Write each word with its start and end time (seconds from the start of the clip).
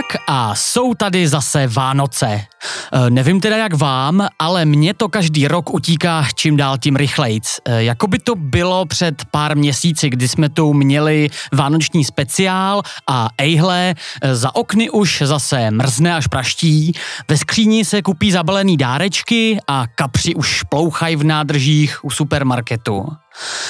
Tak 0.00 0.22
a 0.26 0.54
jsou 0.54 0.94
tady 0.94 1.28
zase 1.28 1.66
Vánoce. 1.66 2.26
E, 2.26 3.10
nevím 3.10 3.40
teda 3.40 3.56
jak 3.56 3.74
vám, 3.74 4.28
ale 4.38 4.64
mně 4.64 4.94
to 4.94 5.08
každý 5.08 5.48
rok 5.48 5.74
utíká 5.74 6.26
čím 6.34 6.56
dál 6.56 6.78
tím 6.78 6.96
rychlejc. 6.96 7.60
E, 7.64 7.82
jako 7.82 8.06
by 8.06 8.18
to 8.18 8.34
bylo 8.34 8.86
před 8.86 9.24
pár 9.30 9.56
měsíci, 9.56 10.10
kdy 10.10 10.28
jsme 10.28 10.48
tu 10.48 10.72
měli 10.72 11.28
vánoční 11.52 12.04
speciál 12.04 12.82
a 13.06 13.28
ejhle, 13.38 13.94
e, 14.22 14.34
za 14.36 14.54
okny 14.54 14.90
už 14.90 15.22
zase 15.24 15.70
mrzne 15.70 16.14
až 16.14 16.26
praští, 16.26 16.92
ve 17.28 17.36
skříni 17.36 17.84
se 17.84 18.02
kupí 18.02 18.32
zabalený 18.32 18.76
dárečky 18.76 19.58
a 19.68 19.86
kapři 19.94 20.34
už 20.34 20.62
plouchají 20.62 21.16
v 21.16 21.24
nádržích 21.24 22.04
u 22.04 22.10
supermarketu. 22.10 23.06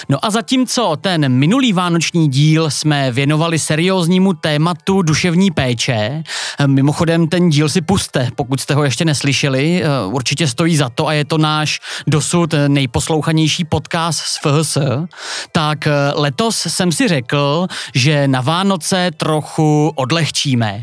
No 0.08 0.24
a 0.24 0.30
zatímco 0.30 0.96
ten 1.00 1.28
minulý 1.28 1.72
vánoční 1.72 2.28
díl 2.28 2.70
jsme 2.70 3.12
věnovali 3.12 3.58
serióznímu 3.58 4.32
tématu 4.32 5.02
duševní 5.02 5.50
péče, 5.50 6.22
mimochodem 6.66 7.28
ten 7.28 7.50
díl 7.50 7.68
si 7.68 7.80
puste, 7.80 8.28
pokud 8.36 8.60
jste 8.60 8.74
ho 8.74 8.84
ještě 8.84 9.04
neslyšeli, 9.04 9.82
určitě 10.06 10.48
stojí 10.48 10.76
za 10.76 10.88
to 10.88 11.06
a 11.06 11.12
je 11.12 11.24
to 11.24 11.38
náš 11.38 11.80
dosud 12.06 12.54
nejposlouchanější 12.68 13.64
podcast 13.64 14.20
z 14.20 14.38
FHS, 14.38 14.78
tak 15.52 15.78
letos 16.14 16.66
jsem 16.68 16.92
si 16.92 17.08
řekl, 17.08 17.66
že 17.94 18.28
na 18.28 18.40
Vánoce 18.40 19.10
trochu 19.16 19.92
odlehčíme. 19.94 20.82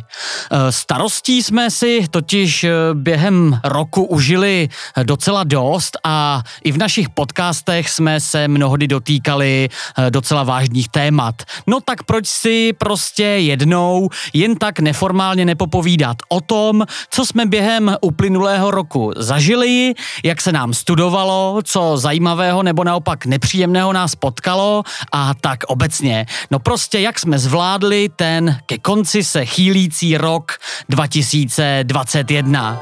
Starostí 0.70 1.44
jsme 1.44 1.72
si 1.72 2.06
totiž 2.12 2.66
během 2.94 3.60
roku 3.64 4.04
užili 4.04 4.70
docela 5.04 5.44
dost 5.44 5.98
a 6.04 6.44
i 6.64 6.72
v 6.72 6.78
našich 6.78 7.10
podcastech 7.10 7.90
jsme 7.90 8.20
se 8.20 8.48
mnoho 8.48 8.67
mnohdy 8.68 8.88
dotýkali 8.88 9.70
eh, 9.72 10.12
docela 10.12 10.44
vážných 10.44 10.90
témat. 10.90 11.36
No 11.68 11.80
tak 11.80 12.04
proč 12.04 12.28
si 12.28 12.74
prostě 12.74 13.24
jednou 13.24 14.10
jen 14.34 14.56
tak 14.56 14.80
neformálně 14.80 15.46
nepopovídat 15.46 16.18
o 16.30 16.42
tom, 16.42 16.84
co 17.10 17.26
jsme 17.26 17.46
během 17.46 17.96
uplynulého 18.02 18.72
roku 18.72 19.12
zažili, 19.16 19.94
jak 20.24 20.42
se 20.42 20.52
nám 20.52 20.74
studovalo, 20.74 21.62
co 21.64 21.98
zajímavého 21.98 22.64
nebo 22.64 22.84
naopak 22.84 23.26
nepříjemného 23.26 23.94
nás 23.94 24.16
potkalo 24.16 24.84
a 25.12 25.34
tak 25.34 25.64
obecně. 25.68 26.26
No 26.52 26.60
prostě 26.60 27.00
jak 27.00 27.20
jsme 27.20 27.40
zvládli 27.40 28.10
ten 28.16 28.60
ke 28.66 28.78
konci 28.78 29.24
se 29.24 29.46
chýlící 29.46 30.18
rok 30.18 30.60
2021. 30.90 32.80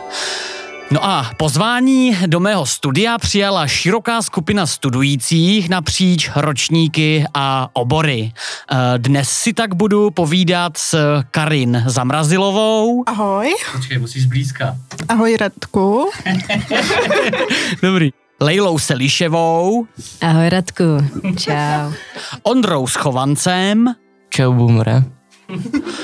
No 0.92 1.06
a 1.06 1.32
pozvání 1.38 2.18
do 2.28 2.40
mého 2.40 2.66
studia 2.66 3.18
přijala 3.18 3.68
široká 3.68 4.22
skupina 4.22 4.66
studujících 4.68 5.70
napříč 5.70 6.30
ročníky 6.36 7.26
a 7.34 7.70
obory. 7.74 8.32
Eh, 8.72 8.76
dnes 8.98 9.30
si 9.30 9.54
tak 9.54 9.76
budu 9.76 10.12
povídat 10.12 10.78
s 10.78 11.22
Karin 11.32 11.84
Zamrazilovou. 11.88 13.04
Ahoj. 13.08 13.56
Počkej, 13.72 13.98
musíš 13.98 14.26
blízka. 14.26 14.76
Ahoj 15.10 15.38
Radku. 15.38 16.10
Dobrý. 17.82 18.12
Lejlou 18.40 18.80
Seliševou. 18.80 19.88
Ahoj 20.22 20.50
Radku, 20.50 20.84
čau. 21.38 21.92
Ondrou 22.44 22.88
Schovancem. 22.88 23.96
Čau 24.30 24.54
Bumre. 24.54 25.04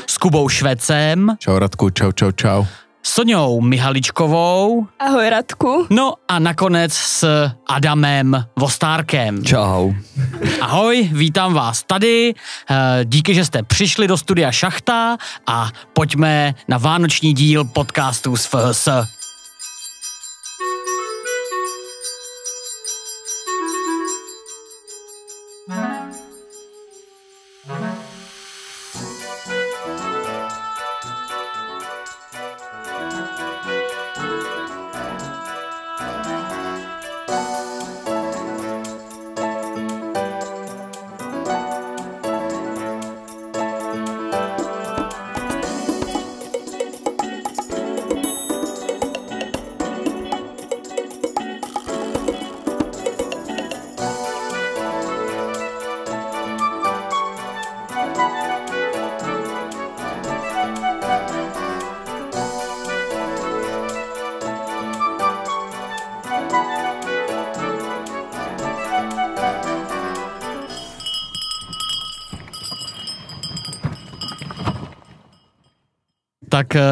S 0.07 0.17
Kubou 0.17 0.49
Švecem. 0.49 1.35
Čau 1.39 1.59
Radku, 1.59 1.89
čau, 1.89 2.11
čau, 2.11 2.31
čau. 2.31 2.65
Soňou 3.03 3.61
Mihaličkovou. 3.61 4.87
Ahoj 4.99 5.29
Radku. 5.29 5.87
No 5.89 6.13
a 6.27 6.39
nakonec 6.39 6.93
s 6.93 7.47
Adamem 7.67 8.45
Vostárkem. 8.59 9.43
Čau. 9.43 9.91
Ahoj, 10.61 11.09
vítám 11.11 11.53
vás 11.53 11.83
tady. 11.83 12.33
Eh, 12.69 12.75
díky, 13.05 13.33
že 13.35 13.45
jste 13.45 13.63
přišli 13.63 14.07
do 14.07 14.17
studia 14.17 14.51
Šachta 14.51 15.17
a 15.47 15.69
pojďme 15.93 16.55
na 16.67 16.77
vánoční 16.77 17.33
díl 17.33 17.63
podcastu 17.63 18.37
z 18.37 18.45
FHS. 18.45 19.20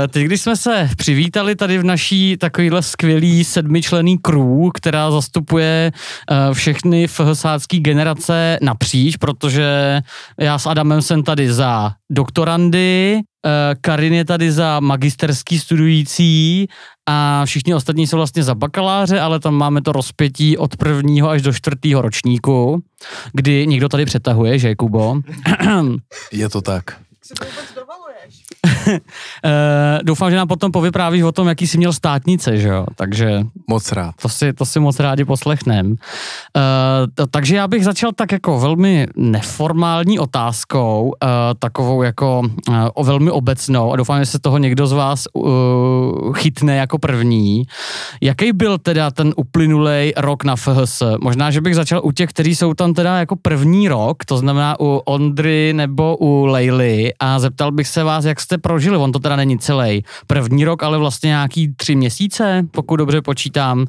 Teď, 0.08 0.26
když 0.26 0.42
jsme 0.42 0.56
se 0.58 0.90
přivítali 0.98 1.56
tady 1.56 1.78
v 1.78 1.84
naší 1.84 2.38
takovýhle 2.38 2.84
skvělý 2.84 3.44
sedmičlený 3.44 4.18
crew, 4.18 4.70
která 4.74 5.12
zastupuje 5.12 5.92
uh, 5.92 6.54
všechny 6.54 7.08
FHSácký 7.08 7.80
generace 7.80 8.58
napříč, 8.62 9.18
protože 9.18 10.02
já 10.40 10.60
s 10.60 10.66
Adamem 10.66 11.02
jsem 11.02 11.24
tady 11.24 11.54
za 11.54 11.94
doktorandy, 12.10 13.16
uh, 13.16 13.52
Karin 13.82 14.14
je 14.14 14.26
tady 14.26 14.52
za 14.52 14.80
magisterský 14.80 15.60
studující 15.60 16.68
a 17.10 17.46
všichni 17.46 17.76
ostatní 17.76 18.08
jsou 18.08 18.18
vlastně 18.18 18.44
za 18.44 18.56
bakaláře, 18.56 19.20
ale 19.20 19.40
tam 19.40 19.56
máme 19.56 19.82
to 19.82 19.92
rozpětí 19.92 20.58
od 20.58 20.78
prvního 20.78 21.30
až 21.30 21.42
do 21.42 21.54
čtvrtého 21.54 22.02
ročníku, 22.02 22.84
kdy 23.34 23.68
někdo 23.68 23.90
tady 23.90 24.06
přetahuje, 24.06 24.60
že 24.60 24.76
Kubo? 24.76 25.22
Je 26.32 26.50
to 26.50 26.62
tak. 26.62 26.96
Uh, 28.94 29.00
doufám, 30.04 30.32
že 30.32 30.38
nám 30.38 30.48
potom 30.48 30.72
povyprávíš 30.72 31.24
o 31.24 31.32
tom, 31.32 31.48
jaký 31.48 31.68
jsi 31.68 31.78
měl 31.78 31.94
státnice, 31.94 32.58
že 32.58 32.68
jo? 32.68 32.86
Takže... 32.96 33.42
Moc 33.68 33.92
rád. 33.92 34.16
To 34.22 34.30
si, 34.30 34.54
to 34.54 34.66
si 34.66 34.80
moc 34.80 35.00
rádi 35.00 35.26
poslechnem. 35.26 35.92
Uh, 35.92 35.96
takže 37.32 37.56
já 37.56 37.68
bych 37.68 37.84
začal 37.84 38.12
tak 38.12 38.32
jako 38.32 38.60
velmi 38.60 39.08
neformální 39.16 40.20
otázkou, 40.20 41.14
uh, 41.24 41.30
takovou 41.60 42.04
jako 42.04 42.42
uh, 42.70 42.76
o 42.94 43.04
velmi 43.04 43.32
obecnou 43.32 43.94
a 43.94 43.96
doufám, 43.96 44.20
že 44.20 44.26
se 44.26 44.40
toho 44.40 44.58
někdo 44.58 44.88
z 44.88 44.92
vás 44.92 45.28
uh, 45.34 46.34
chytne 46.34 46.76
jako 46.76 46.98
první. 47.00 47.64
Jaký 48.22 48.54
byl 48.54 48.78
teda 48.78 49.12
ten 49.12 49.34
uplynulý 49.36 50.14
rok 50.18 50.44
na 50.44 50.56
FHS? 50.56 51.04
Možná, 51.22 51.52
že 51.52 51.62
bych 51.62 51.76
začal 51.76 52.02
u 52.04 52.12
těch, 52.12 52.30
kteří 52.30 52.56
jsou 52.56 52.74
tam 52.74 52.94
teda 52.94 53.18
jako 53.18 53.36
první 53.36 53.88
rok, 53.88 54.26
to 54.26 54.38
znamená 54.38 54.80
u 54.80 55.02
Ondry 55.06 55.74
nebo 55.74 56.18
u 56.18 56.46
Lejly 56.46 57.14
a 57.20 57.40
zeptal 57.40 57.72
bych 57.72 57.88
se 57.88 58.04
vás, 58.04 58.26
jak 58.26 58.40
jste 58.40 58.58
prožili, 58.80 58.98
on 58.98 59.12
to 59.12 59.20
teda 59.20 59.36
není 59.36 59.60
celý 59.60 60.04
první 60.28 60.66
rok, 60.66 60.84
ale 60.84 60.98
vlastně 60.98 61.28
nějaký 61.28 61.74
tři 61.76 61.96
měsíce, 61.96 62.64
pokud 62.72 62.96
dobře 62.96 63.22
počítám, 63.22 63.86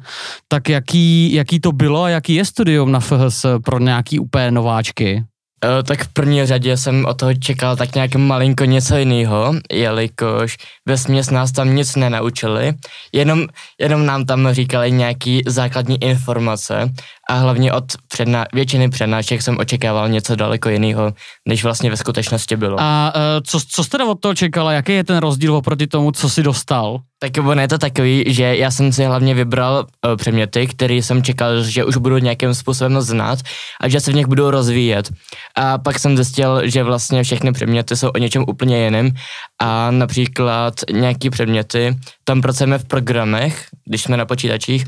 tak 0.47 0.69
jaký, 0.69 1.33
jaký 1.33 1.59
to 1.59 1.71
bylo 1.71 2.03
a 2.03 2.09
jaký 2.09 2.35
je 2.35 2.45
studium 2.45 2.91
na 2.91 2.99
FHS 2.99 3.45
pro 3.63 3.79
nějaký 3.79 4.19
úplně 4.19 4.51
nováčky? 4.51 5.23
Uh, 5.65 5.83
tak 5.83 6.03
v 6.03 6.07
první 6.13 6.45
řadě 6.45 6.77
jsem 6.77 7.05
od 7.05 7.17
toho 7.17 7.33
čekal 7.33 7.75
tak 7.75 7.95
nějak 7.95 8.15
malinko 8.15 8.65
něco 8.65 8.97
jiného, 8.97 9.53
jelikož 9.71 10.57
ve 10.85 10.97
směs 10.97 11.29
nás 11.29 11.51
tam 11.51 11.75
nic 11.75 11.95
nenaučili, 11.95 12.73
jenom, 13.13 13.47
jenom 13.79 14.05
nám 14.05 14.25
tam 14.25 14.51
říkali 14.51 14.91
nějaký 14.91 15.41
základní 15.47 16.03
informace 16.03 16.89
a 17.29 17.33
hlavně 17.33 17.73
od 17.73 17.85
předna- 18.13 18.45
většiny 18.53 18.89
přednášek 18.89 19.41
jsem 19.41 19.57
očekával 19.57 20.09
něco 20.09 20.35
daleko 20.35 20.69
jiného, 20.69 21.13
než 21.47 21.63
vlastně 21.63 21.89
ve 21.89 21.97
skutečnosti 21.97 22.55
bylo. 22.55 22.77
A 22.79 23.13
uh, 23.15 23.21
co, 23.43 23.59
co 23.67 23.83
jste 23.83 24.03
od 24.03 24.19
toho 24.19 24.35
čekala? 24.35 24.73
Jaký 24.73 24.93
je 24.93 25.03
ten 25.03 25.17
rozdíl 25.17 25.55
oproti 25.55 25.87
tomu, 25.87 26.11
co 26.11 26.29
si 26.29 26.43
dostal? 26.43 26.99
Tak 27.19 27.31
ono 27.37 27.61
je 27.61 27.67
to 27.67 27.77
takový, 27.77 28.23
že 28.27 28.57
já 28.57 28.71
jsem 28.71 28.91
si 28.91 29.05
hlavně 29.05 29.33
vybral 29.33 29.85
uh, 29.85 30.15
předměty, 30.15 30.67
které 30.67 30.93
jsem 30.93 31.23
čekal, 31.23 31.63
že 31.63 31.85
už 31.85 31.97
budu 31.97 32.17
nějakým 32.17 32.53
způsobem 32.53 33.01
znát 33.01 33.39
a 33.81 33.87
že 33.87 33.99
se 33.99 34.11
v 34.11 34.15
nich 34.15 34.27
budu 34.27 34.51
rozvíjet. 34.51 35.09
A 35.55 35.77
pak 35.77 35.99
jsem 35.99 36.15
zjistil, 36.15 36.61
že 36.69 36.83
vlastně 36.83 37.23
všechny 37.23 37.51
předměty 37.51 37.95
jsou 37.95 38.09
o 38.09 38.17
něčem 38.17 38.45
úplně 38.47 38.83
jiném 38.83 39.11
a 39.59 39.91
například 39.91 40.73
nějaký 40.91 41.29
předměty 41.29 41.95
tam 42.23 42.41
pracujeme 42.41 42.77
v 42.77 42.85
programech, 42.85 43.65
když 43.85 44.01
jsme 44.01 44.17
na 44.17 44.25
počítačích, 44.25 44.85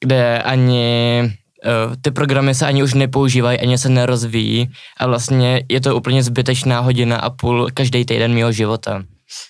kde 0.00 0.42
ani 0.42 1.22
uh, 1.24 1.94
ty 2.02 2.10
programy 2.10 2.54
se 2.54 2.66
ani 2.66 2.82
už 2.82 2.94
nepoužívají, 2.94 3.60
ani 3.60 3.78
se 3.78 3.88
nerozvíjí 3.88 4.70
a 4.96 5.06
vlastně 5.06 5.62
je 5.68 5.80
to 5.80 5.96
úplně 5.96 6.22
zbytečná 6.22 6.80
hodina 6.80 7.16
a 7.16 7.30
půl 7.30 7.68
každý 7.74 8.04
týden 8.04 8.34
mého 8.34 8.52
života. 8.52 9.02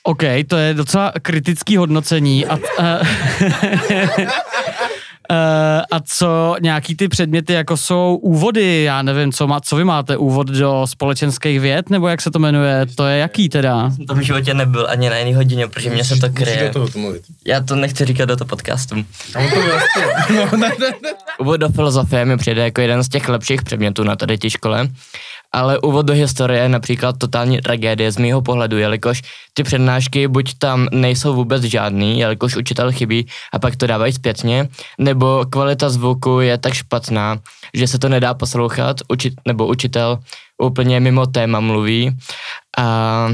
OK, 0.02 0.22
to 0.48 0.56
je 0.56 0.74
docela 0.74 1.12
kritický 1.22 1.76
hodnocení. 1.76 2.46
A, 2.46 2.58
Uh, 2.78 3.06
a 5.90 6.00
co 6.04 6.56
nějaký 6.60 6.96
ty 6.96 7.08
předměty, 7.08 7.52
jako 7.52 7.76
jsou 7.76 8.18
úvody, 8.22 8.82
já 8.82 9.02
nevím, 9.02 9.32
co, 9.32 9.46
má, 9.46 9.60
co 9.60 9.76
vy 9.76 9.84
máte, 9.84 10.16
úvod 10.16 10.46
do 10.46 10.86
společenských 10.86 11.60
věd, 11.60 11.90
nebo 11.90 12.08
jak 12.08 12.20
se 12.20 12.30
to 12.30 12.38
jmenuje, 12.38 12.86
to 12.94 13.06
je 13.06 13.18
jaký 13.18 13.48
teda? 13.48 13.90
To 14.08 14.14
v 14.14 14.20
životě 14.20 14.54
nebyl 14.54 14.86
ani 14.90 15.10
na 15.10 15.16
jiný 15.16 15.34
hodině, 15.34 15.68
protože 15.68 15.90
mě 15.90 16.04
se 16.04 16.16
to 16.16 16.30
kryje. 16.30 16.64
do 16.66 16.72
toho 16.72 16.88
mluvit. 17.00 17.22
Já 17.46 17.60
to 17.60 17.76
nechci 17.76 18.04
říkat 18.04 18.24
do 18.24 18.36
toho 18.36 18.48
podcastu. 18.48 18.96
Úvod 21.38 21.56
do 21.60 21.68
filozofie 21.68 22.24
mi 22.24 22.36
přijde 22.36 22.64
jako 22.64 22.80
jeden 22.80 23.02
z 23.02 23.08
těch 23.08 23.28
lepších 23.28 23.62
předmětů 23.62 24.04
na 24.04 24.16
tady 24.16 24.38
té 24.38 24.50
škole, 24.50 24.88
ale 25.52 25.78
úvod 25.78 26.06
do 26.06 26.12
historie 26.12 26.62
je 26.62 26.68
například 26.68 27.18
totální 27.18 27.60
tragédie 27.60 28.12
z 28.12 28.16
mýho 28.16 28.42
pohledu, 28.42 28.78
jelikož 28.78 29.22
ty 29.54 29.62
přednášky 29.62 30.28
buď 30.28 30.54
tam 30.58 30.88
nejsou 30.92 31.34
vůbec 31.34 31.62
žádný, 31.62 32.18
jelikož 32.18 32.56
učitel 32.56 32.92
chybí 32.92 33.26
a 33.52 33.58
pak 33.58 33.76
to 33.76 33.86
dávají 33.86 34.12
zpětně, 34.12 34.68
nebo 34.98 35.44
kvalita 35.50 35.90
zvuku 35.90 36.40
je 36.40 36.58
tak 36.58 36.74
špatná, 36.74 37.38
že 37.74 37.86
se 37.86 37.98
to 37.98 38.08
nedá 38.08 38.34
poslouchat, 38.34 38.96
učit, 39.08 39.34
nebo 39.46 39.66
učitel 39.66 40.18
úplně 40.62 41.00
mimo 41.00 41.26
téma 41.26 41.60
mluví 41.60 42.16
a 42.78 43.28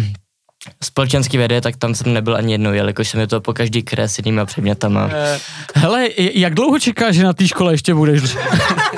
společenský 0.85 1.37
vědy, 1.37 1.61
tak 1.61 1.77
tam 1.77 1.95
jsem 1.95 2.13
nebyl 2.13 2.37
ani 2.37 2.53
jednou, 2.53 2.73
jelikož 2.73 3.09
jsem 3.09 3.21
je 3.21 3.27
to 3.27 3.41
po 3.41 3.53
každý 3.53 3.83
kres 3.83 4.13
s 4.13 4.19
jinýma 4.19 4.45
předmětama. 4.45 5.05
Uh, 5.05 5.13
hele, 5.75 6.09
jak 6.17 6.55
dlouho 6.55 6.79
čekáš, 6.79 7.15
že 7.15 7.25
na 7.25 7.33
té 7.33 7.49
škole 7.49 7.73
ještě 7.73 7.95
budeš? 7.95 8.23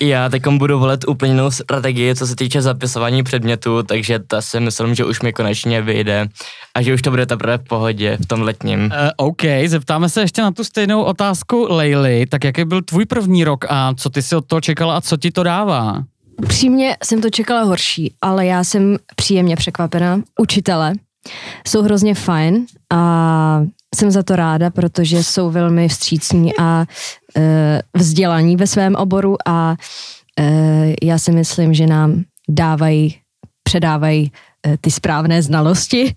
Já 0.00 0.28
teď 0.28 0.42
budu 0.48 0.78
volit 0.78 1.08
úplně 1.08 1.32
jinou 1.32 1.50
strategii, 1.50 2.14
co 2.14 2.26
se 2.26 2.36
týče 2.36 2.62
zapisování 2.62 3.22
předmětů, 3.22 3.82
takže 3.82 4.18
ta 4.18 4.42
si 4.42 4.60
myslím, 4.60 4.94
že 4.94 5.04
už 5.04 5.22
mi 5.22 5.32
konečně 5.32 5.82
vyjde 5.82 6.26
a 6.74 6.82
že 6.82 6.94
už 6.94 7.02
to 7.02 7.10
bude 7.10 7.26
teprve 7.26 7.58
v 7.58 7.62
pohodě 7.62 8.18
v 8.20 8.26
tom 8.26 8.42
letním. 8.42 8.84
Uh, 8.84 8.90
OK, 9.16 9.42
zeptáme 9.66 10.08
se 10.08 10.20
ještě 10.20 10.42
na 10.42 10.50
tu 10.50 10.64
stejnou 10.64 11.02
otázku 11.02 11.66
Leily. 11.70 12.26
Tak 12.26 12.44
jaký 12.44 12.64
byl 12.64 12.82
tvůj 12.82 13.06
první 13.06 13.44
rok 13.44 13.64
a 13.68 13.94
co 13.94 14.10
ty 14.10 14.22
si 14.22 14.36
od 14.36 14.46
toho 14.46 14.60
čekala 14.60 14.96
a 14.96 15.00
co 15.00 15.16
ti 15.16 15.30
to 15.30 15.42
dává? 15.42 16.02
Přímě 16.48 16.96
jsem 17.04 17.20
to 17.20 17.30
čekala 17.30 17.62
horší, 17.62 18.14
ale 18.22 18.46
já 18.46 18.64
jsem 18.64 18.96
příjemně 19.16 19.56
překvapená. 19.56 20.20
Učitele 20.40 20.92
jsou 21.66 21.82
hrozně 21.82 22.14
fajn 22.14 22.66
a 22.92 23.62
jsem 23.94 24.10
za 24.10 24.22
to 24.22 24.36
ráda, 24.36 24.70
protože 24.70 25.24
jsou 25.24 25.50
velmi 25.50 25.88
vstřícní 25.88 26.52
a 26.58 26.86
e, 27.36 27.82
vzdělaní 27.94 28.56
ve 28.56 28.66
svém 28.66 28.94
oboru 28.94 29.36
a 29.46 29.76
e, 30.40 30.94
já 31.02 31.18
si 31.18 31.32
myslím, 31.32 31.74
že 31.74 31.86
nám 31.86 32.24
dávají, 32.48 33.16
předávají 33.62 34.32
e, 34.66 34.76
ty 34.76 34.90
správné 34.90 35.42
znalosti. 35.42 36.06
E, 36.06 36.14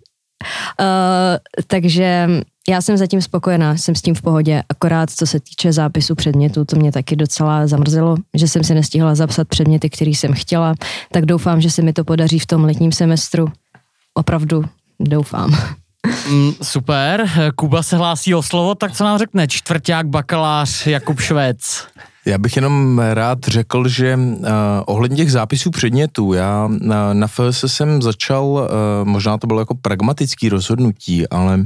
takže 1.67 2.29
já 2.69 2.81
jsem 2.81 2.97
zatím 2.97 3.21
spokojená, 3.21 3.77
jsem 3.77 3.95
s 3.95 4.01
tím 4.01 4.15
v 4.15 4.21
pohodě, 4.21 4.63
akorát 4.69 5.09
co 5.09 5.27
se 5.27 5.39
týče 5.39 5.73
zápisu 5.73 6.15
předmětů, 6.15 6.65
to 6.65 6.75
mě 6.75 6.91
taky 6.91 7.15
docela 7.15 7.67
zamrzelo, 7.67 8.15
že 8.33 8.47
jsem 8.47 8.63
si 8.63 8.73
nestihla 8.73 9.15
zapsat 9.15 9.47
předměty, 9.47 9.89
které 9.89 10.11
jsem 10.11 10.33
chtěla, 10.33 10.73
tak 11.11 11.25
doufám, 11.25 11.61
že 11.61 11.71
se 11.71 11.81
mi 11.81 11.93
to 11.93 12.03
podaří 12.03 12.39
v 12.39 12.45
tom 12.45 12.63
letním 12.63 12.91
semestru. 12.91 13.47
Opravdu 14.13 14.63
doufám. 14.99 15.57
Mm, 16.29 16.51
super, 16.61 17.29
Kuba 17.55 17.83
se 17.83 17.97
hlásí 17.97 18.35
o 18.35 18.43
slovo, 18.43 18.75
tak 18.75 18.91
co 18.91 19.03
nám 19.03 19.17
řekne 19.17 19.47
čtvrták 19.47 20.07
bakalář 20.07 20.87
Jakub 20.87 21.19
Švec? 21.19 21.87
Já 22.25 22.37
bych 22.37 22.55
jenom 22.55 22.99
rád 22.99 23.39
řekl, 23.47 23.87
že 23.87 24.15
uh, 24.15 24.47
ohledně 24.85 25.17
těch 25.17 25.31
zápisů 25.31 25.71
předmětů, 25.71 26.33
já 26.33 26.69
na, 26.81 27.13
na 27.13 27.27
FS 27.27 27.63
jsem 27.67 28.01
začal, 28.01 28.45
uh, 28.45 28.67
možná 29.03 29.37
to 29.37 29.47
bylo 29.47 29.59
jako 29.59 29.75
pragmatický 29.75 30.49
rozhodnutí, 30.49 31.29
ale 31.29 31.57
uh, 31.57 31.65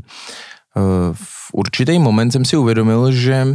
v 1.14 1.50
určitý 1.54 2.00
moment 2.00 2.32
jsem 2.32 2.46
si 2.46 2.58
uvědomil, 2.58 3.12
že 3.12 3.48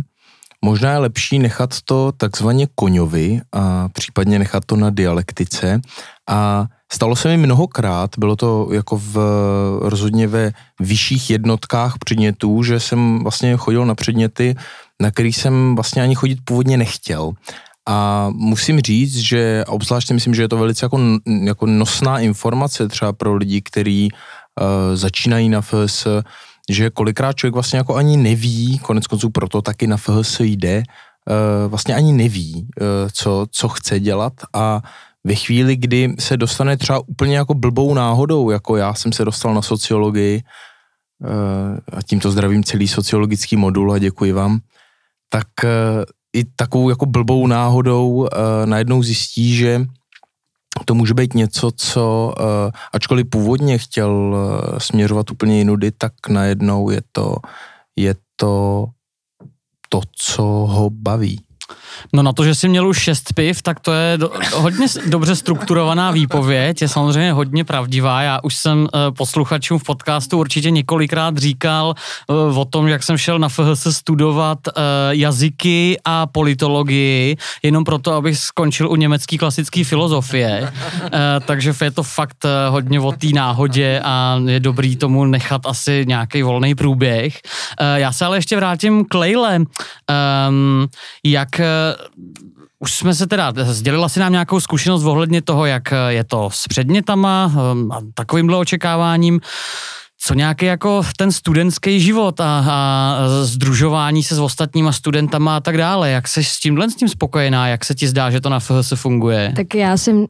možná 0.65 0.93
je 0.93 0.99
lepší 0.99 1.39
nechat 1.39 1.75
to 1.85 2.13
takzvaně 2.13 2.67
koňovi 2.75 3.41
a 3.53 3.89
případně 3.89 4.39
nechat 4.39 4.65
to 4.65 4.77
na 4.77 4.91
dialektice 4.91 5.81
a 6.29 6.67
Stalo 6.93 7.17
se 7.17 7.29
mi 7.29 7.37
mnohokrát, 7.37 8.11
bylo 8.19 8.37
to 8.37 8.69
jako 8.73 8.97
v, 8.97 9.17
rozhodně 9.83 10.27
ve 10.27 10.53
vyšších 10.81 11.31
jednotkách 11.31 11.95
předmětů, 11.99 12.63
že 12.63 12.81
jsem 12.81 13.23
vlastně 13.23 13.57
chodil 13.57 13.87
na 13.87 13.95
předměty, 13.95 14.55
na 15.03 15.11
který 15.11 15.33
jsem 15.33 15.75
vlastně 15.75 16.03
ani 16.03 16.15
chodit 16.15 16.39
původně 16.45 16.77
nechtěl. 16.77 17.33
A 17.89 18.29
musím 18.33 18.81
říct, 18.81 19.17
že 19.17 19.65
obzvlášť 19.67 20.11
myslím, 20.11 20.35
že 20.35 20.43
je 20.43 20.49
to 20.49 20.57
velice 20.57 20.85
jako, 20.85 21.01
jako 21.45 21.67
nosná 21.67 22.19
informace 22.19 22.89
třeba 22.89 23.13
pro 23.13 23.35
lidi, 23.35 23.63
kteří 23.63 24.09
uh, 24.13 24.97
začínají 24.97 25.49
na 25.49 25.61
FS, 25.61 26.07
že 26.71 26.91
kolikrát 26.91 27.37
člověk 27.37 27.55
vlastně 27.55 27.77
jako 27.77 27.95
ani 27.95 28.17
neví, 28.17 28.79
konec 28.79 29.07
konců 29.07 29.31
proto 29.31 29.63
taky 29.63 29.87
na 29.87 29.97
FS 29.97 30.41
jde, 30.41 30.83
uh, 30.83 31.71
vlastně 31.71 31.95
ani 31.95 32.13
neví, 32.13 32.55
uh, 32.81 32.87
co, 33.13 33.47
co 33.51 33.69
chce 33.69 34.01
dělat 34.01 34.33
a 34.53 34.83
ve 35.29 35.35
chvíli, 35.35 35.77
kdy 35.77 36.15
se 36.19 36.37
dostane 36.37 36.77
třeba 36.77 37.03
úplně 37.07 37.37
jako 37.37 37.55
blbou 37.55 37.95
náhodou, 37.95 38.51
jako 38.51 38.77
já 38.77 38.95
jsem 38.95 39.13
se 39.13 39.25
dostal 39.25 39.55
na 39.55 39.63
sociologii 39.63 40.43
eh, 40.43 41.97
a 41.97 42.03
tímto 42.03 42.31
zdravím 42.31 42.65
celý 42.65 42.89
sociologický 42.89 43.57
modul 43.57 43.93
a 43.93 43.99
děkuji 43.99 44.33
vám, 44.33 44.61
tak 45.29 45.49
eh, 45.65 45.69
i 46.33 46.45
takovou 46.45 46.91
jako 46.91 47.07
blbou 47.07 47.47
náhodou 47.47 48.27
eh, 48.27 48.67
najednou 48.67 49.03
zjistí, 49.03 49.57
že 49.57 49.87
to 50.85 50.95
může 50.95 51.15
být 51.15 51.35
něco, 51.35 51.71
co 51.77 52.35
ačkoliv 52.93 53.27
původně 53.31 53.79
chtěl 53.79 54.37
směřovat 54.79 55.31
úplně 55.31 55.59
jinudy, 55.59 55.91
tak 55.91 56.13
najednou 56.29 56.91
je 56.91 57.01
to, 57.13 57.37
je 57.97 58.15
to 58.37 58.87
to, 59.89 60.01
co 60.17 60.43
ho 60.43 60.91
baví. 60.91 61.41
No 62.13 62.23
na 62.23 62.33
to, 62.33 62.45
že 62.45 62.55
jsi 62.55 62.69
měl 62.69 62.89
už 62.89 62.99
šest 62.99 63.33
piv, 63.35 63.63
tak 63.63 63.81
to 63.81 63.93
je 63.93 64.19
do, 64.19 64.31
hodně 64.55 64.87
dobře 65.07 65.37
strukturovaná 65.37 66.11
výpověď, 66.11 66.83
je 66.83 66.89
samozřejmě 66.89 67.33
hodně 67.33 67.65
pravdivá. 67.65 68.23
Já 68.23 68.39
už 68.43 68.57
jsem 68.57 68.79
uh, 68.81 68.89
posluchačům 69.17 69.79
v 69.79 69.85
podcastu 69.85 70.39
určitě 70.39 70.71
několikrát 70.71 71.39
říkal 71.39 71.95
uh, 72.27 72.59
o 72.59 72.65
tom, 72.65 72.89
jak 72.89 73.03
jsem 73.03 73.17
šel 73.17 73.39
na 73.39 73.49
FHS 73.49 73.87
studovat 73.91 74.59
uh, 74.67 74.83
jazyky 75.11 75.97
a 76.05 76.27
politologii, 76.27 77.37
jenom 77.63 77.85
proto, 77.85 78.13
abych 78.13 78.39
skončil 78.39 78.91
u 78.91 78.97
německé 78.97 79.39
klasické 79.39 79.85
filozofie. 79.85 80.73
Uh, 81.03 81.09
takže 81.45 81.73
je 81.83 81.91
to 81.91 82.03
fakt 82.03 82.45
uh, 82.45 82.51
hodně 82.73 83.01
o 83.01 83.13
té 83.13 83.27
náhodě 83.27 84.01
a 84.05 84.41
je 84.47 84.61
dobrý 84.61 84.97
tomu 84.97 85.25
nechat 85.25 85.67
asi 85.67 86.05
nějaký 86.09 86.43
volný 86.43 86.75
průběh. 86.75 87.41
Uh, 87.81 87.87
já 87.97 88.13
se 88.13 88.25
ale 88.25 88.37
ještě 88.37 88.57
vrátím 88.57 89.05
k 89.05 89.15
Lejle. 89.15 89.59
Um, 90.49 90.89
jak 91.25 91.61
už 92.79 92.95
jsme 92.95 93.15
se 93.15 93.27
teda, 93.27 93.53
sdělila 93.65 94.09
si 94.09 94.21
nám 94.21 94.33
nějakou 94.33 94.61
zkušenost 94.61 95.05
ohledně 95.05 95.43
toho, 95.43 95.67
jak 95.67 95.83
je 96.09 96.25
to 96.25 96.51
s 96.53 96.69
předmětama 96.69 97.53
a 97.93 98.01
takovýmhle 98.15 98.57
očekáváním 98.57 99.41
co 100.21 100.35
nějaký 100.35 100.67
jako 100.67 101.03
ten 101.17 101.33
studentský 101.33 102.01
život 102.01 102.41
a, 102.41 102.65
a 102.71 103.19
združování 103.43 104.23
se 104.23 104.35
s 104.35 104.39
ostatníma 104.39 104.93
studentama 104.93 105.57
a 105.57 105.61
tak 105.61 105.77
dále. 105.77 106.11
Jak 106.11 106.29
jsi 106.29 106.45
s 106.45 106.59
tímhle 106.59 106.91
s 106.91 106.95
tím 106.95 107.09
spokojená? 107.09 107.69
Jak 107.69 107.85
se 107.85 107.95
ti 107.95 108.09
zdá, 108.09 108.31
že 108.31 108.41
to 108.41 108.49
na 108.49 108.61
FHS 108.61 108.93
funguje? 108.95 109.53
Tak 109.57 109.75
já 109.75 109.97
jsem 109.97 110.27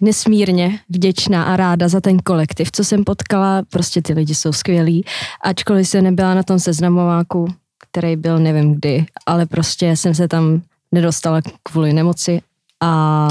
nesmírně 0.00 0.78
vděčná 0.88 1.44
a 1.44 1.56
ráda 1.56 1.88
za 1.88 2.00
ten 2.00 2.18
kolektiv, 2.18 2.72
co 2.72 2.84
jsem 2.84 3.04
potkala. 3.04 3.62
Prostě 3.70 4.02
ty 4.02 4.12
lidi 4.12 4.34
jsou 4.34 4.52
skvělí. 4.52 5.04
Ačkoliv 5.44 5.88
jsem 5.88 6.04
nebyla 6.04 6.34
na 6.34 6.42
tom 6.42 6.58
seznamováku, 6.58 7.54
který 7.90 8.16
byl 8.16 8.38
nevím 8.38 8.74
kdy, 8.74 9.06
ale 9.26 9.46
prostě 9.46 9.96
jsem 9.96 10.14
se 10.14 10.28
tam 10.28 10.62
nedostala 10.96 11.40
kvůli 11.62 11.92
nemoci 11.92 12.40
a 12.82 13.28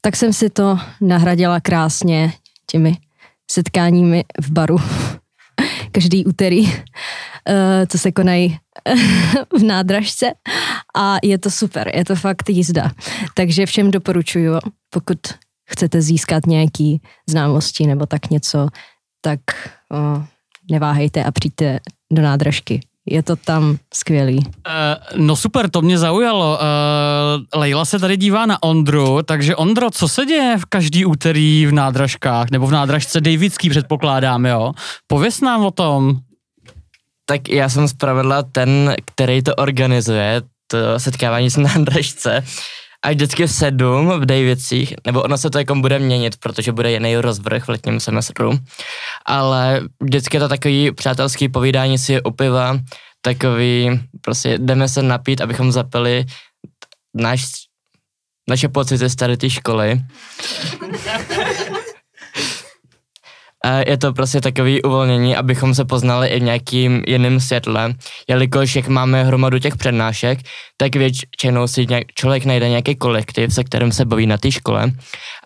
tak 0.00 0.16
jsem 0.16 0.32
si 0.32 0.50
to 0.50 0.78
nahradila 1.00 1.60
krásně 1.60 2.32
těmi 2.70 2.96
setkáními 3.50 4.24
v 4.40 4.50
baru. 4.50 4.76
Každý 5.92 6.26
úterý, 6.26 6.72
eh, 7.48 7.86
co 7.86 7.98
se 7.98 8.12
konají 8.12 8.58
v 9.58 9.62
nádražce. 9.62 10.32
A 10.96 11.16
je 11.22 11.38
to 11.38 11.50
super, 11.50 11.90
je 11.94 12.04
to 12.04 12.14
fakt 12.14 12.48
jízda. 12.48 12.90
Takže 13.34 13.66
všem 13.66 13.90
doporučuju, 13.90 14.58
pokud 14.90 15.18
chcete 15.70 16.02
získat 16.02 16.46
nějaký 16.46 17.02
známosti 17.28 17.86
nebo 17.86 18.06
tak 18.06 18.30
něco, 18.30 18.68
tak 19.20 19.40
o, 19.92 20.24
neváhejte 20.70 21.24
a 21.24 21.30
přijďte 21.30 21.80
do 22.12 22.22
nádražky 22.22 22.80
je 23.06 23.22
to 23.22 23.36
tam 23.36 23.76
skvělý. 23.94 24.36
Uh, 24.36 24.52
no 25.16 25.36
super, 25.36 25.70
to 25.70 25.82
mě 25.82 25.98
zaujalo. 25.98 26.58
Uh, 26.58 27.60
Leila 27.60 27.84
se 27.84 27.98
tady 27.98 28.16
dívá 28.16 28.46
na 28.46 28.62
Ondru, 28.62 29.22
takže 29.22 29.56
Ondro, 29.56 29.90
co 29.90 30.08
se 30.08 30.26
děje 30.26 30.58
v 30.58 30.64
každý 30.64 31.04
úterý 31.04 31.66
v 31.66 31.72
nádražkách, 31.72 32.50
nebo 32.50 32.66
v 32.66 32.70
nádražce 32.70 33.20
Davidský 33.20 33.70
předpokládám, 33.70 34.46
jo? 34.46 34.72
Pověs 35.06 35.40
nám 35.40 35.64
o 35.64 35.70
tom. 35.70 36.16
Tak 37.26 37.48
já 37.48 37.68
jsem 37.68 37.88
zpravedla 37.88 38.42
ten, 38.42 38.94
který 39.04 39.42
to 39.42 39.54
organizuje, 39.54 40.42
to 40.66 40.78
setkávání 40.98 41.50
s 41.50 41.56
nádražce. 41.56 42.44
Až 43.06 43.14
vždycky 43.14 43.46
v 43.46 43.52
sedm 43.52 44.08
v 44.20 44.26
Davicích, 44.26 44.94
nebo 45.06 45.22
ono 45.22 45.38
se 45.38 45.50
to 45.50 45.58
jako 45.58 45.74
bude 45.74 45.98
měnit, 45.98 46.36
protože 46.36 46.72
bude 46.72 46.92
jiný 46.92 47.16
rozvrh 47.16 47.64
v 47.64 47.68
letním 47.68 48.00
semestru, 48.00 48.58
ale 49.26 49.80
vždycky 50.00 50.36
je 50.36 50.40
to 50.40 50.48
takový 50.48 50.92
přátelský 50.92 51.48
povídání 51.48 51.98
si 51.98 52.22
u 52.22 52.30
piva, 52.30 52.78
takový, 53.20 54.00
prostě 54.20 54.58
jdeme 54.58 54.88
se 54.88 55.02
napít, 55.02 55.40
abychom 55.40 55.72
zapili 55.72 56.24
náš, 57.14 57.44
naše 58.48 58.68
pocity 58.68 59.08
z 59.08 59.16
tady 59.16 59.36
té 59.36 59.50
školy. 59.50 60.00
Je 63.86 63.96
to 63.96 64.12
prostě 64.12 64.40
takový 64.40 64.82
uvolnění, 64.82 65.36
abychom 65.36 65.74
se 65.74 65.84
poznali 65.84 66.28
i 66.28 66.40
v 66.40 66.42
nějakým 66.42 67.02
jiném 67.06 67.40
světle, 67.40 67.94
jelikož 68.28 68.76
jak 68.76 68.88
máme 68.88 69.24
hromadu 69.24 69.58
těch 69.58 69.76
přednášek, 69.76 70.38
tak 70.76 70.96
většinou 70.96 71.66
si 71.66 71.86
nějak, 71.86 72.04
člověk 72.14 72.44
najde 72.44 72.68
nějaký 72.68 72.96
kolektiv, 72.96 73.54
se 73.54 73.64
kterým 73.64 73.92
se 73.92 74.04
baví 74.04 74.26
na 74.26 74.36
té 74.38 74.50
škole, 74.50 74.92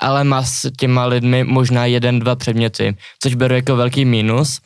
ale 0.01 0.25
má 0.25 0.43
s 0.43 0.71
těma 0.79 1.05
lidmi 1.05 1.45
možná 1.45 1.87
jeden, 1.87 2.19
dva 2.19 2.37
předměty, 2.37 2.97
což 3.23 3.35
beru 3.35 3.55
jako 3.55 3.77
velký 3.77 4.05
mínus, 4.05 4.61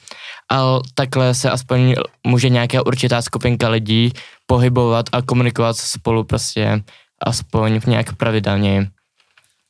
ale 0.50 0.80
takhle 0.94 1.34
se 1.34 1.50
aspoň 1.50 1.94
může 2.26 2.48
nějaká 2.48 2.86
určitá 2.86 3.22
skupinka 3.22 3.68
lidí 3.68 4.12
pohybovat 4.46 5.06
a 5.12 5.22
komunikovat 5.22 5.76
spolu 5.76 6.24
prostě 6.24 6.82
aspoň 7.26 7.80
v 7.80 7.86
nějak 7.86 8.16
pravidelně. 8.16 8.90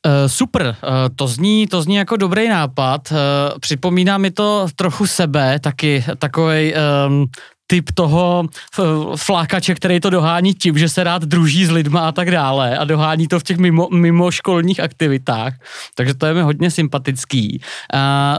Uh, 0.06 0.12
super, 0.26 0.66
uh, 0.82 0.90
to 1.16 1.26
zní, 1.26 1.66
to 1.66 1.82
zní 1.82 1.94
jako 1.94 2.16
dobrý 2.16 2.48
nápad. 2.48 3.12
Uh, 3.12 3.58
připomíná 3.58 4.18
mi 4.18 4.30
to 4.30 4.66
trochu 4.76 5.06
sebe, 5.06 5.58
taky 5.58 6.04
takový 6.18 6.74
um, 6.74 7.26
typ 7.66 7.90
toho 7.94 8.44
flákače, 9.16 9.74
který 9.74 10.00
to 10.00 10.10
dohání 10.10 10.54
tím, 10.54 10.78
že 10.78 10.88
se 10.88 11.04
rád 11.04 11.22
druží 11.22 11.66
s 11.66 11.70
lidma 11.70 12.08
a 12.08 12.12
tak 12.12 12.30
dále 12.30 12.78
a 12.78 12.84
dohání 12.84 13.28
to 13.28 13.40
v 13.40 13.42
těch 13.42 13.56
mimo, 13.58 13.88
mimo 13.92 14.30
školních 14.30 14.80
aktivitách. 14.80 15.54
Takže 15.94 16.14
to 16.14 16.26
je 16.26 16.34
mi 16.34 16.42
hodně 16.42 16.70
sympatický. 16.70 17.60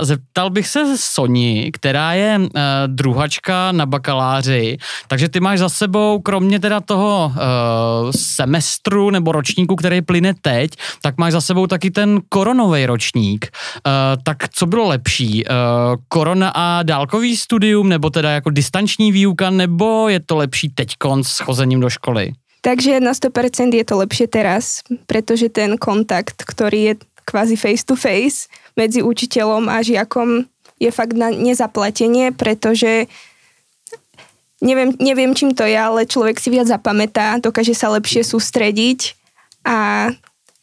Zeptal 0.02 0.50
bych 0.50 0.68
se 0.68 0.98
Soni, 0.98 1.72
která 1.74 2.14
je 2.14 2.40
uh, 2.40 2.48
druhačka 2.88 3.72
na 3.72 3.86
bakaláři, 3.86 4.78
takže 5.08 5.30
ty 5.30 5.40
máš 5.40 5.60
za 5.60 5.70
sebou, 5.70 6.20
kromě 6.20 6.60
teda 6.60 6.80
toho 6.82 7.32
uh, 7.36 8.12
semestru 8.12 9.10
nebo 9.10 9.32
ročníku, 9.32 9.76
který 9.76 10.02
plyne 10.02 10.34
teď, 10.42 10.72
tak 11.02 11.18
máš 11.18 11.34
za 11.34 11.42
sebou 11.42 11.68
taky 11.68 11.92
ten 11.92 12.22
koronový 12.30 12.86
ročník. 12.86 13.48
Tak 14.24 14.50
co 14.50 14.66
bylo 14.66 14.88
lepší? 14.88 15.44
Korona 16.08 16.50
a 16.56 16.84
dálkový 16.84 17.38
studium, 17.38 17.90
nebo 17.90 18.10
teda 18.10 18.32
jako 18.32 18.50
distanční 18.50 19.12
výuka, 19.16 19.48
nebo 19.48 20.12
je 20.12 20.20
to 20.20 20.44
lepší 20.44 20.76
teď 20.76 21.00
s 21.24 21.40
chozením 21.40 21.80
do 21.80 21.88
školy? 21.88 22.36
Takže 22.60 23.00
na 23.00 23.14
100% 23.14 23.72
je 23.78 23.86
to 23.86 23.96
lepšie 24.02 24.28
teraz, 24.28 24.82
pretože 25.06 25.54
ten 25.54 25.78
kontakt, 25.78 26.42
ktorý 26.44 26.80
je 26.82 26.94
kvázi 27.22 27.56
face 27.56 27.86
to 27.86 27.96
face 27.96 28.50
medzi 28.74 29.06
učiteľom 29.06 29.70
a 29.70 29.86
žiakom 29.86 30.50
je 30.82 30.90
fakt 30.92 31.14
na 31.14 31.30
nezaplatenie, 31.30 32.34
pretože 32.34 33.08
neviem, 34.66 34.98
neviem 34.98 35.32
čím 35.38 35.54
to 35.54 35.64
je, 35.64 35.78
ale 35.78 36.10
človek 36.10 36.42
si 36.42 36.50
viac 36.50 36.66
zapamätá, 36.66 37.38
dokáže 37.38 37.78
sa 37.78 37.94
lepšie 37.94 38.26
sústrediť 38.26 39.14
a 39.62 40.10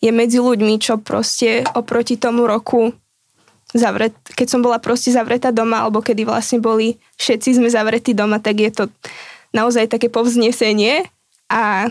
je 0.03 0.11
medzi 0.11 0.43
ľuďmi, 0.43 0.83
čo 0.83 0.99
proste 0.99 1.63
oproti 1.79 2.19
tomu 2.19 2.51
roku 2.51 2.91
zavret, 3.75 4.13
keď 4.37 4.47
som 4.49 4.61
bola 4.61 4.79
proste 4.79 5.13
zavretá 5.13 5.51
doma, 5.51 5.85
alebo 5.85 6.05
kedy 6.05 6.29
vlastne 6.29 6.61
boli 6.61 7.01
všetci 7.17 7.61
sme 7.61 7.69
zavretí 7.69 8.13
doma, 8.13 8.39
tak 8.39 8.61
je 8.61 8.71
to 8.73 8.85
naozaj 9.53 9.89
také 9.89 10.09
povznesenie 10.09 11.05
a 11.53 11.89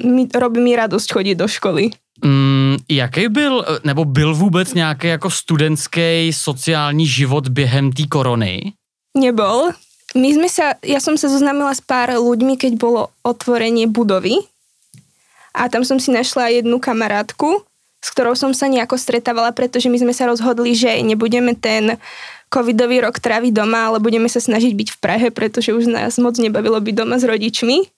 mi, 0.00 0.24
robí 0.32 0.60
mi 0.60 0.72
radosť 0.76 1.08
chodiť 1.12 1.36
do 1.36 1.48
školy. 1.48 1.84
Mm, 2.24 2.76
jaký 2.88 3.28
byl, 3.28 3.64
nebo 3.84 4.04
byl 4.04 4.34
vůbec 4.34 4.74
nějaký 4.74 5.06
jako 5.06 5.30
studentský 5.30 6.32
sociální 6.32 7.06
život 7.06 7.48
během 7.48 7.92
té 7.92 8.06
korony? 8.06 8.72
Nebol. 9.16 9.70
My 10.14 10.30
sme 10.30 10.46
sa, 10.46 10.78
ja 10.86 11.02
som 11.02 11.18
sa 11.18 11.26
zoznámila 11.26 11.74
s 11.74 11.82
pár 11.82 12.14
ľuďmi, 12.14 12.54
keď 12.54 12.78
bolo 12.78 13.10
otvorenie 13.26 13.90
budovy 13.90 14.38
a 15.50 15.66
tam 15.66 15.82
som 15.82 15.98
si 15.98 16.14
našla 16.14 16.54
jednu 16.54 16.78
kamarátku, 16.78 17.66
s 18.04 18.12
ktorou 18.12 18.36
som 18.36 18.52
sa 18.52 18.68
nejako 18.68 19.00
stretávala, 19.00 19.56
pretože 19.56 19.88
my 19.88 19.96
sme 19.96 20.12
sa 20.12 20.28
rozhodli, 20.28 20.76
že 20.76 21.00
nebudeme 21.00 21.56
ten 21.56 21.96
covidový 22.52 23.00
rok 23.00 23.16
tráviť 23.16 23.56
doma, 23.56 23.88
ale 23.88 23.96
budeme 23.96 24.28
sa 24.28 24.44
snažiť 24.44 24.76
byť 24.76 24.88
v 24.92 25.00
Prahe, 25.00 25.26
pretože 25.32 25.72
už 25.72 25.88
nás 25.88 26.20
moc 26.20 26.36
nebavilo 26.36 26.76
byť 26.76 26.94
doma 27.00 27.16
s 27.16 27.24
rodičmi. 27.24 27.88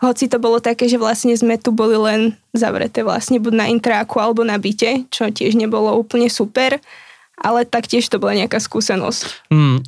Hoci 0.00 0.32
to 0.32 0.40
bolo 0.40 0.64
také, 0.64 0.88
že 0.88 0.96
vlastne 0.96 1.36
sme 1.36 1.60
tu 1.60 1.76
boli 1.76 1.92
len 2.00 2.32
zavreté 2.56 3.04
vlastne 3.04 3.36
buď 3.36 3.52
na 3.52 3.66
intráku 3.68 4.16
alebo 4.16 4.40
na 4.48 4.56
byte, 4.56 5.12
čo 5.12 5.28
tiež 5.28 5.52
nebolo 5.60 5.92
úplne 5.92 6.32
super 6.32 6.80
ale 7.40 7.64
taktiež 7.64 8.08
to 8.08 8.18
byla 8.18 8.34
nějaká 8.34 8.60
zkušenost. 8.60 9.26
Hmm, 9.50 9.74
uh, 9.74 9.80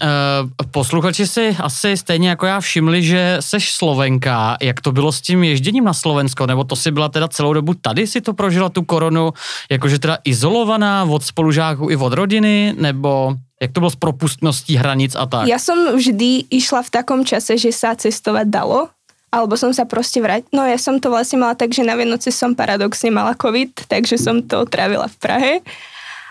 posluchači 0.70 1.26
si 1.26 1.56
asi 1.60 1.96
stejně 1.96 2.28
jako 2.28 2.46
já 2.46 2.60
všimli, 2.60 3.02
že 3.02 3.36
seš 3.40 3.72
Slovenka. 3.72 4.56
Jak 4.62 4.80
to 4.80 4.92
bylo 4.92 5.12
s 5.12 5.20
tím 5.20 5.44
ježděním 5.44 5.84
na 5.84 5.94
Slovensko? 5.94 6.46
Nebo 6.46 6.64
to 6.64 6.76
si 6.76 6.90
byla 6.90 7.08
teda 7.08 7.28
celou 7.28 7.52
dobu 7.52 7.74
tady 7.74 8.06
si 8.06 8.20
to 8.20 8.32
prožila 8.32 8.68
tu 8.68 8.82
koronu, 8.82 9.32
jakože 9.70 9.98
teda 9.98 10.18
izolovaná 10.24 11.04
od 11.04 11.24
spolužáků 11.24 11.90
i 11.90 11.96
od 11.96 12.12
rodiny? 12.12 12.74
Nebo 12.78 13.34
jak 13.62 13.72
to 13.72 13.80
bylo 13.80 13.90
s 13.90 13.96
propustností 13.96 14.76
hranic 14.76 15.14
a 15.14 15.26
tak? 15.26 15.48
Já 15.48 15.58
jsem 15.58 15.96
vždy 15.96 16.44
išla 16.50 16.82
v 16.82 16.90
takom 16.90 17.24
čase, 17.24 17.58
že 17.58 17.72
sa 17.72 17.94
cestovať 17.94 18.46
dalo, 18.50 18.88
alebo 19.32 19.56
som 19.56 19.72
sa 19.72 19.88
proste 19.88 20.20
vrať. 20.20 20.44
No 20.52 20.66
ja 20.68 20.76
som 20.76 21.00
to 21.00 21.08
vlastne 21.08 21.40
mala 21.40 21.56
tak, 21.56 21.72
že 21.72 21.86
na 21.86 21.96
Vianoce 21.96 22.28
som 22.28 22.52
paradoxne 22.52 23.08
mala 23.08 23.32
COVID, 23.32 23.88
takže 23.88 24.20
som 24.20 24.44
to 24.44 24.68
trávila 24.68 25.08
v 25.08 25.16
Prahe 25.16 25.52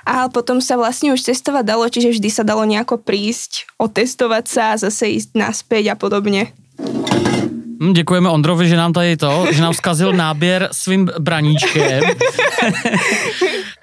a 0.05 0.29
potom 0.29 0.61
sa 0.61 0.77
vlastne 0.77 1.13
už 1.13 1.21
cestovať 1.21 1.63
dalo, 1.65 1.85
čiže 1.89 2.17
vždy 2.17 2.29
sa 2.29 2.43
dalo 2.43 2.65
nejako 2.65 3.01
prísť, 3.01 3.69
otestovať 3.77 4.45
sa, 4.47 4.65
zase 4.77 5.13
ísť 5.17 5.37
naspäť 5.37 5.93
a 5.93 5.95
podobne. 5.95 6.53
Hm, 7.81 7.93
děkujeme 7.93 8.29
Ondrovi, 8.29 8.67
že 8.67 8.77
nám 8.77 8.93
tady 8.93 9.17
to, 9.17 9.45
že 9.51 9.61
nám 9.61 9.73
zkazil 9.73 10.13
náběr 10.13 10.69
svým 10.71 11.09
braníčkem. 11.19 12.03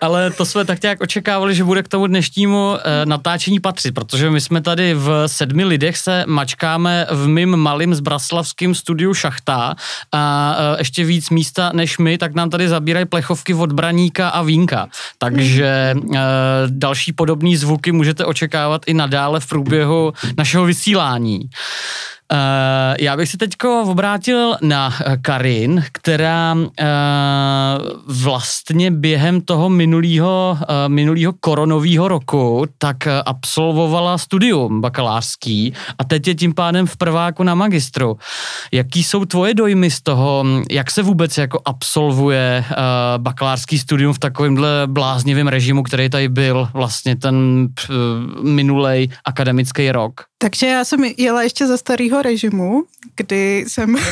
Ale 0.01 0.31
to 0.31 0.45
jsme 0.45 0.65
tak 0.65 0.83
nějak 0.83 1.01
očekávali, 1.01 1.55
že 1.55 1.65
bude 1.65 1.83
k 1.83 1.89
tomu 1.89 2.07
dnešnímu 2.07 2.77
e, 2.77 3.07
natáčení 3.07 3.61
patřit, 3.61 3.93
protože 3.93 4.31
my 4.31 4.41
jsme 4.41 4.61
tady 4.61 4.95
v 4.95 5.25
sedmi 5.27 5.65
lidech 5.65 5.97
se 5.97 6.25
mačkáme 6.27 7.07
v 7.11 7.29
mým 7.29 7.57
malým 7.57 7.95
zbraslavským 7.95 8.75
studiu 8.75 9.15
Šachta 9.15 9.75
a 10.13 10.57
e, 10.59 10.81
ještě 10.81 11.05
víc 11.05 11.31
místa 11.31 11.71
než 11.75 11.99
my, 11.99 12.19
tak 12.19 12.35
nám 12.35 12.51
tady 12.51 12.69
zabírají 12.69 13.07
plechovky 13.07 13.55
od 13.55 13.73
braníka 13.73 14.29
a 14.29 14.43
vínka. 14.43 14.89
Takže 15.19 15.67
e, 15.67 15.95
další 16.67 17.13
podobné 17.13 17.57
zvuky 17.57 17.93
můžete 17.93 18.25
očekávat 18.25 18.83
i 18.87 18.95
nadále 18.95 19.41
v 19.41 19.47
průběhu 19.47 20.13
našeho 20.37 20.65
vysílání. 20.65 21.41
Uh, 22.33 22.97
já 23.01 23.17
bych 23.17 23.29
se 23.29 23.39
teďko 23.39 23.83
obrátil 23.83 24.57
na 24.63 24.89
uh, 24.89 25.15
Karin, 25.23 25.85
která 25.93 26.55
uh, 26.55 26.65
vlastně 28.07 28.91
během 28.91 29.41
toho 29.41 29.69
minulého 29.69 30.59
uh, 30.61 30.67
minulýho 30.89 31.33
koronového 31.41 32.09
roku 32.09 32.67
tak 32.79 32.97
absolvovala 33.27 34.19
studium 34.19 34.81
bakalářský 34.81 35.73
a 35.99 36.05
teď 36.05 36.29
je 36.29 36.35
tím 36.35 36.55
pádem 36.55 36.87
v 36.87 36.97
prváku 36.97 37.43
na 37.43 37.55
magistru. 37.55 38.19
Jaký 38.73 39.05
jsou 39.05 39.25
tvoje 39.25 39.55
dojmy 39.55 39.91
z 39.91 40.01
toho, 40.01 40.45
jak 40.71 40.91
se 40.91 41.03
vůbec 41.03 41.39
jako 41.39 41.61
absolvuje 41.65 42.65
uh, 42.71 42.75
bakalářský 43.17 43.79
studium 43.79 44.13
v 44.13 44.19
takovémhle 44.19 44.69
bláznivém 44.87 45.49
režimu, 45.49 45.83
který 45.83 46.11
tady 46.11 46.29
byl 46.29 46.69
vlastně 46.75 47.17
ten 47.17 47.69
uh, 47.91 47.97
minulej 48.45 49.09
akademický 49.25 49.93
rok? 49.93 50.13
Takže 50.41 50.67
já 50.67 50.85
jsem 50.85 51.05
jela 51.05 51.43
ještě 51.43 51.67
za 51.67 51.77
starého 51.77 52.18
režimu, 52.23 52.85
kdy 53.17 53.65
jsem... 53.69 53.97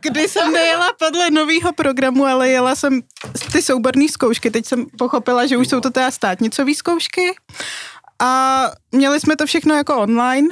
kdy 0.00 0.28
jsem 0.28 0.52
nejela 0.52 0.92
podle 0.98 1.30
nového 1.30 1.72
programu, 1.72 2.26
ale 2.26 2.48
jela 2.48 2.74
jsem 2.74 3.02
ty 3.52 3.62
souborné 3.62 4.08
zkoušky. 4.08 4.50
Teď 4.50 4.66
jsem 4.66 4.86
pochopila, 4.98 5.46
že 5.46 5.56
už 5.56 5.68
jsou 5.68 5.80
to 5.80 5.90
teda 5.90 6.10
státnicové 6.10 6.74
zkoušky. 6.74 7.34
A 8.22 8.62
měli 8.92 9.20
jsme 9.20 9.36
to 9.36 9.46
všechno 9.46 9.74
jako 9.74 9.96
online, 9.96 10.48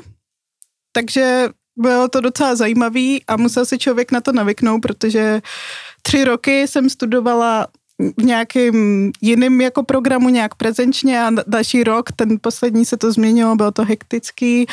takže 0.93 1.49
bylo 1.77 2.09
to 2.09 2.21
docela 2.21 2.55
zajímavý 2.55 3.25
a 3.29 3.37
musel 3.37 3.65
si 3.67 3.79
člověk 3.79 4.13
na 4.13 4.21
to 4.21 4.33
navyknout, 4.33 4.83
protože 4.83 5.43
tři 6.03 6.25
roky 6.25 6.69
jsem 6.69 6.91
studovala 6.91 7.67
v 7.99 8.23
nějakým 8.23 9.11
jiným 9.21 9.61
jako 9.61 9.83
programu, 9.83 10.29
nějak 10.29 10.55
prezenčně 10.55 11.23
a 11.23 11.31
další 11.47 11.85
rok, 11.85 12.13
ten 12.13 12.39
poslední 12.41 12.85
se 12.85 12.97
to 12.97 13.13
změnilo, 13.13 13.57
bylo 13.57 13.71
to 13.71 13.85
hektický, 13.85 14.67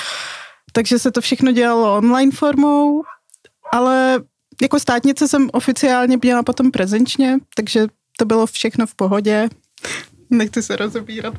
takže 0.71 0.99
se 0.99 1.11
to 1.11 1.21
všechno 1.21 1.51
dělalo 1.51 1.97
online 1.97 2.31
formou, 2.31 3.03
ale 3.71 4.23
jako 4.61 4.79
státnice 4.79 5.27
jsem 5.27 5.49
oficiálně 5.53 6.17
měla 6.21 6.43
potom 6.43 6.71
prezenčně, 6.71 7.37
takže 7.55 7.87
to 8.17 8.25
bylo 8.25 8.45
všechno 8.45 8.87
v 8.87 8.95
pohodě. 8.95 9.49
Nechci 10.29 10.63
se 10.63 10.75
rozebírat. 10.75 11.33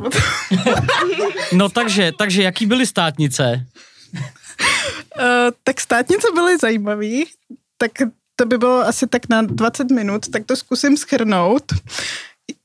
no 1.52 1.68
takže, 1.68 2.12
takže 2.18 2.42
jaký 2.42 2.66
byly 2.66 2.86
státnice? 2.86 3.66
Uh, 4.14 5.50
tak 5.64 5.80
státnice 5.80 6.26
byly 6.34 6.58
zajímavý. 6.58 7.26
tak 7.78 7.92
to 8.36 8.46
by 8.46 8.58
bylo 8.58 8.80
asi 8.80 9.06
tak 9.06 9.28
na 9.28 9.42
20 9.42 9.90
minut, 9.90 10.28
tak 10.30 10.44
to 10.46 10.56
zkusím 10.56 10.96
schrnout, 10.96 11.62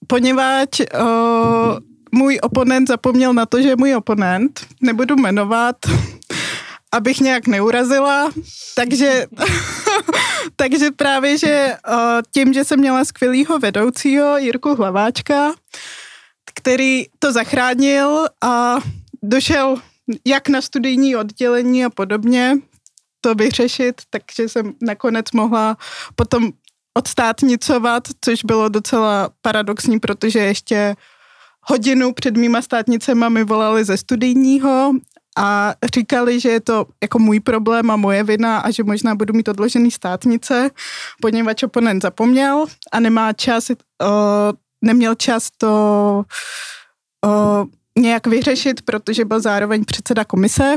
poněvadž 0.08 0.80
uh, 0.80 1.78
můj 2.12 2.40
oponent 2.42 2.88
zapomněl 2.88 3.34
na 3.34 3.46
to, 3.46 3.62
že 3.62 3.68
je 3.68 3.76
můj 3.76 3.96
oponent, 3.96 4.66
nebudu 4.82 5.16
jmenovat, 5.16 5.76
abych 6.92 7.20
nějak 7.20 7.48
neurazila, 7.48 8.32
takže, 8.76 9.26
takže 10.56 10.92
právě, 10.92 11.38
že 11.38 11.76
uh, 11.92 11.96
tím, 12.32 12.54
že 12.54 12.64
jsem 12.64 12.80
měla 12.80 13.06
skvělýho 13.06 13.60
vedoucího 13.60 14.38
Jirku 14.38 14.76
Hlaváčka, 14.76 15.54
který 16.56 17.06
to 17.20 17.32
zachránil 17.32 18.28
a 18.42 18.78
došel 19.24 19.78
jak 20.26 20.50
na 20.50 20.62
studijní 20.62 21.16
oddělení 21.16 21.86
a 21.86 21.90
podobně, 21.90 22.58
to 23.22 23.36
vyřešit, 23.36 24.02
takže 24.10 24.50
jsem 24.50 24.74
nakonec 24.82 25.32
mohla 25.32 25.78
potom 26.16 26.52
odstátnicovat, 26.98 28.04
což 28.22 28.44
bylo 28.44 28.70
docela 28.70 29.30
paradoxní, 29.42 30.00
protože 30.00 30.40
ještě 30.40 30.96
hodinu 31.62 32.14
před 32.14 32.38
mýma 32.38 32.62
státnicema 32.62 33.30
mi 33.30 33.44
volali 33.44 33.86
ze 33.86 33.98
studijního 33.98 34.94
a 35.38 35.74
říkali, 35.94 36.40
že 36.40 36.50
je 36.50 36.60
to 36.60 36.86
jako 37.04 37.20
můj 37.20 37.40
problém 37.40 37.92
a 37.92 37.96
moje 37.96 38.24
vina 38.24 38.60
a 38.60 38.72
že 38.72 38.84
možná 38.84 39.16
budu 39.16 39.34
mít 39.34 39.48
odložený 39.48 39.92
státnice, 39.92 40.70
poněvadž 41.22 41.64
oponent 41.64 42.02
zapomněl 42.02 42.66
a 42.92 43.00
nemá 43.00 43.34
čas, 43.34 43.70
uh, 43.70 43.78
neměl 44.82 45.16
čas 45.16 45.50
to 45.58 46.24
uh, 47.26 47.66
nějak 48.00 48.28
vyřešit, 48.28 48.82
protože 48.82 49.26
byl 49.26 49.40
zároveň 49.40 49.86
předseda 49.86 50.26
komise 50.26 50.76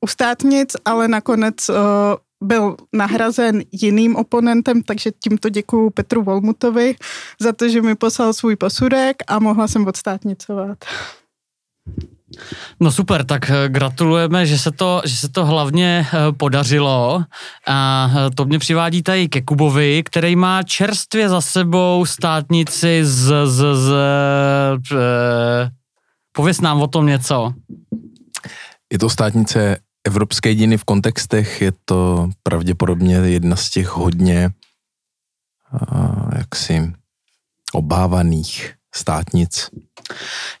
u 0.00 0.06
státnic, 0.06 0.76
ale 0.84 1.08
nakonec 1.08 1.68
uh, 1.68 1.76
byl 2.44 2.76
nahrazen 2.92 3.62
jiným 3.72 4.16
oponentem, 4.16 4.82
takže 4.82 5.10
tímto 5.22 5.48
děkuju 5.48 5.90
Petru 5.90 6.22
Volmutovi 6.22 6.94
za 7.40 7.52
to, 7.52 7.68
že 7.68 7.82
mi 7.82 7.94
poslal 7.94 8.32
svůj 8.32 8.56
posudek 8.56 9.16
a 9.26 9.38
mohla 9.38 9.68
jsem 9.68 9.86
odstátnicovat. 9.86 10.78
No 12.80 12.92
super, 12.92 13.24
tak 13.24 13.50
eh, 13.50 13.68
gratulujeme, 13.68 14.46
že 14.46 14.58
se 14.58 14.70
to, 14.70 15.02
že 15.04 15.16
se 15.16 15.28
to 15.28 15.46
hlavně 15.46 16.06
eh, 16.06 16.32
podařilo 16.32 17.24
a 17.66 18.10
to 18.34 18.44
mě 18.44 18.58
přivádí 18.58 19.02
tady 19.02 19.28
ke 19.28 19.42
Kubovi, 19.42 20.02
který 20.02 20.36
má 20.36 20.62
čerstvě 20.62 21.28
za 21.28 21.40
sebou 21.40 22.06
státnici 22.06 23.00
z, 23.02 23.46
z, 23.46 23.74
z, 23.74 23.92
z 24.88 24.94
pověs 26.32 26.60
nám 26.60 26.82
o 26.82 26.86
tom 26.86 27.06
něco. 27.06 27.52
Je 28.92 28.98
to 28.98 29.10
státnice 29.10 29.76
Evropské 30.04 30.54
dějiny 30.54 30.78
v 30.78 30.84
kontextech, 30.84 31.62
je 31.62 31.72
to 31.84 32.30
pravděpodobně 32.42 33.14
jedna 33.14 33.56
z 33.56 33.70
těch 33.70 33.88
hodně 33.88 34.50
jaksi 36.38 36.92
obávaných 37.72 38.74
státnic. 38.94 39.70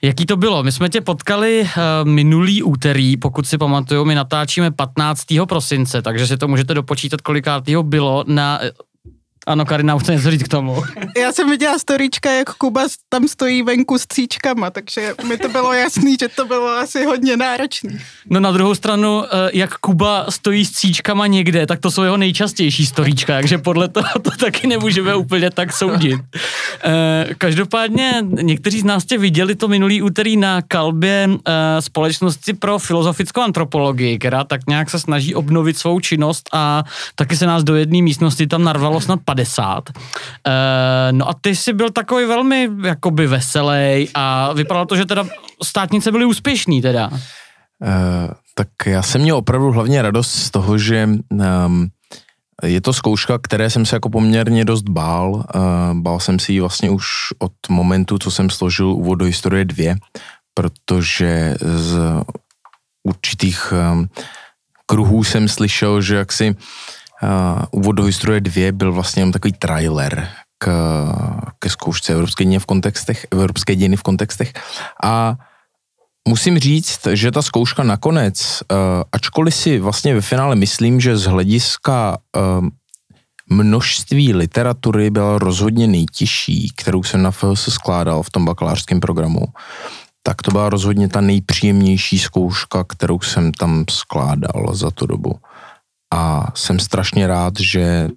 Jaký 0.02 0.26
to 0.26 0.36
bylo? 0.36 0.62
My 0.62 0.72
jsme 0.72 0.88
tě 0.88 1.00
potkali 1.00 1.62
uh, 1.62 2.08
minulý 2.08 2.62
úterý, 2.62 3.16
pokud 3.16 3.46
si 3.46 3.58
pamatuju, 3.58 4.04
my 4.04 4.14
natáčíme 4.14 4.70
15. 4.70 5.26
prosince, 5.48 6.02
takže 6.02 6.26
si 6.26 6.36
to 6.36 6.48
můžete 6.48 6.74
dopočítat, 6.74 7.20
kolikátýho 7.20 7.82
bylo 7.82 8.24
na 8.26 8.60
ano, 9.46 9.64
Karina 9.64 9.98
chce 9.98 10.12
něco 10.12 10.30
říct 10.30 10.42
k 10.42 10.48
tomu. 10.48 10.82
Já 11.18 11.32
jsem 11.32 11.50
viděla 11.50 11.78
storíčka, 11.78 12.32
jak 12.32 12.54
Kuba 12.54 12.82
tam 13.08 13.28
stojí 13.28 13.62
venku 13.62 13.98
s 13.98 14.06
cíčkama, 14.06 14.70
takže 14.70 15.14
mi 15.28 15.38
to 15.38 15.48
bylo 15.48 15.72
jasný, 15.72 16.16
že 16.20 16.28
to 16.28 16.44
bylo 16.44 16.68
asi 16.68 17.04
hodně 17.04 17.36
náročný. 17.36 17.98
No 18.30 18.40
na 18.40 18.52
druhou 18.52 18.74
stranu, 18.74 19.24
eh, 19.24 19.50
jak 19.52 19.78
Kuba 19.78 20.26
stojí 20.28 20.64
s 20.64 20.70
cíčkama 20.72 21.26
někde, 21.26 21.66
tak 21.66 21.80
to 21.80 21.90
jsou 21.90 22.02
jeho 22.02 22.16
nejčastější 22.16 22.86
storíčka, 22.86 23.32
takže 23.32 23.58
podle 23.58 23.88
toho 23.88 24.08
to 24.22 24.30
taky 24.30 24.66
nemůžeme 24.66 25.14
úplně 25.14 25.50
tak 25.50 25.72
soudit. 25.72 26.20
Eh, 26.84 27.34
každopádně 27.38 28.24
někteří 28.42 28.80
z 28.80 28.84
nás 28.84 29.04
tě 29.04 29.18
viděli 29.18 29.54
to 29.54 29.68
minulý 29.68 30.02
úterý 30.02 30.36
na 30.36 30.62
kalbě 30.62 31.28
eh, 31.30 31.82
společnosti 31.82 32.52
pro 32.52 32.78
filozofickou 32.78 33.40
antropologii, 33.40 34.18
která 34.18 34.44
tak 34.44 34.60
nějak 34.68 34.90
se 34.90 34.98
snaží 34.98 35.34
obnovit 35.34 35.78
svou 35.78 36.00
činnost 36.00 36.48
a 36.52 36.84
taky 37.14 37.36
se 37.36 37.46
nás 37.46 37.64
do 37.64 37.76
jedné 37.76 38.02
místnosti 38.02 38.46
tam 38.46 38.64
narvalo 38.64 39.00
snad 39.00 39.20
50. 39.34 39.90
Uh, 39.90 40.02
eh, 40.46 41.12
no 41.12 41.28
a 41.28 41.34
ty 41.40 41.56
jsi 41.56 41.72
byl 41.72 41.90
takový 41.90 42.26
velmi 42.26 42.68
jakoby 42.84 43.26
veselý 43.26 44.08
a 44.14 44.52
vypadalo 44.52 44.86
to, 44.86 44.96
že 44.96 45.06
teda 45.06 45.24
státnice 45.62 46.12
byly 46.12 46.24
úspěšný 46.24 46.82
teda. 46.82 47.08
Uh, 47.08 47.18
tak 48.54 48.68
já 48.86 49.02
jsem 49.02 49.20
měl 49.20 49.36
opravdu 49.36 49.72
hlavně 49.72 50.02
radost 50.02 50.30
z 50.30 50.50
toho, 50.50 50.78
že 50.78 51.08
um, 51.30 51.88
je 52.62 52.80
to 52.80 52.92
zkouška, 52.92 53.38
které 53.38 53.70
jsem 53.70 53.86
se 53.86 53.96
jako 53.96 54.10
poměrně 54.10 54.64
dost 54.64 54.88
bál. 54.88 55.32
Uh, 55.32 55.42
bál 55.94 56.20
jsem 56.20 56.38
si 56.38 56.52
ji 56.52 56.60
vlastně 56.60 56.90
už 56.90 57.06
od 57.38 57.52
momentu, 57.68 58.18
co 58.18 58.30
jsem 58.30 58.50
složil 58.50 58.86
úvod 58.86 59.14
do 59.14 59.24
historie 59.24 59.64
2, 59.64 59.94
protože 60.54 61.56
z 61.60 61.98
určitých 63.02 63.72
um, 63.72 64.08
kruhů 64.86 65.24
jsem 65.24 65.48
slyšel, 65.48 66.02
že 66.02 66.16
jaksi 66.16 66.54
uh, 67.22 67.64
úvod 67.70 67.92
do 67.92 68.02
historie 68.02 68.40
2 68.40 68.72
byl 68.72 68.92
vlastně 68.92 69.20
jenom 69.20 69.32
takový 69.32 69.52
trailer 69.52 70.28
k, 70.58 70.68
ke 71.58 71.70
zkoušce 71.70 72.12
evropské 72.12 72.44
dějiny 72.44 72.58
v 72.58 72.66
kontextech, 72.66 73.26
evropské 73.30 73.76
dějiny 73.76 73.96
v 73.96 74.02
kontextech. 74.02 74.52
A 75.04 75.36
musím 76.28 76.58
říct, 76.58 77.06
že 77.12 77.30
ta 77.30 77.42
zkouška 77.42 77.82
nakonec, 77.82 78.62
uh, 78.72 78.76
ačkoliv 79.12 79.54
si 79.54 79.78
vlastně 79.78 80.14
ve 80.14 80.20
finále 80.20 80.56
myslím, 80.56 81.00
že 81.00 81.16
z 81.16 81.24
hlediska 81.24 82.18
uh, 82.36 82.68
množství 83.50 84.34
literatury 84.34 85.10
byla 85.10 85.38
rozhodně 85.38 85.86
nejtěžší, 85.86 86.72
kterou 86.76 87.02
jsem 87.02 87.22
na 87.22 87.30
FLS 87.30 87.68
skládal 87.68 88.22
v 88.22 88.30
tom 88.30 88.44
bakalářském 88.44 89.00
programu, 89.00 89.40
tak 90.22 90.42
to 90.42 90.50
byla 90.50 90.68
rozhodně 90.68 91.08
ta 91.08 91.20
nejpříjemnější 91.20 92.18
zkouška, 92.18 92.84
kterou 92.84 93.20
jsem 93.20 93.52
tam 93.52 93.84
skládal 93.90 94.74
za 94.74 94.90
tu 94.90 95.06
dobu 95.06 95.38
a 96.14 96.52
jsem 96.54 96.78
strašně 96.78 97.26
rád, 97.26 97.54
že 97.60 98.08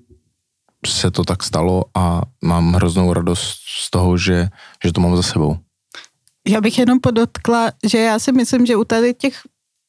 se 0.87 1.11
to 1.11 1.23
tak 1.23 1.43
stalo 1.43 1.83
a 1.95 2.21
mám 2.43 2.73
hroznou 2.73 3.13
radost 3.13 3.57
z 3.79 3.91
toho, 3.91 4.17
že, 4.17 4.49
že 4.83 4.91
to 4.91 5.01
mám 5.01 5.15
za 5.15 5.23
sebou. 5.23 5.57
Já 6.47 6.61
bych 6.61 6.79
jenom 6.79 6.99
podotkla, 6.99 7.71
že 7.83 7.97
já 7.97 8.19
si 8.19 8.31
myslím, 8.31 8.65
že 8.65 8.75
u 8.75 8.83
tady 8.83 9.13
těch 9.13 9.41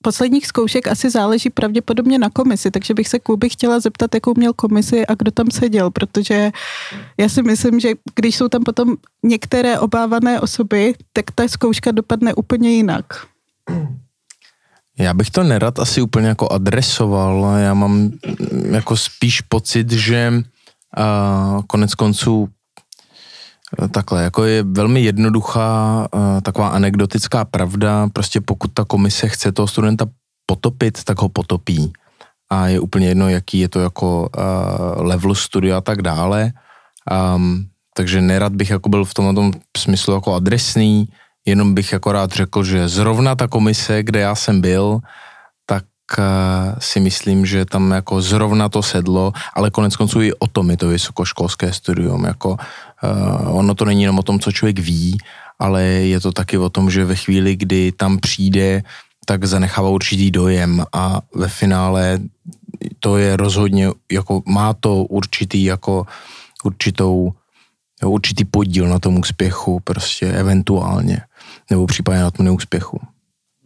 posledních 0.02 0.46
zkoušek 0.46 0.88
asi 0.88 1.10
záleží 1.10 1.50
pravděpodobně 1.50 2.18
na 2.18 2.30
komisi, 2.30 2.70
takže 2.70 2.94
bych 2.94 3.08
se 3.08 3.18
Kuby 3.18 3.48
chtěla 3.48 3.80
zeptat, 3.80 4.14
jakou 4.14 4.34
měl 4.36 4.52
komisi 4.52 5.06
a 5.06 5.14
kdo 5.14 5.30
tam 5.30 5.50
seděl, 5.50 5.90
protože 5.90 6.50
já 7.18 7.28
si 7.28 7.42
myslím, 7.42 7.80
že 7.80 7.88
když 8.14 8.36
jsou 8.36 8.48
tam 8.48 8.64
potom 8.64 8.96
některé 9.22 9.78
obávané 9.78 10.40
osoby, 10.40 10.94
tak 11.12 11.24
ta 11.34 11.48
zkouška 11.48 11.90
dopadne 11.90 12.34
úplně 12.34 12.70
jinak. 12.70 13.04
Já 14.98 15.14
bych 15.14 15.30
to 15.30 15.42
nerad 15.42 15.78
asi 15.78 16.02
úplně 16.02 16.28
jako 16.28 16.52
adresoval, 16.52 17.56
já 17.58 17.74
mám 17.74 17.92
mm, 17.92 18.74
jako 18.74 18.96
spíš 18.96 19.40
pocit, 19.40 19.90
že 19.90 20.32
uh, 20.32 21.62
konec 21.66 21.94
konců 21.94 22.48
e, 23.82 23.88
takhle, 23.88 24.22
jako 24.22 24.44
je 24.44 24.62
velmi 24.62 25.00
jednoduchá 25.00 26.06
uh, 26.14 26.40
taková 26.40 26.68
anekdotická 26.68 27.44
pravda, 27.44 28.08
prostě 28.12 28.40
pokud 28.40 28.70
ta 28.74 28.84
komise 28.84 29.28
chce 29.28 29.52
toho 29.52 29.68
studenta 29.68 30.06
potopit, 30.46 31.04
tak 31.04 31.20
ho 31.22 31.28
potopí. 31.28 31.92
A 32.50 32.68
je 32.68 32.80
úplně 32.80 33.08
jedno, 33.08 33.28
jaký 33.28 33.58
je 33.58 33.68
to 33.68 33.80
jako 33.80 34.28
uh, 34.36 35.06
level 35.06 35.34
studia 35.34 35.78
a 35.78 35.80
tak 35.80 36.02
dále. 36.02 36.52
Um, 37.36 37.66
takže 37.94 38.20
nerad 38.20 38.54
bych 38.54 38.70
jako 38.70 38.88
byl 38.88 39.04
v 39.04 39.14
tomto 39.14 39.50
smyslu 39.76 40.14
jako 40.14 40.34
adresný, 40.34 41.08
jenom 41.46 41.74
bych 41.74 41.94
rád 42.06 42.32
řekl, 42.32 42.64
že 42.64 42.88
zrovna 42.88 43.34
ta 43.34 43.48
komise, 43.48 44.02
kde 44.02 44.20
já 44.20 44.34
jsem 44.34 44.60
byl, 44.60 45.00
tak 45.66 45.84
uh, 46.18 46.78
si 46.78 47.00
myslím, 47.00 47.46
že 47.46 47.64
tam 47.64 47.90
jako 47.90 48.22
zrovna 48.22 48.68
to 48.68 48.82
sedlo, 48.82 49.32
ale 49.54 49.70
konec 49.70 49.96
konců 49.96 50.22
i 50.22 50.32
o 50.32 50.46
tom 50.46 50.70
je 50.70 50.76
to 50.76 50.88
vysokoškolské 50.88 51.72
studium, 51.72 52.24
jako 52.24 52.50
uh, 52.50 53.58
ono 53.58 53.74
to 53.74 53.84
není 53.84 54.02
jenom 54.02 54.18
o 54.18 54.22
tom, 54.22 54.40
co 54.40 54.52
člověk 54.52 54.78
ví, 54.78 55.18
ale 55.58 55.82
je 55.82 56.20
to 56.20 56.32
taky 56.32 56.58
o 56.58 56.70
tom, 56.70 56.90
že 56.90 57.04
ve 57.04 57.14
chvíli, 57.16 57.56
kdy 57.56 57.92
tam 57.92 58.18
přijde, 58.18 58.82
tak 59.26 59.44
zanechává 59.44 59.88
určitý 59.88 60.30
dojem 60.30 60.84
a 60.92 61.20
ve 61.34 61.48
finále 61.48 62.18
to 63.00 63.16
je 63.16 63.36
rozhodně, 63.36 63.88
jako 64.12 64.42
má 64.46 64.74
to 64.74 65.04
určitý, 65.04 65.64
jako 65.64 66.06
určitou, 66.64 67.32
určitý 68.04 68.44
podíl 68.44 68.88
na 68.88 68.98
tom 68.98 69.18
úspěchu, 69.18 69.80
prostě 69.80 70.26
eventuálně 70.26 71.20
nebo 71.70 71.86
případně 71.86 72.22
na 72.22 72.30
tom 72.30 72.46
neúspěchu. 72.46 73.00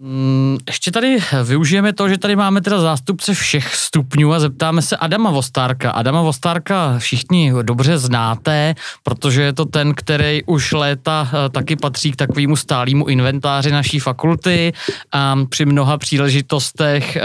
Mm, 0.00 0.58
Ještě 0.66 0.90
tady 0.90 1.18
využijeme 1.44 1.92
to, 1.92 2.08
že 2.08 2.18
tady 2.18 2.36
máme 2.36 2.60
teda 2.60 2.80
zástupce 2.80 3.34
všech 3.34 3.74
stupňů 3.74 4.32
a 4.32 4.40
zeptáme 4.40 4.82
se 4.82 4.96
Adama 4.96 5.30
Vostárka. 5.30 5.90
Adama 5.90 6.22
Vostárka 6.22 6.98
všichni 6.98 7.52
dobře 7.62 7.98
znáte, 7.98 8.74
protože 9.02 9.42
je 9.42 9.52
to 9.52 9.64
ten, 9.64 9.94
který 9.94 10.42
už 10.46 10.72
léta 10.72 11.30
eh, 11.32 11.48
taky 11.48 11.76
patří 11.76 12.12
k 12.12 12.16
takovému 12.16 12.56
stálímu 12.56 13.06
inventáři 13.06 13.70
naší 13.70 13.98
fakulty 13.98 14.72
a 15.12 15.36
při 15.48 15.64
mnoha 15.64 15.98
příležitostech 15.98 17.16
eh, 17.16 17.22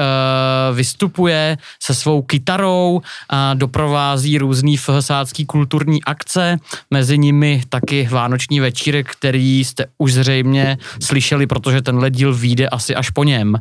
vystupuje 0.74 1.58
se 1.80 1.96
svou 1.96 2.22
kytarou 2.22 3.02
a 3.30 3.54
doprovází 3.54 4.38
různý 4.38 4.78
fhsácký 4.78 5.46
kulturní 5.46 6.04
akce, 6.04 6.58
mezi 6.92 7.18
nimi 7.18 7.62
taky 7.70 8.08
Vánoční 8.12 8.60
večírek, 8.60 9.12
který 9.12 9.64
jste 9.64 9.86
už 9.98 10.14
zřejmě 10.14 10.78
slyšeli, 11.02 11.48
protože 11.48 11.82
tenhle 11.82 12.12
díl 12.12 12.34
vyjde 12.64 12.70
asi 12.70 12.96
až 12.96 13.10
po 13.10 13.24
něm. 13.24 13.56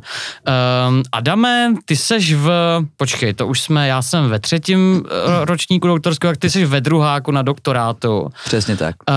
Um, 0.89 1.03
Adame, 1.13 1.75
ty 1.85 1.97
seš 1.97 2.35
v, 2.35 2.51
počkej, 2.97 3.35
to 3.35 3.47
už 3.47 3.61
jsme, 3.61 3.89
já 3.89 4.03
jsem 4.03 4.29
ve 4.29 4.39
třetím 4.39 5.05
eh, 5.07 5.45
ročníku 5.45 5.87
doktorského, 5.87 6.33
tak 6.33 6.41
ty 6.41 6.51
seš 6.51 6.65
ve 6.65 6.81
druháku 6.81 7.31
na 7.31 7.43
doktorátu. 7.43 8.31
Přesně 8.45 8.77
tak. 8.77 8.97
Uh, 9.09 9.15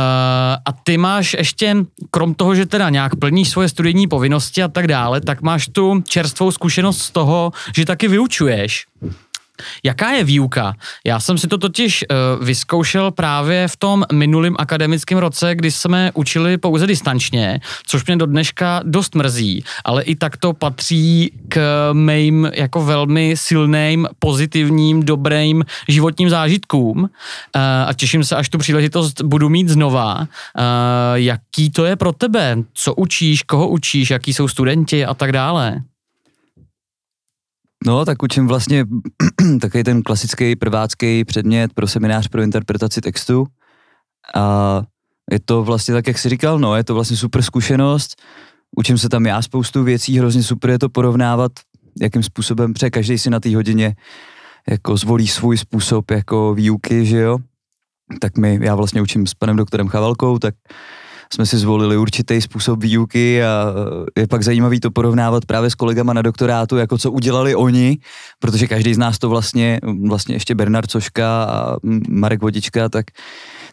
a 0.65 0.71
ty 0.83 0.97
máš 0.97 1.33
ještě, 1.33 1.75
krom 2.11 2.33
toho, 2.33 2.55
že 2.55 2.65
teda 2.65 2.89
nějak 2.89 3.15
plníš 3.15 3.49
svoje 3.49 3.69
studijní 3.69 4.07
povinnosti 4.07 4.63
a 4.63 4.67
tak 4.67 4.87
dále, 4.87 5.21
tak 5.21 5.41
máš 5.41 5.67
tu 5.67 6.01
čerstvou 6.07 6.51
zkušenost 6.51 6.97
z 6.97 7.09
toho, 7.11 7.51
že 7.75 7.85
taky 7.85 8.07
vyučuješ. 8.07 8.85
Jaká 9.83 10.11
je 10.11 10.23
výuka? 10.23 10.73
Já 11.05 11.19
jsem 11.19 11.37
si 11.37 11.47
to 11.47 11.57
totiž 11.57 12.05
uh, 12.09 12.45
vyzkoušel 12.45 13.11
právě 13.11 13.67
v 13.67 13.77
tom 13.77 14.03
minulém 14.13 14.55
akademickém 14.59 15.17
roce, 15.17 15.55
kdy 15.55 15.71
jsme 15.71 16.11
učili 16.13 16.57
pouze 16.57 16.87
distančně, 16.87 17.59
což 17.87 18.05
mě 18.05 18.17
do 18.17 18.25
dneška 18.25 18.81
dost 18.83 19.15
mrzí, 19.15 19.63
ale 19.85 20.03
i 20.03 20.15
tak 20.15 20.37
to 20.37 20.53
patří 20.53 21.31
k 21.47 21.89
mým 21.93 22.51
jako 22.53 22.85
velmi 22.85 23.33
silným, 23.37 24.07
pozitivním, 24.19 25.03
dobrým 25.03 25.63
životním 25.87 26.29
zážitkům 26.29 27.01
uh, 27.01 27.09
a 27.87 27.93
těším 27.93 28.23
se, 28.23 28.35
až 28.35 28.49
tu 28.49 28.57
příležitost 28.57 29.21
budu 29.21 29.49
mít 29.49 29.69
znova. 29.69 30.19
Uh, 30.19 30.25
jaký 31.13 31.69
to 31.69 31.85
je 31.85 31.95
pro 31.95 32.11
tebe? 32.11 32.57
Co 32.73 32.93
učíš, 32.95 33.43
koho 33.43 33.67
učíš, 33.67 34.09
jaký 34.09 34.33
jsou 34.33 34.47
studenti 34.47 35.05
a 35.05 35.13
tak 35.13 35.31
dále? 35.31 35.81
No, 37.85 38.05
tak 38.05 38.23
učím 38.23 38.47
vlastně 38.47 38.85
takový 39.61 39.83
ten 39.83 40.03
klasický 40.03 40.55
prvácký 40.55 41.25
předmět 41.25 41.73
pro 41.73 41.87
seminář 41.87 42.27
pro 42.27 42.41
interpretaci 42.41 43.01
textu. 43.01 43.45
A 44.35 44.81
je 45.31 45.39
to 45.45 45.63
vlastně 45.63 45.93
tak, 45.93 46.07
jak 46.07 46.17
jsi 46.17 46.29
říkal, 46.29 46.59
no, 46.59 46.75
je 46.75 46.83
to 46.83 46.93
vlastně 46.93 47.17
super 47.17 47.41
zkušenost. 47.41 48.21
Učím 48.77 48.97
se 48.97 49.09
tam 49.09 49.25
já 49.25 49.41
spoustu 49.41 49.83
věcí, 49.83 50.19
hrozně 50.19 50.43
super 50.43 50.69
je 50.69 50.79
to 50.79 50.89
porovnávat, 50.89 51.51
jakým 52.01 52.23
způsobem, 52.23 52.73
protože 52.73 52.89
každý 52.89 53.17
si 53.17 53.29
na 53.29 53.39
té 53.39 53.55
hodině 53.55 53.95
jako 54.69 54.97
zvolí 54.97 55.27
svůj 55.27 55.57
způsob 55.57 56.11
jako 56.11 56.53
výuky, 56.53 57.05
že 57.05 57.17
jo. 57.17 57.37
Tak 58.21 58.37
my, 58.37 58.59
já 58.61 58.75
vlastně 58.75 59.01
učím 59.01 59.27
s 59.27 59.33
panem 59.33 59.55
doktorem 59.55 59.87
Chavalkou, 59.87 60.39
tak 60.39 60.55
jsme 61.33 61.45
si 61.45 61.57
zvolili 61.57 61.97
určitý 61.97 62.41
způsob 62.41 62.83
výuky 62.83 63.43
a 63.43 63.73
je 64.17 64.27
pak 64.27 64.43
zajímavý 64.43 64.79
to 64.79 64.91
porovnávat 64.91 65.45
právě 65.45 65.69
s 65.69 65.75
kolegama 65.75 66.13
na 66.13 66.21
doktorátu, 66.21 66.77
jako 66.77 66.97
co 66.97 67.11
udělali 67.11 67.55
oni, 67.55 67.97
protože 68.39 68.67
každý 68.67 68.93
z 68.93 68.97
nás 68.97 69.19
to 69.19 69.29
vlastně, 69.29 69.79
vlastně 70.07 70.35
ještě 70.35 70.55
Bernard 70.55 70.89
Coška 70.89 71.43
a 71.43 71.77
Marek 72.09 72.41
Vodička, 72.41 72.89
tak, 72.89 73.05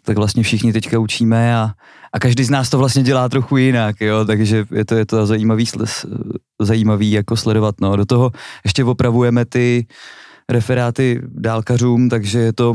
tak 0.03 0.17
vlastně 0.17 0.43
všichni 0.43 0.73
teďka 0.73 0.99
učíme 0.99 1.57
a, 1.57 1.71
a 2.12 2.19
každý 2.19 2.45
z 2.45 2.51
nás 2.51 2.71
to 2.71 2.79
vlastně 2.79 3.03
dělá 3.03 3.29
trochu 3.29 3.57
jinak, 3.57 4.01
jo, 4.01 4.25
takže 4.25 4.65
je 4.75 4.85
to, 4.85 4.95
je 4.95 5.07
to 5.07 5.27
zajímavý, 5.27 5.65
zajímavý 6.61 7.12
jako 7.12 7.37
sledovat, 7.37 7.75
no. 7.81 7.97
Do 7.97 8.07
toho 8.07 8.31
ještě 8.65 8.85
opravujeme 8.85 9.45
ty 9.45 9.87
referáty 10.49 11.21
dálkařům, 11.29 12.09
takže 12.09 12.38
je 12.38 12.53
to, 12.53 12.75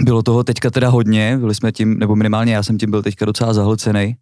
bylo 0.00 0.22
toho 0.22 0.44
teďka 0.44 0.70
teda 0.70 0.88
hodně, 0.88 1.36
byli 1.38 1.54
jsme 1.54 1.72
tím, 1.72 1.98
nebo 1.98 2.16
minimálně 2.16 2.54
já 2.54 2.62
jsem 2.62 2.78
tím 2.78 2.90
byl 2.90 3.02
teďka 3.02 3.24
docela 3.24 3.54
zahlcený. 3.54 4.16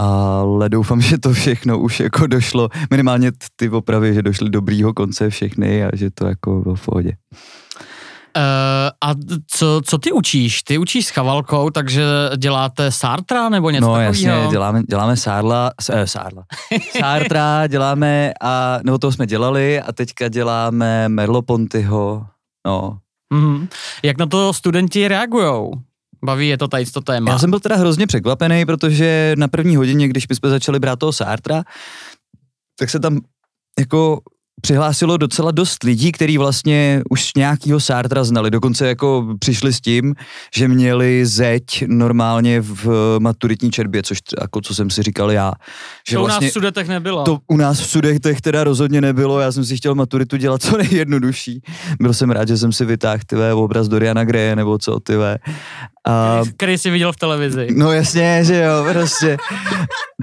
Ale 0.00 0.68
doufám, 0.68 1.00
že 1.00 1.18
to 1.18 1.32
všechno 1.32 1.78
už 1.78 2.00
jako 2.00 2.26
došlo, 2.26 2.68
minimálně 2.90 3.32
ty 3.56 3.68
opravy, 3.68 4.14
že 4.14 4.22
došly 4.22 4.50
dobrýho 4.50 4.94
konce 4.94 5.30
všechny 5.30 5.84
a 5.84 5.96
že 5.96 6.10
to 6.10 6.26
jako 6.26 6.60
bylo 6.60 6.74
v 6.74 6.84
pohodě. 6.84 7.12
Uh, 8.36 8.42
a 9.10 9.14
co, 9.46 9.80
co 9.84 9.98
ty 9.98 10.12
učíš? 10.12 10.62
Ty 10.62 10.78
učíš 10.78 11.06
s 11.06 11.10
chavalkou, 11.10 11.70
takže 11.70 12.04
děláte 12.36 12.92
Sartra 12.92 13.48
nebo 13.48 13.70
něco 13.70 13.86
no, 13.86 13.92
takového? 13.92 14.12
jasně, 14.12 14.50
děláme, 14.50 14.82
děláme 14.82 15.16
Sárla, 15.16 15.70
eh, 15.90 16.06
Sárla. 16.06 16.44
Sartra 16.98 17.66
děláme 17.66 18.32
a, 18.42 18.78
nebo 18.84 18.98
to 18.98 19.12
jsme 19.12 19.26
dělali 19.26 19.80
a 19.80 19.92
teďka 19.92 20.28
děláme 20.28 21.08
Merleau-Pontyho, 21.08 22.26
no, 22.66 22.98
Mm-hmm. 23.32 23.68
Jak 24.02 24.18
na 24.18 24.26
to 24.26 24.52
studenti 24.52 25.08
reagujou? 25.08 25.72
Baví 26.24 26.48
je 26.48 26.58
to 26.58 26.68
tady 26.68 26.86
to 26.86 27.00
téma. 27.00 27.32
Já 27.32 27.38
jsem 27.38 27.50
byl 27.50 27.60
teda 27.60 27.76
hrozně 27.76 28.06
překvapený, 28.06 28.66
protože 28.66 29.34
na 29.38 29.48
první 29.48 29.76
hodině, 29.76 30.08
když 30.08 30.26
jsme 30.34 30.50
začali 30.50 30.78
brát 30.78 30.98
toho 30.98 31.12
Sartra, 31.12 31.64
tak 32.78 32.90
se 32.90 33.00
tam 33.00 33.20
jako 33.78 34.20
přihlásilo 34.64 35.16
docela 35.16 35.50
dost 35.50 35.82
lidí, 35.82 36.12
kteří 36.12 36.38
vlastně 36.38 37.02
už 37.10 37.30
nějakýho 37.36 37.80
Sartra 37.80 38.24
znali. 38.24 38.50
Dokonce 38.50 38.88
jako 38.88 39.26
přišli 39.38 39.72
s 39.72 39.80
tím, 39.80 40.14
že 40.56 40.68
měli 40.68 41.26
zeď 41.26 41.64
normálně 41.86 42.60
v 42.60 43.16
maturitní 43.18 43.70
čerbě, 43.70 44.02
což 44.02 44.18
jako 44.40 44.60
co 44.60 44.74
jsem 44.74 44.90
si 44.90 45.02
říkal 45.02 45.32
já. 45.32 45.52
Že 46.08 46.16
to 46.16 46.20
vlastně, 46.20 46.38
u 46.38 46.42
nás 46.44 46.50
v 46.50 46.52
sudetech 46.52 46.88
nebylo. 46.88 47.24
To 47.24 47.38
u 47.46 47.56
nás 47.56 47.80
v 47.80 47.86
sudetech 47.86 48.40
teda 48.40 48.64
rozhodně 48.64 49.00
nebylo, 49.00 49.40
já 49.40 49.52
jsem 49.52 49.64
si 49.64 49.76
chtěl 49.76 49.94
maturitu 49.94 50.36
dělat 50.36 50.62
co 50.62 50.76
nejjednodušší. 50.76 51.62
Byl 52.00 52.12
jsem 52.12 52.30
rád, 52.30 52.48
že 52.48 52.56
jsem 52.56 52.72
si 52.72 52.84
vytáhl 52.84 53.22
tyvé 53.26 53.54
obraz 53.54 53.88
Doriana 53.88 54.24
Greje 54.24 54.56
nebo 54.56 54.78
co 54.78 55.00
tyvé. 55.00 55.38
A... 56.06 56.42
Který 56.56 56.78
jsi 56.78 56.90
viděl 56.90 57.12
v 57.12 57.16
televizi. 57.16 57.68
No 57.76 57.92
jasně, 57.92 58.40
že 58.44 58.62
jo, 58.62 58.86
prostě. 58.92 59.36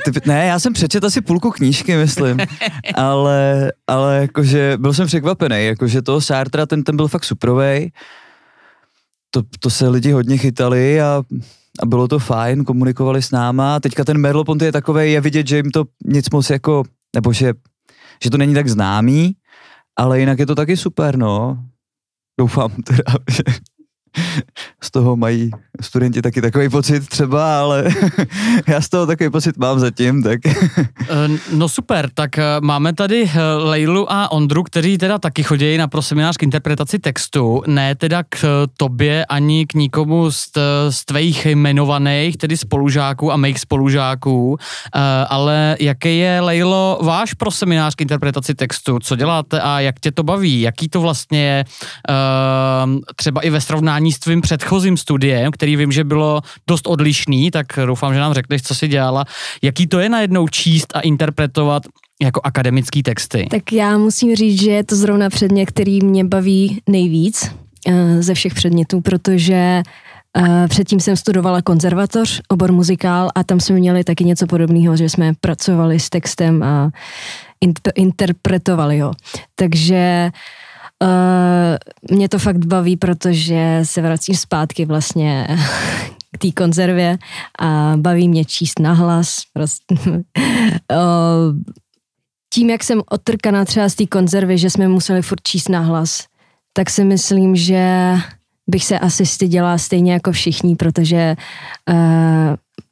Ty, 0.06 0.12
ne, 0.26 0.46
já 0.46 0.60
jsem 0.60 0.74
přečet 0.74 1.04
asi 1.04 1.22
půlku 1.22 1.52
knížky, 1.52 1.96
myslím, 1.96 2.38
ale, 2.96 3.72
ale 3.88 4.28
jakože 4.32 4.78
byl 4.78 4.94
jsem 4.94 5.08
překvapený, 5.08 5.66
jakože 5.66 6.02
toho 6.02 6.22
Sartra, 6.22 6.66
ten, 6.66 6.84
ten 6.84 6.96
byl 6.96 7.08
fakt 7.08 7.24
suprovej, 7.24 7.92
to, 9.32 9.44
to 9.60 9.70
se 9.70 9.90
lidi 9.90 10.12
hodně 10.12 10.38
chytali 10.38 11.02
a, 11.02 11.24
a 11.82 11.86
bylo 11.86 12.08
to 12.08 12.20
fajn, 12.20 12.64
komunikovali 12.64 13.22
s 13.22 13.32
náma. 13.32 13.80
Teďka 13.80 14.04
ten 14.04 14.18
Merleau-Ponty 14.18 14.66
je 14.66 14.72
takový, 14.72 15.12
je 15.12 15.22
vidět, 15.22 15.48
že 15.48 15.56
jim 15.56 15.72
to 15.72 15.84
nic 16.06 16.30
moc 16.30 16.50
jako, 16.50 16.84
nebo 17.16 17.34
že, 17.34 17.54
že 18.24 18.30
to 18.30 18.38
není 18.38 18.54
tak 18.54 18.68
známý, 18.68 19.36
ale 20.00 20.20
jinak 20.20 20.40
je 20.40 20.46
to 20.46 20.56
taky 20.56 20.78
super, 20.78 21.18
no. 21.18 21.64
Doufám 22.40 22.72
teda, 22.72 23.04
že, 23.30 23.44
z 24.82 24.92
toho 24.92 25.16
mají 25.16 25.52
studenti 25.82 26.22
taky 26.22 26.42
takový 26.42 26.70
pocit 26.70 27.08
třeba, 27.08 27.60
ale 27.60 27.86
já 28.68 28.82
z 28.82 28.90
toho 28.90 29.06
takový 29.06 29.30
pocit 29.30 29.58
mám 29.58 29.80
zatím, 29.80 30.24
tak. 30.24 30.40
no 31.54 31.70
super, 31.70 32.10
tak 32.14 32.38
eh, 32.38 32.44
máme 32.62 32.94
tady 32.94 33.32
eh, 33.34 33.40
Lejlu 33.58 34.12
a 34.12 34.32
Ondru, 34.32 34.64
kteří 34.64 34.98
teda 34.98 35.18
taky 35.18 35.44
chodí 35.44 35.78
na 35.78 35.88
proseminář 35.88 36.38
k 36.38 36.44
interpretaci 36.44 37.00
textu, 37.00 37.64
ne 37.68 37.96
teda 37.96 38.24
k 38.30 38.68
tobě 38.78 39.26
ani 39.26 39.66
k 39.66 39.74
nikomu 39.74 40.32
z, 40.32 40.50
z 40.90 41.06
tvých 41.06 41.46
jmenovaných, 41.46 42.38
tedy 42.38 42.58
spolužáků 42.58 43.32
a 43.32 43.38
mých 43.38 43.60
spolužáků, 43.60 44.58
eh, 44.60 45.00
ale 45.30 45.78
jaký 45.80 46.18
je, 46.18 46.42
Lejlo, 46.42 47.00
váš 47.02 47.34
proseminář 47.34 47.96
k 47.96 48.02
interpretaci 48.02 48.56
textu, 48.56 49.00
co 49.00 49.16
děláte 49.16 49.62
a 49.62 49.80
jak 49.80 50.00
tě 50.00 50.12
to 50.12 50.24
baví, 50.24 50.62
jaký 50.62 50.90
to 50.90 51.02
vlastně 51.02 51.42
je 51.42 51.66
třeba 53.16 53.42
i 53.42 53.50
ve 53.50 53.62
srovnání 53.62 54.01
porovnání 54.02 54.12
s 54.12 54.20
tvým 54.20 54.42
předchozím 54.42 54.98
studiem, 54.98 55.52
který 55.52 55.76
vím, 55.76 55.92
že 55.92 56.04
bylo 56.04 56.42
dost 56.68 56.88
odlišný, 56.88 57.52
tak 57.52 57.66
doufám, 57.86 58.14
že 58.14 58.20
nám 58.20 58.34
řekneš, 58.34 58.62
co 58.62 58.76
si 58.76 58.88
dělala. 58.88 59.26
Jaký 59.62 59.88
to 59.88 60.00
je 60.00 60.10
najednou 60.10 60.48
číst 60.48 60.96
a 60.96 61.00
interpretovat 61.00 61.84
jako 62.22 62.42
akademický 62.44 63.04
texty? 63.04 63.48
Tak 63.52 63.74
já 63.74 63.98
musím 63.98 64.36
říct, 64.36 64.62
že 64.62 64.72
je 64.72 64.84
to 64.84 64.96
zrovna 64.96 65.30
předmět, 65.30 65.66
který 65.66 66.02
mě 66.02 66.26
baví 66.26 66.82
nejvíc 66.90 67.52
uh, 67.88 67.94
ze 68.20 68.34
všech 68.34 68.54
předmětů, 68.54 69.02
protože 69.02 69.84
Uh, 70.38 70.68
předtím 70.68 71.00
jsem 71.00 71.16
studovala 71.16 71.62
konzervatoř, 71.62 72.42
obor 72.48 72.72
muzikál 72.72 73.30
a 73.36 73.44
tam 73.44 73.60
jsme 73.60 73.76
měli 73.76 74.04
taky 74.04 74.24
něco 74.24 74.48
podobného, 74.48 74.96
že 74.96 75.10
jsme 75.10 75.34
pracovali 75.42 76.00
s 76.00 76.10
textem 76.10 76.64
a 76.64 76.90
inter- 77.60 77.92
interpretovali 77.96 79.00
ho. 79.00 79.12
Takže 79.56 80.32
Uh, 80.32 80.40
mě 82.12 82.30
to 82.30 82.40
fakt 82.40 82.66
baví, 82.66 82.98
protože 82.98 83.80
se 83.84 84.02
vracím 84.02 84.36
zpátky 84.36 84.86
vlastně 84.86 85.48
k 86.32 86.38
té 86.38 86.52
konzervě 86.52 87.18
a 87.60 87.94
baví 87.96 88.28
mě 88.28 88.46
číst 88.46 88.80
nahlas. 88.80 89.38
Prostě. 89.54 89.96
uh, 90.06 90.24
tím, 92.54 92.70
jak 92.70 92.84
jsem 92.84 93.02
otrkaná 93.10 93.66
třeba 93.66 93.90
z 93.90 93.96
té 93.96 94.06
konzervy, 94.06 94.58
že 94.58 94.70
jsme 94.70 94.88
museli 94.88 95.22
furt 95.22 95.42
číst 95.44 95.70
nahlas, 95.70 96.26
tak 96.74 96.90
si 96.90 97.04
myslím, 97.04 97.56
že 97.56 98.14
bych 98.68 98.86
se 98.86 99.00
asi 99.00 99.26
styděla 99.26 99.78
stejně 99.78 100.14
jako 100.14 100.32
všichni, 100.32 100.76
protože 100.76 101.36
uh, 101.90 101.96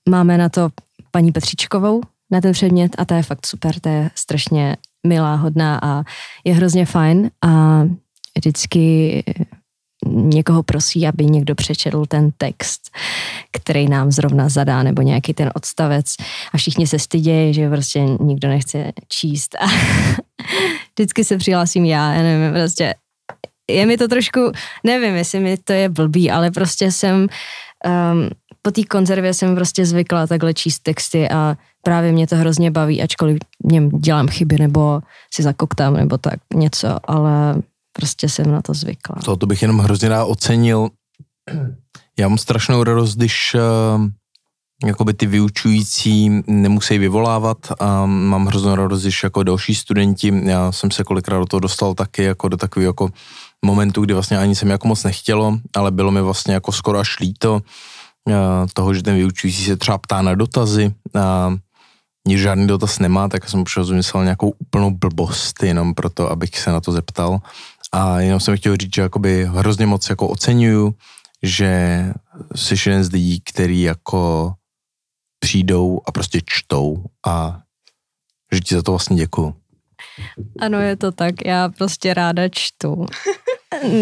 máme 0.09 0.37
na 0.37 0.49
to 0.49 0.69
paní 1.11 1.31
Petříčkovou, 1.31 2.01
na 2.31 2.41
ten 2.41 2.51
předmět 2.51 2.95
a 2.97 3.05
ta 3.05 3.15
je 3.15 3.23
fakt 3.23 3.45
super, 3.45 3.79
ta 3.79 3.89
je 3.89 4.09
strašně 4.15 4.77
milá, 5.07 5.35
hodná 5.35 5.79
a 5.83 6.03
je 6.43 6.53
hrozně 6.53 6.85
fajn 6.85 7.31
a 7.41 7.83
vždycky 8.37 9.23
někoho 10.05 10.63
prosí, 10.63 11.07
aby 11.07 11.25
někdo 11.25 11.55
přečetl 11.55 12.05
ten 12.05 12.31
text, 12.37 12.81
který 13.51 13.89
nám 13.89 14.11
zrovna 14.11 14.49
zadá, 14.49 14.83
nebo 14.83 15.01
nějaký 15.01 15.33
ten 15.33 15.51
odstavec. 15.55 16.15
A 16.53 16.57
všichni 16.57 16.87
se 16.87 16.99
stydějí, 16.99 17.53
že 17.53 17.69
prostě 17.69 17.99
nikdo 18.19 18.47
nechce 18.47 18.91
číst. 19.07 19.55
A 19.55 19.65
vždycky 20.95 21.23
se 21.23 21.37
přihlásím 21.37 21.85
já, 21.85 22.13
já 22.13 22.21
nevím, 22.21 22.53
prostě 22.53 22.93
je 23.69 23.85
mi 23.85 23.97
to 23.97 24.07
trošku, 24.07 24.51
nevím, 24.83 25.15
jestli 25.15 25.39
mi 25.39 25.57
to 25.57 25.73
je 25.73 25.89
blbý, 25.89 26.31
ale 26.31 26.51
prostě 26.51 26.91
jsem 26.91 27.21
um, 27.21 28.29
po 28.69 28.73
té 28.73 28.83
konzervě 28.83 29.33
jsem 29.33 29.55
prostě 29.55 29.85
zvykla 29.85 30.27
takhle 30.27 30.53
číst 30.53 30.79
texty 30.79 31.29
a 31.29 31.57
právě 31.81 32.11
mě 32.11 32.27
to 32.27 32.35
hrozně 32.35 32.71
baví, 32.71 33.01
ačkoliv 33.01 33.37
něm 33.63 33.89
dělám 33.89 34.27
chyby 34.27 34.55
nebo 34.59 35.01
si 35.33 35.43
zakoktám 35.43 35.93
nebo 35.93 36.17
tak 36.17 36.39
něco, 36.53 36.97
ale 37.03 37.61
prostě 37.93 38.29
jsem 38.29 38.51
na 38.51 38.61
to 38.61 38.73
zvykla. 38.73 39.15
To, 39.25 39.35
to 39.35 39.45
bych 39.45 39.61
jenom 39.61 39.79
hrozně 39.79 40.09
rád 40.09 40.25
ocenil. 40.25 40.89
Já 42.19 42.27
mám 42.27 42.37
strašnou 42.37 42.83
radost, 42.83 43.15
když 43.15 43.55
uh, 43.55 44.05
jakoby 44.85 45.13
ty 45.13 45.25
vyučující 45.25 46.43
nemusí 46.47 46.97
vyvolávat 46.97 47.57
a 47.79 48.05
mám 48.05 48.45
hroznou 48.45 48.75
radost, 48.75 49.01
když 49.01 49.23
jako 49.23 49.43
další 49.43 49.75
studenti, 49.75 50.33
já 50.43 50.71
jsem 50.71 50.91
se 50.91 51.03
kolikrát 51.03 51.39
do 51.39 51.45
toho 51.45 51.59
dostal 51.59 51.93
taky 51.93 52.23
jako 52.23 52.47
do 52.47 52.57
takového 52.57 52.89
jako 52.89 53.09
momentu, 53.65 54.01
kdy 54.01 54.13
vlastně 54.13 54.37
ani 54.37 54.55
jsem 54.55 54.69
jako 54.69 54.87
moc 54.87 55.03
nechtělo, 55.03 55.59
ale 55.75 55.91
bylo 55.91 56.11
mi 56.11 56.21
vlastně 56.21 56.53
jako 56.53 56.71
skoro 56.71 56.99
až 56.99 57.19
líto 57.19 57.61
toho, 58.73 58.93
že 58.93 59.03
ten 59.03 59.15
vyučující 59.15 59.65
se 59.65 59.77
třeba 59.77 59.97
ptá 59.97 60.21
na 60.21 60.35
dotazy 60.35 60.93
a 61.21 61.53
když 62.27 62.41
žádný 62.41 62.67
dotaz 62.67 62.99
nemá, 62.99 63.27
tak 63.27 63.49
jsem 63.49 63.61
už 63.61 63.77
rozmyslel 63.77 64.23
nějakou 64.23 64.49
úplnou 64.49 64.91
blbost 64.91 65.63
jenom 65.63 65.93
proto, 65.93 66.31
abych 66.31 66.59
se 66.59 66.71
na 66.71 66.81
to 66.81 66.91
zeptal. 66.91 67.39
A 67.91 68.19
jenom 68.19 68.39
jsem 68.39 68.57
chtěl 68.57 68.77
říct, 68.77 68.95
že 68.95 69.01
jakoby 69.01 69.45
hrozně 69.45 69.85
moc 69.85 70.09
jako 70.09 70.27
oceňuju, 70.27 70.95
že 71.43 72.13
jsi 72.55 72.75
jeden 72.85 73.03
z 73.03 73.11
lidí, 73.11 73.41
který 73.45 73.81
jako 73.81 74.53
přijdou 75.39 76.01
a 76.05 76.11
prostě 76.11 76.41
čtou 76.45 77.05
a 77.27 77.61
že 78.53 78.59
ti 78.59 78.75
za 78.75 78.81
to 78.81 78.91
vlastně 78.91 79.15
děkuju. 79.15 79.55
Ano, 80.59 80.79
je 80.79 80.95
to 80.95 81.11
tak. 81.11 81.35
Já 81.45 81.69
prostě 81.69 82.13
ráda 82.13 82.49
čtu. 82.51 83.05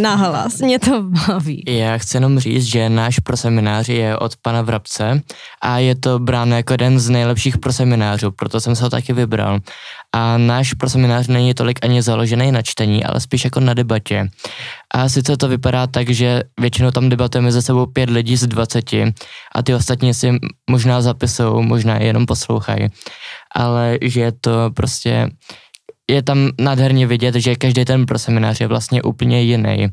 Nahlas, 0.02 0.62
mě 0.62 0.80
to 0.80 1.04
baví. 1.04 1.64
Já 1.68 1.98
chci 1.98 2.18
jenom 2.18 2.40
říct, 2.40 2.66
že 2.66 2.90
náš 2.90 3.20
proseminář 3.20 3.90
je 3.90 4.18
od 4.18 4.36
pana 4.42 4.62
Vrabce 4.62 5.22
a 5.62 5.78
je 5.78 5.96
to 5.96 6.20
bráno 6.20 6.56
jako 6.56 6.74
jeden 6.74 7.00
z 7.00 7.10
nejlepších 7.10 7.58
proseminářů, 7.58 8.32
proto 8.32 8.60
jsem 8.60 8.76
se 8.76 8.84
ho 8.84 8.90
taky 8.90 9.14
vybral. 9.14 9.60
A 10.16 10.38
náš 10.38 10.74
proseminář 10.74 11.28
není 11.28 11.54
tolik 11.54 11.80
ani 11.84 12.02
založený 12.02 12.52
na 12.52 12.62
čtení, 12.62 13.04
ale 13.04 13.20
spíš 13.20 13.44
jako 13.44 13.60
na 13.60 13.74
debatě. 13.74 14.30
A 14.94 15.10
sice 15.10 15.38
to 15.38 15.48
vypadá 15.48 15.88
tak, 15.88 16.10
že 16.10 16.44
většinou 16.60 16.92
tam 16.92 17.10
debatujeme 17.10 17.52
ze 17.52 17.62
sebou 17.62 17.86
pět 17.86 18.10
lidí 18.10 18.38
z 18.38 18.48
dvaceti 18.48 19.14
a 19.56 19.64
ty 19.64 19.74
ostatní 19.74 20.14
si 20.14 20.40
možná 20.70 21.02
zapisují, 21.02 21.66
možná 21.66 21.98
jenom 21.98 22.26
poslouchají, 22.26 22.88
ale 23.56 23.98
že 24.02 24.22
je 24.22 24.32
to 24.32 24.72
prostě 24.74 25.30
je 26.10 26.24
tam 26.24 26.50
nádherně 26.60 27.08
vidět, 27.08 27.36
že 27.36 27.56
každý 27.56 27.86
ten 27.86 28.06
proseminář 28.06 28.62
je 28.62 28.68
vlastně 28.68 29.04
úplně 29.04 29.42
jiný. 29.42 29.88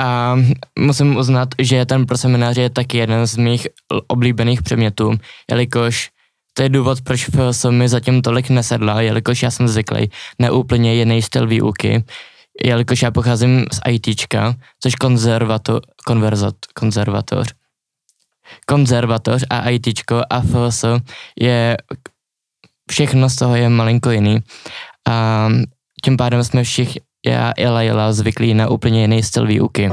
A 0.00 0.36
musím 0.78 1.16
uznat, 1.16 1.48
že 1.58 1.86
ten 1.86 2.06
proseminář 2.06 2.56
je 2.56 2.70
taky 2.70 2.98
jeden 2.98 3.26
z 3.26 3.36
mých 3.36 3.66
oblíbených 4.08 4.62
předmětů, 4.62 5.12
jelikož 5.50 6.10
to 6.54 6.62
je 6.62 6.68
důvod, 6.68 7.00
proč 7.00 7.30
se 7.50 7.70
mi 7.70 7.88
zatím 7.88 8.22
tolik 8.22 8.50
nesedla, 8.50 9.00
jelikož 9.00 9.42
já 9.42 9.50
jsem 9.50 9.68
zvyklý 9.68 10.10
na 10.38 10.52
úplně 10.52 10.94
jiný 10.94 11.22
styl 11.22 11.46
výuky, 11.46 12.04
jelikož 12.64 13.02
já 13.02 13.10
pocházím 13.10 13.66
z 13.72 13.80
ITčka, 13.88 14.54
což 14.80 14.94
konzervato, 14.94 15.80
konverzat, 16.06 16.54
konzervatoř, 16.74 17.52
konzervatoř 18.66 19.44
a 19.50 19.70
ITčko 19.70 20.22
a 20.30 20.40
FS 20.40 20.84
je 21.40 21.76
všechno 22.90 23.30
z 23.30 23.36
toho 23.36 23.56
je 23.56 23.68
malinko 23.68 24.10
jiný. 24.10 24.38
A 25.08 25.48
tím 26.04 26.16
pádem 26.16 26.44
jsme 26.44 26.64
všichni, 26.64 27.00
já 27.26 27.52
i 27.56 27.66
Laila, 27.66 28.12
zvyklí 28.12 28.54
na 28.54 28.68
úplně 28.68 29.00
jiný 29.00 29.22
styl 29.22 29.46
výuky. 29.46 29.90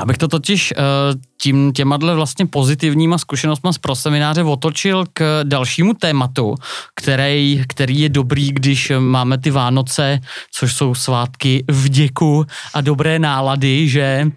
Já 0.00 0.06
bych 0.06 0.18
to 0.18 0.28
totiž 0.28 0.74
uh, 0.76 1.20
tím 1.42 1.72
těma 1.72 1.96
vlastně 1.96 2.46
pozitivníma 2.46 3.18
zkušenostmi 3.18 3.72
z 3.72 3.78
prosemináře 3.78 4.42
otočil 4.42 5.04
k 5.12 5.40
dalšímu 5.44 5.94
tématu, 5.94 6.54
který, 6.94 7.62
který 7.68 8.00
je 8.00 8.08
dobrý, 8.08 8.52
když 8.52 8.92
máme 8.98 9.38
ty 9.38 9.50
Vánoce, 9.50 10.20
což 10.52 10.74
jsou 10.74 10.94
svátky 10.94 11.64
vděku 11.70 12.46
a 12.74 12.80
dobré 12.80 13.18
nálady, 13.18 13.88
že 13.88 14.24
uh, 14.24 14.34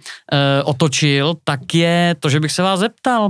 otočil, 0.64 1.34
tak 1.44 1.76
je 1.76 2.16
to, 2.20 2.30
že 2.30 2.40
bych 2.40 2.52
se 2.52 2.62
vás 2.62 2.80
zeptal, 2.80 3.30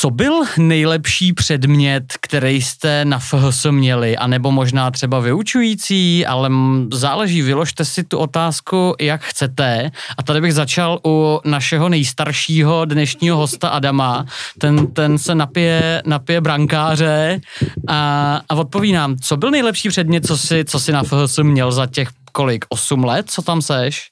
co 0.00 0.10
byl 0.10 0.42
nejlepší 0.58 1.32
předmět, 1.32 2.04
který 2.20 2.62
jste 2.62 3.04
na 3.04 3.18
FHS 3.18 3.66
měli, 3.70 4.16
anebo 4.16 4.50
možná 4.50 4.90
třeba 4.90 5.20
vyučující, 5.20 6.26
ale 6.26 6.50
záleží, 6.92 7.42
vyložte 7.42 7.84
si 7.84 8.04
tu 8.04 8.18
otázku, 8.18 8.94
jak 9.00 9.20
chcete. 9.22 9.90
A 10.18 10.22
tady 10.22 10.40
bych 10.40 10.54
začal 10.54 11.00
u 11.06 11.40
našeho 11.44 11.88
nejstaršího 11.88 12.84
dnešního 12.84 13.36
hosta 13.36 13.68
Adama. 13.68 14.26
Ten, 14.58 14.86
ten 14.86 15.18
se 15.18 15.34
napije, 15.34 16.02
napije 16.06 16.40
brankáře 16.40 17.40
a, 17.88 18.40
a 18.48 18.54
odpoví 18.54 18.92
nám, 18.92 19.16
co 19.16 19.36
byl 19.36 19.50
nejlepší 19.50 19.88
předmět, 19.88 20.26
co 20.26 20.38
si, 20.38 20.64
co 20.64 20.80
si 20.80 20.92
na 20.92 21.02
FHS 21.02 21.38
měl 21.42 21.72
za 21.72 21.86
těch 21.86 22.08
kolik, 22.32 22.64
8 22.68 23.04
let, 23.04 23.30
co 23.30 23.42
tam 23.42 23.62
seš? 23.62 24.10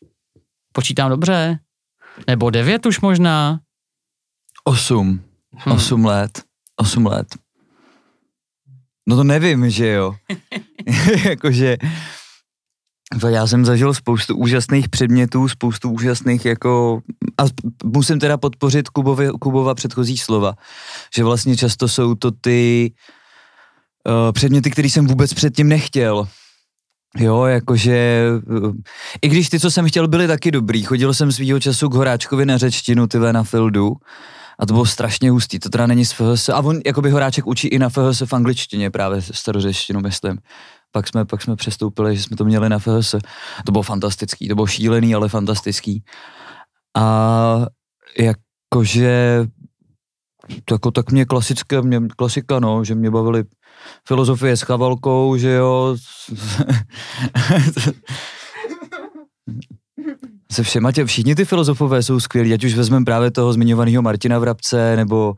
Počítám 0.73 1.11
dobře? 1.11 1.59
Nebo 2.27 2.51
9 2.51 2.87
už 2.87 3.01
možná? 3.01 3.59
8. 4.65 5.26
Hmm. 5.57 5.77
8 5.77 6.05
let. 6.05 6.43
8 6.77 7.07
let. 7.07 7.27
No 9.09 9.17
to 9.17 9.25
nevím, 9.25 9.71
že 9.71 9.89
jo. 9.89 10.15
Jakože 11.25 11.77
já 13.29 13.47
jsem 13.47 13.65
zažil 13.65 13.95
spoustu 13.95 14.37
úžasných 14.37 14.89
předmětů, 14.89 15.49
spoustu 15.49 15.91
úžasných 15.91 16.45
jako, 16.45 17.01
a 17.39 17.45
musím 17.85 18.21
teda 18.21 18.37
podpořit 18.37 18.89
Kubovi, 18.89 19.29
Kubova 19.41 19.75
předchozí 19.75 20.19
slova, 20.19 20.55
že 21.17 21.25
vlastně 21.25 21.57
často 21.57 21.89
jsou 21.89 22.15
to 22.15 22.31
ty 22.31 22.93
uh, 24.07 24.33
předměty, 24.33 24.71
které 24.71 24.91
jsem 24.91 25.07
vůbec 25.07 25.35
předtím 25.35 25.69
nechtěl. 25.69 26.29
Jo, 27.19 27.45
jakože, 27.45 28.29
uh, 28.47 28.73
i 29.23 29.29
když 29.29 29.49
ty, 29.49 29.61
co 29.61 29.71
jsem 29.71 29.89
chtěl, 29.89 30.09
byly 30.09 30.27
taky 30.27 30.51
dobrý. 30.51 30.83
Chodil 30.83 31.15
jsem 31.15 31.33
svýho 31.33 31.61
času 31.61 31.89
k 31.89 31.95
Horáčkovi 31.95 32.47
na 32.47 32.59
řečtinu, 32.59 33.07
tyhle 33.07 33.33
na 33.33 33.43
Fildu, 33.43 33.93
a 34.59 34.67
to 34.67 34.73
bylo 34.73 34.87
strašně 34.87 35.31
hustý, 35.31 35.59
to 35.59 35.69
teda 35.69 35.87
není 35.87 36.05
z 36.05 36.13
FHS, 36.13 36.49
a 36.49 36.61
on 36.61 36.81
jakoby 36.87 37.11
Horáček 37.11 37.47
učí 37.47 37.69
i 37.69 37.79
na 37.79 37.89
FHS 37.89 38.21
v 38.27 38.33
angličtině, 38.33 38.91
právě 38.91 39.23
starořeštinu, 39.23 40.01
myslím. 40.01 40.39
Pak 40.93 41.09
jsme, 41.09 41.25
pak 41.25 41.43
jsme 41.43 41.57
přestoupili, 41.57 42.17
že 42.17 42.23
jsme 42.23 42.37
to 42.37 42.45
měli 42.45 42.69
na 42.69 42.79
FHS. 42.79 43.15
To 43.67 43.73
bylo 43.73 43.83
fantastický, 43.83 44.49
to 44.49 44.55
bylo 44.55 44.67
šílený, 44.67 45.15
ale 45.15 45.29
fantastický. 45.29 46.05
A 46.97 47.67
jakože 48.19 49.47
jako, 50.71 50.91
tak 50.91 51.13
mě 51.13 51.25
klasické, 51.25 51.83
mě, 51.83 52.01
klasika, 52.17 52.61
no, 52.61 52.85
že 52.85 52.95
mě 52.95 53.11
bavili 53.11 53.45
filozofie 54.09 54.57
s 54.57 54.63
chavalkou, 54.63 55.37
že 55.37 55.51
jo, 55.51 55.97
se 60.53 60.63
všema 60.63 60.93
tě, 60.93 61.05
všichni 61.05 61.35
ty 61.35 61.45
filozofové 61.45 62.03
jsou 62.03 62.21
skvělí, 62.21 62.55
ať 62.55 62.65
už 62.65 62.75
vezmeme 62.75 63.05
právě 63.05 63.31
toho 63.31 63.53
zmiňovaného 63.53 64.03
Martina 64.03 64.39
Vrabce, 64.39 64.97
nebo 64.97 65.35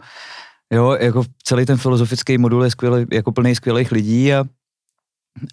jo, 0.73 0.97
jako 1.01 1.25
celý 1.45 1.67
ten 1.67 1.77
filozofický 1.77 2.39
modul 2.39 2.65
je 2.65 2.71
skvělý, 2.71 3.07
jako 3.13 3.33
plný 3.33 3.55
skvělých 3.55 3.93
lidí 3.93 4.35
a, 4.35 4.45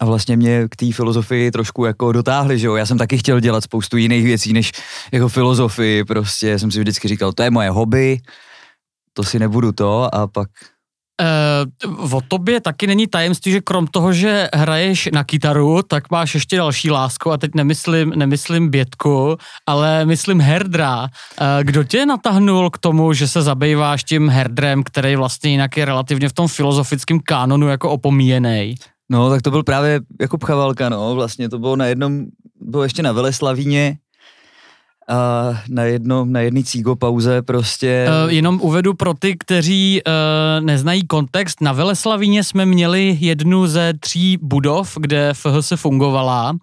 a 0.00 0.04
vlastně 0.04 0.36
mě 0.36 0.68
k 0.70 0.76
té 0.76 0.92
filozofii 0.92 1.50
trošku 1.50 1.84
jako 1.84 2.12
dotáhli, 2.12 2.58
že 2.58 2.66
jo, 2.66 2.74
já 2.74 2.86
jsem 2.86 2.98
taky 2.98 3.18
chtěl 3.18 3.40
dělat 3.40 3.64
spoustu 3.64 3.96
jiných 3.96 4.24
věcí, 4.24 4.52
než 4.52 4.72
jako 5.12 5.28
filozofii, 5.28 6.04
prostě. 6.04 6.58
Jsem 6.58 6.70
si 6.70 6.80
vždycky 6.80 7.08
říkal, 7.08 7.32
to 7.32 7.42
je 7.42 7.50
moje 7.50 7.70
hobby, 7.70 8.20
to 9.12 9.24
si 9.24 9.38
nebudu 9.38 9.72
to 9.72 10.14
a 10.14 10.26
pak 10.26 10.48
Uh, 11.86 12.14
o 12.14 12.20
tobě 12.28 12.60
taky 12.60 12.86
není 12.86 13.06
tajemství, 13.06 13.52
že 13.52 13.60
krom 13.60 13.86
toho, 13.86 14.12
že 14.12 14.48
hraješ 14.54 15.08
na 15.12 15.24
kytaru, 15.24 15.82
tak 15.82 16.10
máš 16.10 16.34
ještě 16.34 16.56
další 16.56 16.90
lásku 16.90 17.32
a 17.32 17.36
teď 17.36 17.54
nemyslím, 17.54 18.12
nemyslím 18.16 18.70
Bětku, 18.70 19.36
ale 19.66 20.04
myslím 20.04 20.40
herdra. 20.40 21.02
Uh, 21.02 21.08
kdo 21.62 21.84
tě 21.84 22.06
natahnul 22.06 22.70
k 22.70 22.78
tomu, 22.78 23.12
že 23.12 23.28
se 23.28 23.42
zabýváš 23.42 24.04
tím 24.04 24.28
herdrem, 24.28 24.82
který 24.82 25.16
vlastně 25.16 25.50
jinak 25.50 25.76
je 25.76 25.84
relativně 25.84 26.28
v 26.28 26.32
tom 26.32 26.48
filozofickém 26.48 27.20
kánonu 27.20 27.68
jako 27.68 27.90
opomíjený? 27.90 28.74
No, 29.10 29.30
tak 29.30 29.42
to 29.42 29.50
byl 29.50 29.62
právě 29.62 30.00
jako 30.20 30.38
Pchavalka, 30.38 30.88
no, 30.88 31.14
vlastně 31.14 31.48
to 31.48 31.58
bylo 31.58 31.76
na 31.76 31.86
jednom, 31.86 32.24
bylo 32.60 32.82
ještě 32.82 33.02
na 33.02 33.12
Veleslavíně 33.12 33.96
a 35.08 35.54
na 35.68 35.82
jedno, 35.82 36.24
na 36.24 36.40
jedný 36.40 36.64
cígo 36.64 36.96
pauze 36.96 37.42
prostě... 37.42 38.06
Uh, 38.24 38.32
jenom 38.32 38.60
uvedu 38.62 38.94
pro 38.94 39.14
ty, 39.14 39.36
kteří 39.38 40.02
uh, 40.06 40.64
neznají 40.64 41.06
kontext. 41.06 41.60
Na 41.60 41.72
Veleslavíně 41.72 42.44
jsme 42.44 42.66
měli 42.66 43.16
jednu 43.20 43.66
ze 43.66 43.92
tří 44.00 44.38
budov, 44.42 44.96
kde 45.00 45.34
FHS 45.34 45.72
fungovala. 45.76 46.50
Uh, 46.50 46.58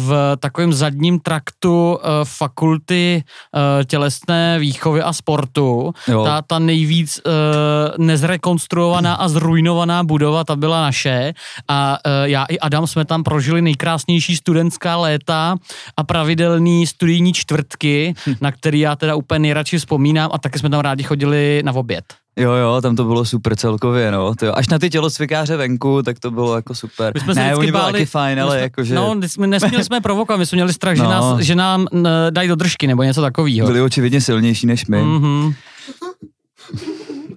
v 0.00 0.36
takovém 0.38 0.72
zadním 0.72 1.20
traktu 1.20 1.94
uh, 1.94 1.98
fakulty 2.24 3.22
uh, 3.54 3.84
tělesné 3.84 4.58
výchovy 4.58 5.02
a 5.02 5.12
sportu. 5.12 5.92
Jo. 6.08 6.24
Ta, 6.24 6.42
ta 6.42 6.58
nejvíc 6.58 7.20
uh, 7.26 8.04
nezrekonstruovaná 8.04 9.14
a 9.14 9.28
zrujnovaná 9.28 10.04
budova, 10.04 10.44
ta 10.44 10.56
byla 10.56 10.82
naše. 10.82 11.32
A 11.68 11.98
uh, 12.06 12.12
já 12.24 12.44
i 12.44 12.58
Adam 12.58 12.86
jsme 12.86 13.04
tam 13.04 13.22
prožili 13.22 13.62
nejkrásnější 13.62 14.36
studentská 14.36 14.96
léta 14.96 15.56
a 15.96 16.04
pravidelný 16.04 16.86
studijní 16.86 17.35
čtvrtky, 17.36 18.14
na 18.40 18.52
který 18.52 18.80
já 18.80 18.96
teda 18.96 19.14
úplně 19.14 19.38
nejradši 19.38 19.78
vzpomínám 19.78 20.30
a 20.32 20.38
taky 20.38 20.58
jsme 20.58 20.70
tam 20.70 20.80
rádi 20.80 21.02
chodili 21.02 21.62
na 21.64 21.72
oběd. 21.72 22.04
Jo, 22.38 22.52
jo, 22.52 22.80
tam 22.80 22.96
to 22.96 23.04
bylo 23.04 23.24
super 23.24 23.56
celkově, 23.56 24.10
no. 24.10 24.34
To 24.34 24.46
jo. 24.46 24.52
Až 24.56 24.68
na 24.68 24.78
ty 24.78 24.90
tělocvikáře 24.90 25.56
venku, 25.56 26.02
tak 26.02 26.18
to 26.18 26.30
bylo 26.30 26.56
jako 26.56 26.74
super. 26.74 27.12
My 27.14 27.20
jsme 27.20 27.34
ne, 27.34 27.56
oni 27.56 27.72
byli 27.72 27.92
taky 27.92 28.06
fajn, 28.06 28.40
ale 28.40 28.60
jakože 28.60 28.94
No, 28.94 29.14
jsme, 29.26 29.46
nesměli 29.46 29.84
jsme 29.84 30.00
provokovat, 30.00 30.38
my 30.38 30.46
jsme 30.46 30.56
měli 30.56 30.72
strach, 30.72 30.96
že, 30.96 31.02
No. 31.02 31.10
nás, 31.10 31.40
že 31.40 31.54
nám 31.54 31.86
n, 31.92 32.08
dají 32.30 32.48
do 32.48 32.54
držky 32.54 32.86
nebo 32.86 33.02
něco 33.02 33.20
takového. 33.20 33.66
byli 33.66 33.80
očividně 33.80 34.20
silnější 34.20 34.66
než 34.66 34.86
my. 34.86 35.02
Mm-hmm. 35.02 35.54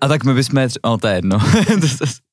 A 0.01 0.07
tak 0.07 0.23
my 0.23 0.33
bychom, 0.33 0.59
tře- 0.59 0.79
no 0.85 0.97
to 0.97 1.07
je 1.07 1.15
jedno. 1.15 1.37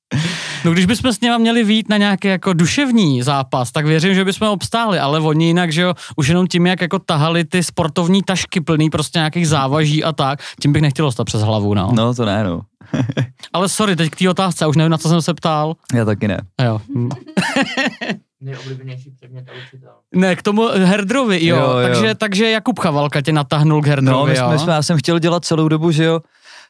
No 0.66 0.72
když 0.72 0.86
bychom 0.86 1.12
s 1.12 1.20
něma 1.20 1.38
měli 1.38 1.64
vít 1.64 1.88
na 1.88 1.96
nějaký 1.96 2.28
jako 2.28 2.52
duševní 2.52 3.22
zápas, 3.22 3.72
tak 3.72 3.86
věřím, 3.86 4.14
že 4.14 4.24
bychom 4.24 4.48
obstáli, 4.48 4.98
ale 4.98 5.20
oni 5.20 5.46
jinak, 5.46 5.72
že 5.72 5.82
jo, 5.82 5.94
už 6.16 6.28
jenom 6.28 6.46
tím, 6.46 6.66
jak 6.66 6.80
jako 6.80 6.98
tahali 6.98 7.44
ty 7.44 7.62
sportovní 7.62 8.22
tašky 8.22 8.60
plný 8.60 8.90
prostě 8.90 9.18
nějakých 9.18 9.48
závaží 9.48 10.04
a 10.04 10.12
tak, 10.12 10.38
tím 10.60 10.72
bych 10.72 10.82
nechtěl 10.82 11.06
dostat 11.06 11.24
přes 11.24 11.42
hlavu, 11.42 11.74
no. 11.74 11.90
no. 11.94 12.14
to 12.14 12.24
ne, 12.24 12.44
no. 12.44 12.60
Ale 13.52 13.68
sorry, 13.68 13.96
teď 13.96 14.10
k 14.10 14.16
té 14.16 14.30
otázce, 14.30 14.64
já 14.64 14.68
už 14.68 14.76
nevím, 14.76 14.90
na 14.90 14.98
co 14.98 15.08
jsem 15.08 15.22
se 15.22 15.34
ptal. 15.34 15.74
Já 15.94 16.04
taky 16.04 16.28
ne. 16.28 16.40
Jo. 16.64 16.80
hm. 16.96 17.08
Nejoblíbenější 18.40 19.10
předmět 19.10 19.44
a 19.48 19.52
učitel. 19.66 19.90
Ne, 20.14 20.36
k 20.36 20.42
tomu 20.42 20.68
Herdrovi, 20.68 21.46
jo. 21.46 21.56
Jo, 21.56 21.62
jo. 21.62 21.82
Takže, 21.82 22.14
takže 22.14 22.50
Jakub 22.50 22.78
Chavalka 22.78 23.20
tě 23.20 23.32
natáhnul 23.32 23.82
k 23.82 23.86
Herdrovi, 23.86 24.18
No, 24.20 24.26
my 24.26 24.38
jo. 24.38 24.46
jsme, 24.46 24.58
jsme, 24.58 24.72
já 24.72 24.82
jsem 24.82 24.98
chtěl 24.98 25.18
dělat 25.18 25.44
celou 25.44 25.68
dobu, 25.68 25.90
že 25.90 26.04
jo. 26.04 26.20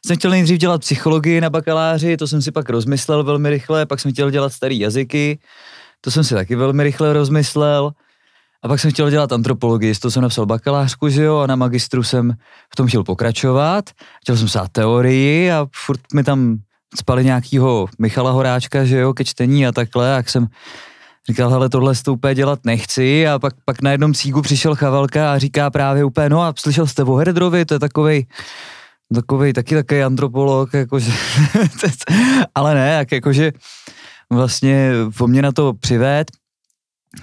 Jsem 0.05 0.17
chtěl 0.17 0.31
nejdřív 0.31 0.57
dělat 0.57 0.81
psychologii 0.81 1.41
na 1.41 1.49
bakaláři, 1.49 2.17
to 2.17 2.27
jsem 2.27 2.41
si 2.41 2.51
pak 2.51 2.69
rozmyslel 2.69 3.23
velmi 3.23 3.49
rychle, 3.49 3.85
pak 3.85 3.99
jsem 3.99 4.13
chtěl 4.13 4.31
dělat 4.31 4.53
starý 4.53 4.79
jazyky, 4.79 5.39
to 6.01 6.11
jsem 6.11 6.23
si 6.23 6.33
taky 6.33 6.55
velmi 6.55 6.83
rychle 6.83 7.13
rozmyslel. 7.13 7.91
A 8.63 8.67
pak 8.67 8.79
jsem 8.79 8.91
chtěl 8.91 9.09
dělat 9.09 9.31
antropologii, 9.31 9.95
toho 9.95 10.11
jsem 10.11 10.21
napsal 10.21 10.45
bakalářku, 10.45 11.09
že 11.09 11.23
jo, 11.23 11.37
a 11.37 11.47
na 11.47 11.55
magistru 11.55 12.03
jsem 12.03 12.33
v 12.73 12.75
tom 12.75 12.87
chtěl 12.87 13.03
pokračovat. 13.03 13.89
Chtěl 14.21 14.37
jsem 14.37 14.47
psát 14.47 14.71
teorii 14.71 15.51
a 15.51 15.67
furt 15.85 16.01
mi 16.13 16.23
tam 16.23 16.57
spali 16.95 17.25
nějakýho 17.25 17.87
Michala 17.99 18.31
Horáčka, 18.31 18.85
že 18.85 18.97
jo, 18.97 19.13
ke 19.13 19.25
čtení 19.25 19.67
a 19.67 19.71
takhle, 19.71 20.09
jak 20.09 20.29
jsem 20.29 20.47
říkal, 21.29 21.49
hele, 21.49 21.69
tohle 21.69 21.95
to 21.95 22.13
úplně 22.13 22.35
dělat 22.35 22.59
nechci 22.65 23.27
a 23.27 23.39
pak, 23.39 23.53
pak 23.65 23.81
na 23.81 23.91
jednom 23.91 24.13
cígu 24.13 24.41
přišel 24.41 24.75
Chavalka 24.75 25.33
a 25.33 25.37
říká 25.37 25.69
právě 25.69 26.03
úplně, 26.03 26.29
no 26.29 26.41
a 26.41 26.53
slyšel 26.59 26.87
jste 26.87 27.03
o 27.03 27.15
Herdrovi, 27.15 27.65
to 27.65 27.73
je 27.73 27.79
takovej, 27.79 28.25
takovej 29.13 29.53
taky 29.53 29.75
takový 29.75 30.03
antropolog, 30.03 30.73
jakože, 30.73 31.11
ale 32.55 32.75
ne, 32.75 32.89
jak 32.89 33.11
jakože 33.11 33.51
vlastně 34.29 34.91
po 35.17 35.27
mě 35.27 35.41
na 35.41 35.51
to 35.51 35.73
přived, 35.73 36.31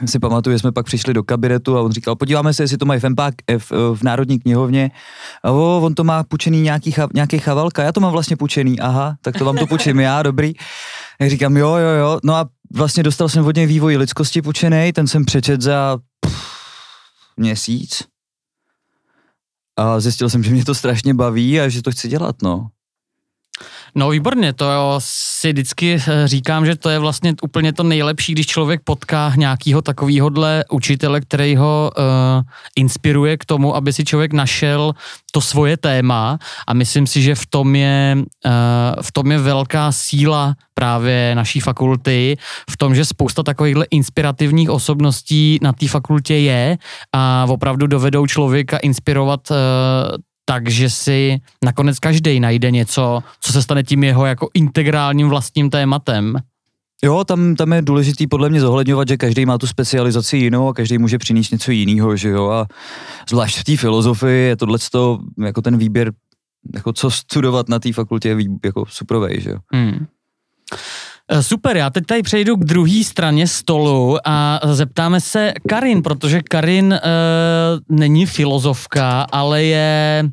si 0.06 0.18
pamatuju, 0.18 0.54
že 0.54 0.58
jsme 0.58 0.72
pak 0.72 0.86
přišli 0.86 1.14
do 1.14 1.22
kabinetu 1.22 1.78
a 1.78 1.82
on 1.82 1.92
říkal, 1.92 2.16
podíváme 2.16 2.54
se, 2.54 2.62
jestli 2.62 2.76
to 2.76 2.84
mají 2.84 3.00
v, 3.00 3.04
eh, 3.48 3.58
v, 3.58 3.72
v 3.94 4.02
Národní 4.02 4.38
knihovně. 4.38 4.90
A 5.42 5.50
o, 5.50 5.80
on 5.82 5.94
to 5.94 6.04
má 6.04 6.24
půjčený 6.24 6.60
nějaký, 6.60 6.94
nějaký 7.14 7.38
chavalka, 7.38 7.82
já 7.82 7.92
to 7.92 8.00
mám 8.00 8.12
vlastně 8.12 8.36
půjčený, 8.36 8.80
aha, 8.80 9.16
tak 9.22 9.38
to 9.38 9.44
vám 9.44 9.56
to 9.56 9.66
půjčím 9.66 10.00
já, 10.00 10.22
dobrý. 10.22 10.52
Já 11.20 11.28
říkám, 11.28 11.56
jo, 11.56 11.74
jo, 11.76 11.88
jo, 12.00 12.20
no 12.24 12.34
a 12.34 12.48
vlastně 12.74 13.02
dostal 13.02 13.28
jsem 13.28 13.46
od 13.46 13.56
něj 13.56 13.66
vývoj 13.66 13.96
lidskosti 13.96 14.42
půjčený, 14.42 14.92
ten 14.92 15.06
jsem 15.06 15.24
přečet 15.24 15.60
za 15.60 15.98
pff, 16.20 16.54
měsíc. 17.36 18.13
A 19.76 20.00
zjistil 20.00 20.30
jsem, 20.30 20.42
že 20.42 20.50
mě 20.50 20.64
to 20.64 20.74
strašně 20.74 21.14
baví 21.14 21.60
a 21.60 21.68
že 21.68 21.82
to 21.82 21.90
chci 21.90 22.08
dělat, 22.08 22.42
no. 22.42 22.70
No 23.96 24.10
výborně, 24.10 24.52
to 24.52 24.70
jo, 24.70 24.94
si 24.98 25.52
vždycky 25.52 25.96
eh, 26.08 26.28
říkám, 26.28 26.66
že 26.66 26.76
to 26.76 26.90
je 26.90 26.98
vlastně 26.98 27.34
úplně 27.42 27.72
to 27.72 27.82
nejlepší, 27.82 28.32
když 28.32 28.46
člověk 28.46 28.80
potká 28.84 29.32
nějakýho 29.36 29.82
takovýhodle 29.82 30.64
učitele, 30.70 31.20
který 31.20 31.56
ho 31.56 31.92
uh, 31.98 32.04
inspiruje 32.76 33.36
k 33.36 33.44
tomu, 33.44 33.76
aby 33.76 33.92
si 33.92 34.04
člověk 34.04 34.32
našel 34.32 34.92
to 35.32 35.40
svoje 35.40 35.76
téma. 35.76 36.38
A 36.66 36.74
myslím 36.74 37.06
si, 37.06 37.22
že 37.22 37.34
v 37.34 37.46
tom 37.46 37.76
je, 37.76 38.16
uh, 38.18 38.52
v 39.02 39.12
tom 39.12 39.32
je 39.32 39.38
velká 39.38 39.92
síla 39.92 40.54
právě 40.74 41.34
naší 41.34 41.60
fakulty, 41.60 42.36
v 42.70 42.76
tom, 42.76 42.94
že 42.94 43.04
spousta 43.04 43.42
takovýchhle 43.42 43.86
inspirativních 43.90 44.70
osobností 44.70 45.58
na 45.62 45.72
té 45.72 45.88
fakultě 45.88 46.34
je 46.34 46.78
a 47.12 47.46
opravdu 47.48 47.86
dovedou 47.86 48.26
člověka 48.26 48.76
inspirovat 48.76 49.50
uh, 49.50 49.56
takže 50.44 50.90
si 50.90 51.38
nakonec 51.64 51.98
každý 51.98 52.40
najde 52.40 52.70
něco, 52.70 53.22
co 53.40 53.52
se 53.52 53.62
stane 53.62 53.82
tím 53.82 54.04
jeho 54.04 54.26
jako 54.26 54.48
integrálním 54.54 55.28
vlastním 55.28 55.70
tématem. 55.70 56.36
Jo, 57.04 57.24
tam, 57.24 57.54
tam 57.54 57.72
je 57.72 57.82
důležitý 57.82 58.26
podle 58.26 58.48
mě 58.48 58.60
zohledňovat, 58.60 59.08
že 59.08 59.16
každý 59.16 59.46
má 59.46 59.58
tu 59.58 59.66
specializaci 59.66 60.36
jinou 60.36 60.68
a 60.68 60.74
každý 60.74 60.98
může 60.98 61.18
přinést 61.18 61.50
něco 61.50 61.70
jiného, 61.70 62.16
že 62.16 62.28
jo, 62.28 62.48
a 62.50 62.66
zvlášť 63.30 63.58
v 63.58 63.64
té 63.64 63.76
filozofii 63.76 64.48
je 64.48 64.56
tohle 64.56 64.78
jako 65.44 65.62
ten 65.62 65.78
výběr, 65.78 66.12
jako 66.74 66.92
co 66.92 67.10
studovat 67.10 67.68
na 67.68 67.78
té 67.78 67.92
fakultě 67.92 68.28
je 68.28 68.36
jako 68.64 68.84
suprovej, 68.88 69.40
že 69.40 69.50
jo. 69.50 69.58
Hmm. 69.72 70.06
Eh, 71.30 71.42
Super, 71.42 71.76
já 71.76 71.90
teď 71.90 72.06
tady 72.06 72.22
přejdu 72.22 72.56
k 72.56 72.64
druhé 72.64 73.04
straně 73.04 73.46
stolu 73.46 74.16
a 74.24 74.60
zeptáme 74.72 75.20
se 75.20 75.52
Karin, 75.68 76.02
protože 76.02 76.42
Karin 76.42 76.86
uh, 76.92 77.96
není 77.96 78.26
filozofka, 78.26 79.26
ale 79.32 79.62
je, 79.64 80.22
uh, 80.24 80.28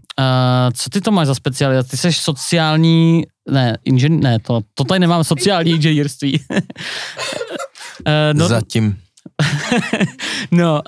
co 0.73 0.89
ty 0.89 1.01
to 1.01 1.11
máš 1.11 1.27
za 1.27 1.35
specializaci? 1.35 1.89
Ty 1.89 1.97
jsi 1.97 2.13
sociální, 2.13 3.23
ne, 3.51 3.77
inžen, 3.85 4.19
ne, 4.19 4.39
to, 4.39 4.61
to 4.73 4.83
tady 4.83 4.99
nemám, 4.99 5.23
sociální 5.23 5.71
inženýrství. 5.71 6.39
uh, 6.49 6.57
No. 8.33 8.47
Zatím. 8.47 8.97
no, 10.51 10.73
uh, 10.73 10.81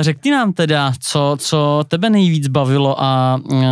řekni 0.00 0.30
nám 0.30 0.52
teda, 0.52 0.92
co, 1.00 1.36
co 1.40 1.84
tebe 1.88 2.10
nejvíc 2.10 2.48
bavilo 2.48 3.02
a, 3.02 3.40
uh, 3.44 3.62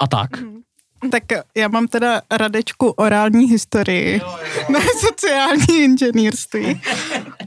a 0.00 0.06
tak. 0.10 0.30
Tak 1.10 1.22
já 1.56 1.68
mám 1.68 1.88
teda 1.88 2.22
radečku 2.30 2.88
orální 2.88 3.44
historii 3.44 4.20
na 4.68 4.80
sociální 5.00 5.78
inženýrství. 5.78 6.82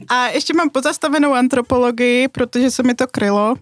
A 0.08 0.26
ještě 0.26 0.54
mám 0.54 0.70
pozastavenou 0.70 1.34
antropologii, 1.34 2.28
protože 2.28 2.70
se 2.70 2.82
mi 2.82 2.94
to 2.94 3.06
krylo, 3.06 3.54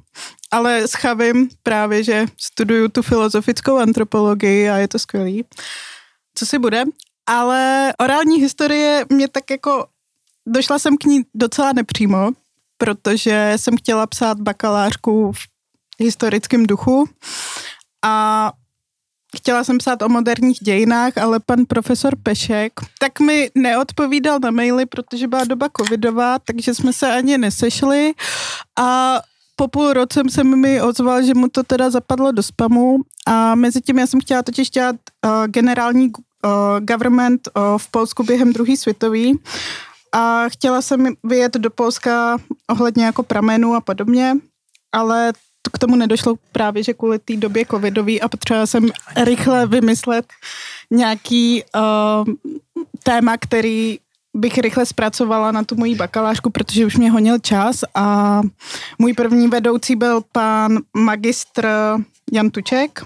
ale 0.50 0.88
schavím 0.88 1.48
právě, 1.62 2.04
že 2.04 2.26
studuju 2.36 2.88
tu 2.88 3.02
filozofickou 3.02 3.76
antropologii 3.76 4.70
a 4.70 4.76
je 4.76 4.88
to 4.88 4.98
skvělý. 4.98 5.44
Co 6.34 6.46
si 6.46 6.58
bude? 6.58 6.84
Ale 7.26 7.92
orální 7.98 8.40
historie 8.40 9.04
mě 9.08 9.28
tak 9.28 9.50
jako, 9.50 9.86
došla 10.46 10.78
jsem 10.78 10.96
k 10.96 11.04
ní 11.04 11.22
docela 11.34 11.72
nepřímo, 11.72 12.30
protože 12.78 13.52
jsem 13.56 13.76
chtěla 13.76 14.06
psát 14.06 14.40
bakalářku 14.40 15.32
v 15.32 15.38
historickém 15.98 16.66
duchu 16.66 17.08
a 18.04 18.52
chtěla 19.36 19.64
jsem 19.64 19.78
psát 19.78 20.02
o 20.02 20.08
moderních 20.08 20.58
dějinách, 20.60 21.18
ale 21.18 21.40
pan 21.40 21.64
profesor 21.66 22.16
Pešek 22.22 22.72
tak 22.98 23.20
mi 23.20 23.50
neodpovídal 23.54 24.38
na 24.38 24.50
maily, 24.50 24.86
protože 24.86 25.28
byla 25.28 25.44
doba 25.44 25.68
covidová, 25.80 26.38
takže 26.38 26.74
jsme 26.74 26.92
se 26.92 27.12
ani 27.12 27.38
nesešli. 27.38 28.12
A 28.78 29.20
po 29.56 29.68
půl 29.68 29.92
roce 29.92 30.22
se 30.30 30.44
mi 30.44 30.82
ozval, 30.82 31.22
že 31.22 31.34
mu 31.34 31.48
to 31.48 31.62
teda 31.62 31.90
zapadlo 31.90 32.32
do 32.32 32.42
spamu. 32.42 32.98
A 33.26 33.54
mezi 33.54 33.80
tím 33.80 33.98
já 33.98 34.06
jsem 34.06 34.20
chtěla 34.20 34.42
totiž 34.42 34.70
dělat 34.70 34.96
uh, 35.24 35.46
generální 35.46 36.12
uh, 36.12 36.50
government 36.80 37.48
uh, 37.56 37.78
v 37.78 37.90
Polsku 37.90 38.22
během 38.22 38.52
druhý 38.52 38.76
světový 38.76 39.38
a 40.12 40.48
chtěla 40.48 40.82
jsem 40.82 41.14
vyjet 41.24 41.54
do 41.54 41.70
Polska 41.70 42.36
ohledně 42.68 43.04
jako 43.04 43.22
pramenů 43.22 43.74
a 43.74 43.80
podobně, 43.80 44.36
ale 44.92 45.32
k 45.73 45.79
tomu 45.79 45.96
nedošlo 45.96 46.35
právě, 46.53 46.83
že 46.83 46.94
kvůli 46.94 47.18
té 47.18 47.37
době 47.37 47.66
covidový 47.66 48.20
a 48.20 48.29
potřebovala 48.29 48.66
jsem 48.66 48.88
rychle 49.16 49.66
vymyslet 49.66 50.27
nějaký 50.90 51.62
uh, 51.75 52.35
téma, 53.02 53.37
který 53.37 53.98
bych 54.35 54.58
rychle 54.58 54.87
zpracovala 54.87 55.52
na 55.52 55.65
tu 55.65 55.77
moji 55.77 55.94
bakalářku, 55.94 56.50
protože 56.50 56.87
už 56.87 56.96
mě 56.96 57.11
honil 57.11 57.38
čas 57.38 57.85
a 57.94 58.40
můj 58.98 59.13
první 59.13 59.48
vedoucí 59.48 59.96
byl 59.96 60.21
pan 60.33 60.79
magistr 60.96 61.69
Jan 62.33 62.50
Tuček, 62.50 63.04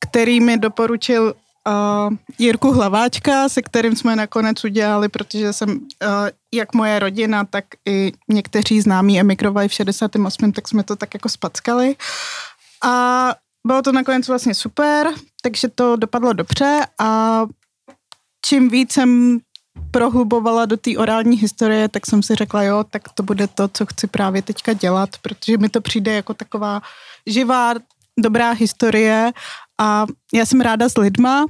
který 0.00 0.40
mi 0.40 0.58
doporučil 0.58 1.34
uh, 1.68 2.16
Jirku 2.38 2.72
Hlaváčka, 2.72 3.48
se 3.48 3.62
kterým 3.62 3.96
jsme 3.96 4.16
nakonec 4.16 4.64
udělali, 4.64 5.08
protože 5.08 5.52
jsem, 5.52 5.70
uh, 5.70 5.78
jak 6.54 6.74
moje 6.74 6.98
rodina, 6.98 7.44
tak 7.44 7.64
i 7.88 8.12
někteří 8.28 8.80
známí 8.80 9.20
emigrovali 9.20 9.68
v 9.68 9.72
68. 9.72 10.52
tak 10.52 10.68
jsme 10.68 10.82
to 10.82 10.96
tak 10.96 11.14
jako 11.14 11.28
spackali. 11.28 11.96
A 12.84 13.34
bylo 13.66 13.82
to 13.82 13.92
nakonec 13.92 14.28
vlastně 14.28 14.54
super, 14.54 15.08
takže 15.42 15.68
to 15.68 15.96
dopadlo 15.96 16.32
dobře 16.32 16.80
a 16.98 17.42
čím 18.46 18.68
víc 18.68 18.92
jsem 18.92 19.38
prohlubovala 19.90 20.64
do 20.64 20.76
té 20.76 20.96
orální 20.98 21.36
historie, 21.36 21.88
tak 21.88 22.06
jsem 22.06 22.22
si 22.22 22.34
řekla, 22.34 22.62
jo, 22.62 22.84
tak 22.90 23.02
to 23.14 23.22
bude 23.22 23.46
to, 23.46 23.68
co 23.68 23.86
chci 23.86 24.06
právě 24.06 24.42
teďka 24.42 24.72
dělat, 24.72 25.10
protože 25.22 25.58
mi 25.58 25.68
to 25.68 25.80
přijde 25.80 26.12
jako 26.12 26.34
taková 26.34 26.82
živá, 27.26 27.74
dobrá 28.18 28.50
historie 28.50 29.32
a 29.78 30.06
já 30.34 30.46
jsem 30.46 30.60
ráda 30.60 30.88
s 30.88 30.98
lidma 30.98 31.46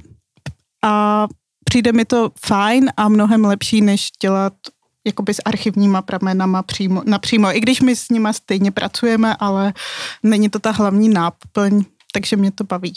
a 0.83 1.27
přijde 1.65 1.91
mi 1.91 2.05
to 2.05 2.31
fajn 2.45 2.89
a 2.97 3.09
mnohem 3.09 3.45
lepší, 3.45 3.81
než 3.81 4.09
dělat 4.21 4.53
jakoby 5.07 5.33
s 5.33 5.41
archivníma 5.45 6.01
pramenama 6.01 6.63
přímo, 6.63 7.01
napřímo, 7.05 7.55
i 7.55 7.59
když 7.59 7.81
my 7.81 7.95
s 7.95 8.09
nima 8.09 8.33
stejně 8.33 8.71
pracujeme, 8.71 9.35
ale 9.39 9.73
není 10.23 10.49
to 10.49 10.59
ta 10.59 10.71
hlavní 10.71 11.09
náplň 11.09 11.83
takže 12.13 12.35
mě 12.35 12.51
to 12.51 12.63
baví. 12.63 12.93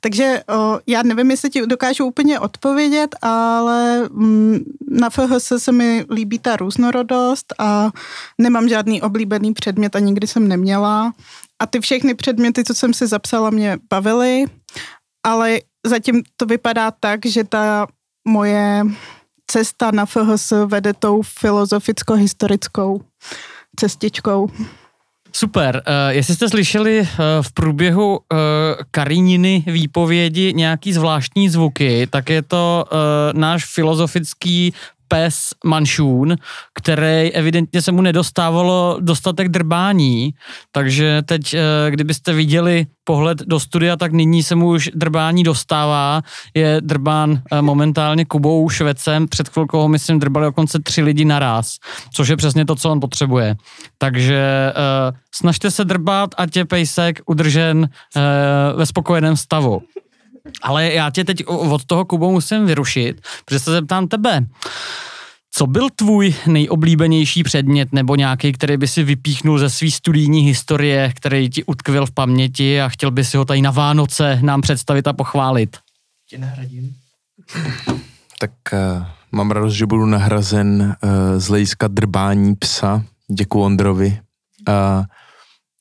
Takže 0.00 0.42
o, 0.48 0.80
já 0.86 1.02
nevím, 1.02 1.30
jestli 1.30 1.50
ti 1.50 1.66
dokážu 1.66 2.04
úplně 2.04 2.40
odpovědět, 2.40 3.16
ale 3.22 4.08
mm, 4.08 4.58
na 4.90 5.10
FHS 5.10 5.52
se 5.58 5.72
mi 5.72 6.04
líbí 6.10 6.38
ta 6.38 6.56
různorodost 6.56 7.54
a 7.58 7.90
nemám 8.38 8.68
žádný 8.68 9.02
oblíbený 9.02 9.52
předmět 9.52 9.96
a 9.96 9.98
nikdy 9.98 10.26
jsem 10.26 10.48
neměla. 10.48 11.12
A 11.58 11.66
ty 11.66 11.80
všechny 11.80 12.14
předměty, 12.14 12.64
co 12.64 12.74
jsem 12.74 12.94
si 12.94 13.06
zapsala, 13.06 13.50
mě 13.50 13.78
bavily, 13.90 14.44
ale 15.24 15.58
zatím 15.88 16.22
to 16.36 16.46
vypadá 16.46 16.90
tak, 16.90 17.26
že 17.26 17.44
ta 17.44 17.86
moje 18.28 18.84
cesta 19.46 19.90
na 19.90 20.06
FHS 20.06 20.52
vede 20.66 20.92
tou 20.92 21.22
filozoficko-historickou 21.22 23.00
cestičkou. 23.76 24.50
Super. 25.32 25.82
Uh, 25.86 25.92
jestli 26.08 26.34
jste 26.34 26.48
slyšeli 26.48 27.00
uh, 27.00 27.06
v 27.42 27.52
průběhu 27.52 28.10
uh, 28.16 28.38
Karininy 28.90 29.64
výpovědi 29.66 30.52
nějaký 30.54 30.92
zvláštní 30.92 31.48
zvuky, 31.48 32.06
tak 32.10 32.30
je 32.30 32.42
to 32.42 32.84
náš 33.32 33.64
filozofický 33.64 34.72
pes 35.08 35.50
Manšún, 35.64 36.36
který 36.74 37.32
evidentně 37.32 37.82
se 37.82 37.92
mu 37.92 38.02
nedostávalo 38.02 38.98
dostatek 39.00 39.48
drbání, 39.48 40.34
takže 40.72 41.22
teď, 41.22 41.54
eh, 41.54 41.90
kdybyste 41.90 42.32
viděli 42.32 42.86
pohled 43.04 43.38
do 43.38 43.60
studia, 43.60 43.96
tak 43.96 44.12
nyní 44.12 44.42
se 44.42 44.54
mu 44.54 44.68
už 44.68 44.90
drbání 44.94 45.42
dostává. 45.42 46.22
Je 46.54 46.80
drbán 46.80 47.42
eh, 47.52 47.62
momentálně 47.62 48.24
Kubou 48.24 48.68
Švecem, 48.68 49.28
před 49.28 49.48
chvilkou 49.48 49.78
ho, 49.78 49.88
myslím, 49.88 50.18
drbali 50.18 50.46
dokonce 50.46 50.78
tři 50.78 51.02
lidi 51.02 51.24
naraz, 51.24 51.76
což 52.12 52.28
je 52.28 52.36
přesně 52.36 52.64
to, 52.64 52.74
co 52.76 52.90
on 52.90 53.00
potřebuje. 53.00 53.56
Takže 53.98 54.72
uh, 54.76 55.16
snažte 55.34 55.70
se 55.70 55.84
drbat, 55.84 56.30
ať 56.36 56.56
je 56.56 56.64
pejsek 56.64 57.20
udržen 57.26 57.88
ve 58.76 58.86
spokojeném 58.86 59.36
stavu. 59.36 59.82
Ale 60.62 60.92
já 60.92 61.10
tě 61.10 61.24
teď 61.24 61.46
od 61.46 61.84
toho 61.84 62.04
Kubou 62.04 62.32
musím 62.32 62.66
vyrušit, 62.66 63.20
protože 63.44 63.58
se 63.58 63.70
zeptám 63.70 64.08
tebe. 64.08 64.46
Co 65.50 65.66
byl 65.66 65.88
tvůj 65.96 66.34
nejoblíbenější 66.46 67.42
předmět 67.42 67.92
nebo 67.92 68.16
nějaký, 68.16 68.52
který 68.52 68.76
by 68.76 68.88
si 68.88 69.02
vypíchnul 69.02 69.58
ze 69.58 69.70
své 69.70 69.90
studijní 69.90 70.40
historie, 70.40 71.12
který 71.16 71.50
ti 71.50 71.64
utkvil 71.64 72.06
v 72.06 72.10
paměti 72.10 72.80
a 72.80 72.88
chtěl 72.88 73.10
by 73.10 73.24
si 73.24 73.36
ho 73.36 73.44
tady 73.44 73.62
na 73.62 73.70
Vánoce 73.70 74.38
nám 74.42 74.60
představit 74.60 75.06
a 75.06 75.12
pochválit? 75.12 75.76
Tě 76.28 76.38
nahradím. 76.38 76.94
Tak 78.38 78.50
uh, 78.72 79.06
mám 79.32 79.50
radost, 79.50 79.72
že 79.74 79.86
budu 79.86 80.06
nahrazen 80.06 80.96
uh, 81.02 81.10
z 81.40 81.48
hlediska 81.48 81.88
drbání 81.88 82.54
psa. 82.54 83.02
Děkuji 83.30 83.64
Ondrovi. 83.64 84.20
Uh, 84.68 85.04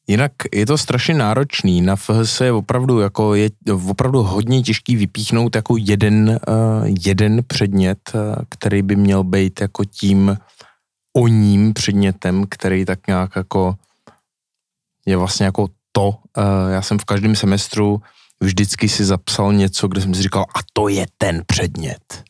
Jinak 0.08 0.32
je 0.53 0.66
to 0.66 0.78
strašně 0.78 1.14
náročný. 1.14 1.82
Na 1.82 1.95
FHS 1.95 2.41
je 2.41 2.51
opravdu, 2.51 2.99
jako 2.99 3.36
je 3.36 3.49
opravdu 3.89 4.24
hodně 4.24 4.62
těžký 4.62 4.95
vypíchnout 4.95 5.56
jako 5.56 5.76
jeden, 5.78 6.39
uh, 6.47 6.88
jeden 7.06 7.43
předmět, 7.47 7.99
uh, 8.14 8.22
který 8.49 8.82
by 8.82 8.95
měl 8.95 9.24
být 9.24 9.62
jako 9.62 9.86
tím 9.86 10.38
o 11.14 11.28
ním 11.28 11.74
předmětem, 11.74 12.45
který 12.49 12.86
tak 12.86 13.08
nějak 13.08 13.36
jako 13.36 13.76
je 15.06 15.18
vlastně 15.18 15.45
jako 15.45 15.68
to. 15.91 16.10
Uh, 16.10 16.72
já 16.72 16.82
jsem 16.82 16.99
v 16.99 17.06
každém 17.06 17.36
semestru 17.36 18.01
vždycky 18.39 18.89
si 18.89 19.06
zapsal 19.06 19.53
něco, 19.53 19.88
kde 19.88 20.01
jsem 20.01 20.14
si 20.14 20.22
říkal, 20.22 20.45
a 20.56 20.60
to 20.74 20.88
je 20.88 21.06
ten 21.18 21.43
předmět. 21.45 22.24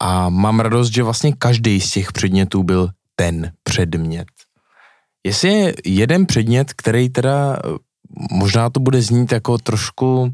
A 0.00 0.28
mám 0.28 0.60
radost, 0.60 0.90
že 0.92 1.02
vlastně 1.02 1.32
každý 1.32 1.80
z 1.80 1.90
těch 1.90 2.12
předmětů 2.12 2.62
byl 2.62 2.90
ten 3.16 3.52
předmět. 3.62 4.33
Jestli 5.26 5.48
je 5.48 5.74
jeden 5.84 6.26
předmět, 6.26 6.72
který 6.72 7.08
teda, 7.08 7.56
možná 8.30 8.70
to 8.70 8.80
bude 8.80 9.02
znít 9.02 9.32
jako 9.32 9.58
trošku, 9.58 10.32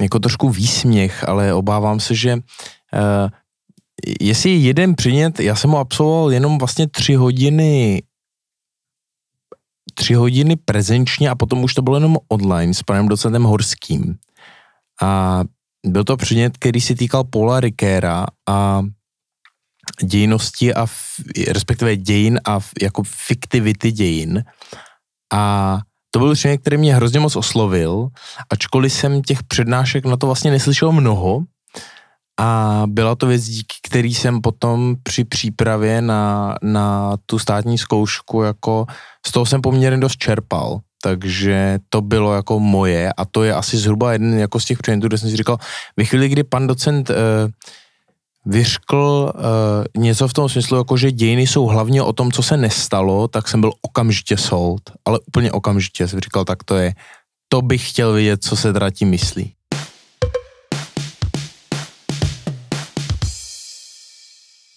jako 0.00 0.18
trošku 0.18 0.50
výsměch, 0.50 1.28
ale 1.28 1.54
obávám 1.54 2.00
se, 2.00 2.14
že 2.14 2.34
uh, 2.34 2.40
jestli 4.20 4.50
je 4.50 4.56
jeden 4.56 4.94
předmět, 4.94 5.40
já 5.40 5.56
jsem 5.56 5.70
ho 5.70 5.78
absolvoval 5.78 6.32
jenom 6.32 6.58
vlastně 6.58 6.88
tři 6.88 7.14
hodiny 7.14 8.02
tři 9.98 10.14
hodiny 10.14 10.56
prezenčně 10.56 11.30
a 11.30 11.34
potom 11.34 11.64
už 11.64 11.74
to 11.74 11.82
bylo 11.82 11.96
jenom 11.96 12.16
online 12.28 12.74
s 12.74 12.82
panem 12.82 13.08
docentem 13.08 13.42
Horským. 13.42 14.18
A 15.02 15.42
byl 15.86 16.04
to 16.04 16.16
předmět, 16.16 16.58
který 16.58 16.80
se 16.80 16.94
týkal 16.94 17.24
Paula 17.24 17.60
Rikéra 17.60 18.26
a 18.48 18.82
dějnosti 20.02 20.74
a 20.74 20.86
respektive 21.48 21.96
dějin 21.96 22.40
a 22.46 22.60
jako 22.82 23.02
fiktivity 23.02 23.92
dějin. 23.92 24.44
A 25.32 25.78
to 26.10 26.18
byl 26.18 26.34
předmět, 26.34 26.58
který 26.58 26.76
mě 26.76 26.94
hrozně 26.94 27.20
moc 27.20 27.36
oslovil, 27.36 28.08
ačkoliv 28.50 28.92
jsem 28.92 29.22
těch 29.22 29.42
přednášek 29.42 30.04
na 30.04 30.16
to 30.16 30.26
vlastně 30.26 30.50
neslyšel 30.50 30.92
mnoho, 30.92 31.42
a 32.40 32.82
byla 32.86 33.14
to 33.14 33.26
věc, 33.26 33.44
díky 33.44 33.76
který 33.82 34.14
jsem 34.14 34.40
potom 34.40 34.96
při 35.02 35.24
přípravě 35.24 36.02
na, 36.02 36.54
na 36.62 37.16
tu 37.26 37.38
státní 37.38 37.78
zkoušku, 37.78 38.42
jako 38.42 38.86
z 39.26 39.32
toho 39.32 39.46
jsem 39.46 39.60
poměrně 39.60 39.98
dost 39.98 40.16
čerpal. 40.16 40.80
Takže 41.02 41.78
to 41.88 42.00
bylo 42.00 42.34
jako 42.34 42.60
moje 42.60 43.12
a 43.12 43.24
to 43.24 43.44
je 43.44 43.54
asi 43.54 43.76
zhruba 43.76 44.12
jeden 44.12 44.38
jako 44.38 44.60
z 44.60 44.64
těch 44.64 44.78
předmětů, 44.78 45.08
kde 45.08 45.18
jsem 45.18 45.30
si 45.30 45.36
říkal, 45.36 45.58
ve 45.96 46.04
chvíli, 46.04 46.28
kdy 46.28 46.44
pan 46.44 46.66
docent 46.66 47.10
uh, 47.10 47.16
vyřkl 48.46 49.32
uh, 49.34 50.02
něco 50.02 50.28
v 50.28 50.32
tom 50.32 50.48
smyslu, 50.48 50.76
jako 50.76 50.96
že 50.96 51.12
dějiny 51.12 51.46
jsou 51.46 51.66
hlavně 51.66 52.02
o 52.02 52.12
tom, 52.12 52.32
co 52.32 52.42
se 52.42 52.56
nestalo, 52.56 53.28
tak 53.28 53.48
jsem 53.48 53.60
byl 53.60 53.72
okamžitě 53.82 54.36
sold, 54.36 54.80
ale 55.04 55.18
úplně 55.26 55.52
okamžitě 55.52 56.08
jsem 56.08 56.20
říkal, 56.20 56.44
tak 56.44 56.64
to 56.64 56.76
je, 56.76 56.94
to 57.48 57.62
bych 57.62 57.90
chtěl 57.90 58.12
vidět, 58.12 58.44
co 58.44 58.56
se 58.56 58.72
teda 58.72 58.90
tím 58.90 59.08
myslí. 59.08 59.52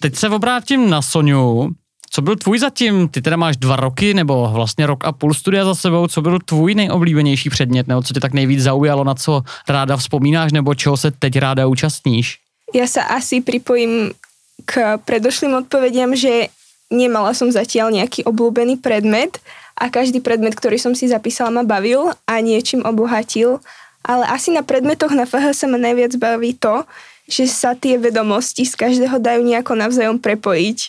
Teď 0.02 0.16
se 0.16 0.30
obrátím 0.30 0.90
na 0.90 1.02
Soniu. 1.02 1.70
Co 2.14 2.22
byl 2.22 2.36
tvůj 2.36 2.60
zatím? 2.60 3.08
Ty 3.08 3.22
teda 3.22 3.38
máš 3.38 3.58
dva 3.58 3.76
roky 3.76 4.14
nebo 4.14 4.50
vlastně 4.54 4.88
rok 4.88 5.06
a 5.06 5.12
půl 5.12 5.34
studia 5.34 5.66
za 5.66 5.76
sebou. 5.76 6.08
Co 6.08 6.22
byl 6.22 6.40
tvůj 6.46 6.76
nejoblíbenější 6.76 7.50
předmět 7.50 7.88
nebo 7.88 8.02
co 8.02 8.14
tě 8.14 8.20
tak 8.20 8.34
nejvíc 8.34 8.60
zaujalo, 8.60 9.04
na 9.04 9.16
co 9.16 9.42
ráda 9.70 9.98
vzpomínáš 9.98 10.52
nebo 10.52 10.76
čeho 10.76 10.98
se 10.98 11.12
teď 11.12 11.38
ráda 11.38 11.68
účastníš? 11.68 12.40
Ja 12.72 12.88
sa 12.88 13.04
asi 13.12 13.44
pripojím 13.44 14.16
k 14.64 14.96
predošlým 15.04 15.60
odpovediam, 15.60 16.16
že 16.16 16.48
nemala 16.88 17.36
som 17.36 17.52
zatiaľ 17.52 17.92
nejaký 17.92 18.24
obľúbený 18.24 18.80
predmet 18.80 19.44
a 19.76 19.92
každý 19.92 20.24
predmet, 20.24 20.56
ktorý 20.56 20.80
som 20.80 20.96
si 20.96 21.12
zapísala, 21.12 21.52
ma 21.52 21.64
bavil 21.68 22.16
a 22.28 22.34
niečím 22.40 22.84
obohatil. 22.88 23.60
Ale 24.02 24.26
asi 24.28 24.50
na 24.56 24.64
predmetoch 24.64 25.14
na 25.14 25.28
FH 25.28 25.54
sa 25.54 25.66
ma 25.68 25.78
najviac 25.78 26.16
baví 26.18 26.56
to, 26.58 26.88
že 27.30 27.48
sa 27.48 27.78
tie 27.78 28.00
vedomosti 28.00 28.68
z 28.68 28.74
každého 28.76 29.20
dajú 29.22 29.44
nejako 29.46 29.74
navzájom 29.78 30.18
prepojiť. 30.20 30.80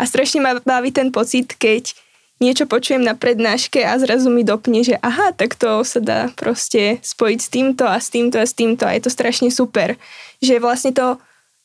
A 0.00 0.06
strašne 0.06 0.42
ma 0.42 0.58
baví 0.58 0.90
ten 0.90 1.14
pocit, 1.14 1.54
keď 1.54 1.94
niečo 2.44 2.68
počujem 2.68 3.00
na 3.00 3.16
prednáške 3.16 3.80
a 3.80 3.96
zrazu 3.96 4.28
mi 4.28 4.44
dopne, 4.44 4.84
že 4.84 5.00
aha, 5.00 5.32
tak 5.32 5.56
to 5.56 5.80
sa 5.80 6.04
dá 6.04 6.20
proste 6.36 7.00
spojiť 7.00 7.38
s 7.40 7.48
týmto 7.48 7.88
a 7.88 7.96
s 7.96 8.12
týmto 8.12 8.36
a 8.36 8.44
s 8.44 8.52
týmto 8.52 8.84
a 8.84 8.92
je 8.92 9.08
to 9.08 9.10
strašne 9.10 9.48
super 9.48 9.96
že 10.44 10.60
vlastne 10.60 10.92
to, 10.92 11.16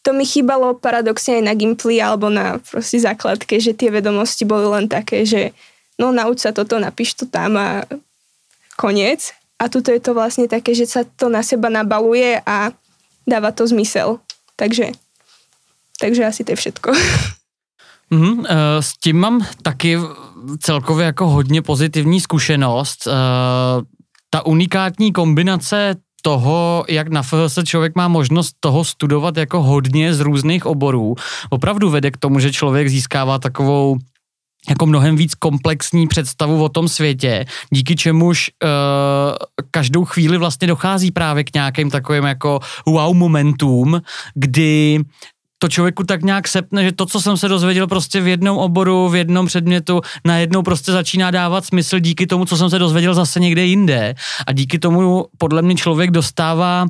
to 0.01 0.15
mi 0.15 0.23
chýbalo 0.23 0.79
paradoxne 0.79 1.43
aj 1.43 1.43
na 1.43 1.53
Gimply 1.53 1.99
alebo 1.99 2.31
na 2.31 2.63
proste 2.63 3.03
základke, 3.03 3.59
že 3.59 3.75
tie 3.75 3.91
vedomosti 3.91 4.47
boli 4.47 4.65
len 4.71 4.87
také, 4.87 5.27
že 5.27 5.51
no 5.99 6.15
nauč 6.15 6.47
sa 6.47 6.55
toto, 6.55 6.79
napíš 6.79 7.19
to 7.19 7.27
tam 7.27 7.59
a 7.59 7.83
koniec. 8.79 9.35
A 9.59 9.67
tuto 9.67 9.91
je 9.91 9.99
to 9.99 10.15
vlastne 10.15 10.47
také, 10.47 10.71
že 10.71 10.87
sa 10.87 11.03
to 11.03 11.27
na 11.27 11.43
seba 11.43 11.67
nabaluje 11.67 12.39
a 12.47 12.71
dáva 13.27 13.51
to 13.51 13.67
zmysel. 13.67 14.23
Takže, 14.55 14.95
takže 15.99 16.23
asi 16.23 16.47
to 16.47 16.55
je 16.55 16.57
všetko. 16.63 16.89
Mm, 18.09 18.45
s 18.79 18.97
tím 18.97 19.19
mám 19.19 19.45
taky 19.61 19.97
celkově 20.59 21.05
jako 21.05 21.29
hodně 21.29 21.61
pozitivní 21.61 22.21
zkušenost. 22.21 23.07
Ta 24.29 24.45
unikátní 24.45 25.13
kombinace 25.13 25.95
toho, 26.21 26.85
jak 26.89 27.07
na 27.07 27.23
FHS 27.23 27.59
člověk 27.65 27.95
má 27.95 28.07
možnost 28.07 28.55
toho 28.59 28.83
studovat 28.83 29.37
jako 29.37 29.61
hodně 29.61 30.13
z 30.13 30.19
různých 30.19 30.65
oborů, 30.65 31.15
opravdu 31.49 31.89
vede 31.89 32.11
k 32.11 32.17
tomu, 32.17 32.39
že 32.39 32.51
člověk 32.51 32.89
získává 32.89 33.39
takovou 33.39 33.97
jako 34.69 34.85
mnohem 34.85 35.15
víc 35.15 35.35
komplexní 35.35 36.07
představu 36.07 36.63
o 36.63 36.69
tom 36.69 36.87
světě, 36.87 37.45
díky 37.69 37.95
čemuž 37.95 38.51
uh, 38.63 38.69
každou 39.71 40.05
chvíli 40.05 40.37
vlastně 40.37 40.67
dochází 40.67 41.11
právě 41.11 41.43
k 41.43 41.53
nějakým 41.53 41.89
takovým 41.89 42.23
jako 42.23 42.59
wow 42.85 43.13
momentům, 43.13 44.01
kdy 44.35 44.99
to 45.59 45.69
člověku 45.69 46.03
tak 46.03 46.23
nějak 46.23 46.47
sepne, 46.47 46.83
že 46.83 46.91
to, 46.91 47.05
co 47.05 47.21
jsem 47.21 47.37
se 47.37 47.47
dozvěděl 47.47 47.87
prostě 47.87 48.21
v 48.21 48.27
jednom 48.27 48.57
oboru, 48.57 49.09
v 49.09 49.15
jednom 49.15 49.45
předmětu, 49.45 50.01
najednou 50.25 50.61
prostě 50.61 50.91
začíná 50.91 51.31
dávat 51.31 51.65
smysl 51.65 51.99
díky 51.99 52.27
tomu, 52.27 52.45
co 52.45 52.57
jsem 52.57 52.69
se 52.69 52.79
dozvěděl 52.79 53.13
zase 53.13 53.39
někde 53.39 53.65
jinde. 53.65 54.15
A 54.47 54.53
díky 54.53 54.79
tomu 54.79 55.25
podle 55.37 55.61
mě 55.61 55.75
člověk 55.75 56.11
dostává 56.11 56.85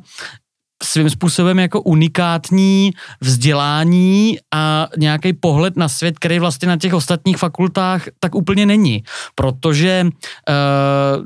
svým 0.84 1.10
způsobem 1.10 1.60
jako 1.60 1.82
unikátní 1.82 2.92
vzdělání 3.22 4.38
a 4.54 4.88
nějaký 4.98 5.34
pohled 5.34 5.78
na 5.78 5.90
svět, 5.90 6.20
který 6.20 6.40
vlastně 6.40 6.68
na 6.68 6.78
těch 6.78 6.94
ostatních 6.94 7.38
fakultách 7.38 8.06
tak 8.20 8.36
úplně 8.36 8.66
není. 8.66 9.04
Protože 9.36 10.06
uh, 10.06 11.24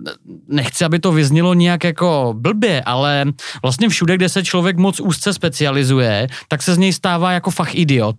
nechci, 0.47 0.85
aby 0.85 0.99
to 0.99 1.11
vyznělo 1.11 1.53
nějak 1.53 1.83
jako 1.83 2.33
blbě, 2.37 2.81
ale 2.81 3.25
vlastně 3.61 3.89
všude, 3.89 4.15
kde 4.15 4.29
se 4.29 4.43
člověk 4.43 4.77
moc 4.77 4.99
úzce 4.99 5.33
specializuje, 5.33 6.27
tak 6.47 6.63
se 6.63 6.75
z 6.75 6.77
něj 6.77 6.93
stává 6.93 7.31
jako 7.31 7.51
fach 7.51 7.75
idiot. 7.75 8.15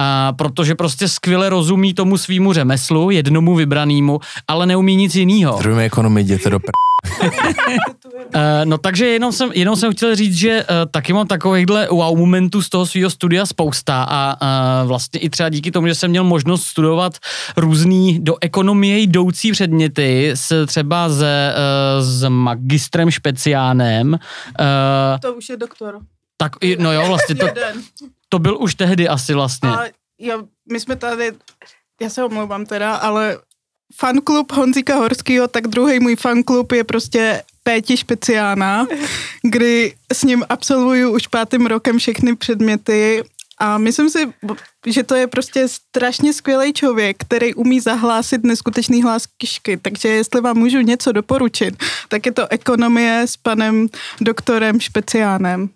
A 0.00 0.32
protože 0.32 0.74
prostě 0.74 1.08
skvěle 1.08 1.48
rozumí 1.48 1.94
tomu 1.94 2.18
svýmu 2.18 2.52
řemeslu, 2.52 3.10
jednomu 3.10 3.54
vybranému, 3.54 4.20
ale 4.48 4.66
neumí 4.66 4.96
nic 4.96 5.14
jiného. 5.14 5.56
Zdrojíme 5.58 5.84
ekonomii, 5.84 6.24
jděte 6.24 6.50
do 6.50 6.60
pr... 6.60 6.70
Uh, 7.20 7.22
no 8.64 8.78
takže 8.78 9.06
jenom 9.06 9.32
jsem, 9.32 9.50
jenom 9.54 9.76
jsem 9.76 9.92
chtěl 9.92 10.16
říct, 10.16 10.34
že 10.34 10.62
uh, 10.64 10.76
taky 10.90 11.12
mám 11.12 11.26
takovýchhle 11.26 11.88
wow 11.90 12.18
momentů 12.18 12.62
z 12.62 12.68
toho 12.68 12.86
svého 12.86 13.10
studia 13.10 13.46
spousta 13.46 14.06
a 14.08 14.36
uh, 14.82 14.88
vlastně 14.88 15.20
i 15.20 15.30
třeba 15.30 15.48
díky 15.48 15.70
tomu, 15.70 15.86
že 15.86 15.94
jsem 15.94 16.10
měl 16.10 16.24
možnost 16.24 16.64
studovat 16.64 17.12
různý 17.56 18.18
do 18.20 18.34
ekonomie 18.40 18.98
jdoucí 18.98 19.52
předměty 19.52 20.30
s 20.34 20.66
třeba 20.66 21.08
ze, 21.08 21.54
uh, 21.98 22.04
s 22.06 22.28
magistrem 22.28 23.10
špeciánem. 23.10 24.12
Uh, 24.12 24.16
To 25.20 25.34
už 25.34 25.48
je 25.48 25.56
doktor. 25.56 25.98
tak, 26.36 26.52
i- 26.60 26.76
no 26.80 26.92
jo, 26.92 27.04
vlastně 27.08 27.34
to. 27.34 27.46
To 28.32 28.38
byl 28.38 28.56
už 28.60 28.74
tehdy 28.74 29.08
asi 29.08 29.34
vlastně. 29.34 29.68
A 29.68 29.84
jo, 30.18 30.42
my 30.72 30.80
jsme 30.80 30.96
tady, 30.96 31.32
já 32.00 32.10
se 32.10 32.24
omlouvám 32.24 32.66
teda, 32.66 32.94
ale 32.94 33.38
fanklub 33.96 34.52
Honzíka 34.52 34.96
Horskýho, 34.96 35.48
tak 35.48 35.66
druhý 35.66 36.00
můj 36.00 36.16
fanklub 36.16 36.72
je 36.72 36.84
prostě 36.84 37.42
Péti 37.62 37.96
Špeciána, 37.96 38.86
kdy 39.42 39.94
s 40.12 40.22
ním 40.22 40.44
absolvuju 40.48 41.14
už 41.14 41.26
pátým 41.26 41.66
rokem 41.66 41.98
všechny 41.98 42.36
předměty 42.36 43.22
a 43.60 43.78
myslím 43.78 44.10
si, 44.10 44.32
že 44.86 45.02
to 45.02 45.14
je 45.14 45.26
prostě 45.26 45.68
strašně 45.68 46.32
skvělý 46.32 46.72
člověk, 46.72 47.16
který 47.20 47.54
umí 47.54 47.80
zahlásit 47.80 48.44
neskutečný 48.44 49.02
hlas 49.02 49.26
kyšky. 49.26 49.76
Takže 49.76 50.08
jestli 50.08 50.40
vám 50.40 50.56
můžu 50.58 50.80
něco 50.80 51.12
doporučit, 51.12 51.74
tak 52.08 52.26
je 52.26 52.32
to 52.32 52.52
ekonomie 52.52 53.22
s 53.26 53.36
panem 53.36 53.88
doktorem 54.20 54.80
Špeciánem. 54.80 55.68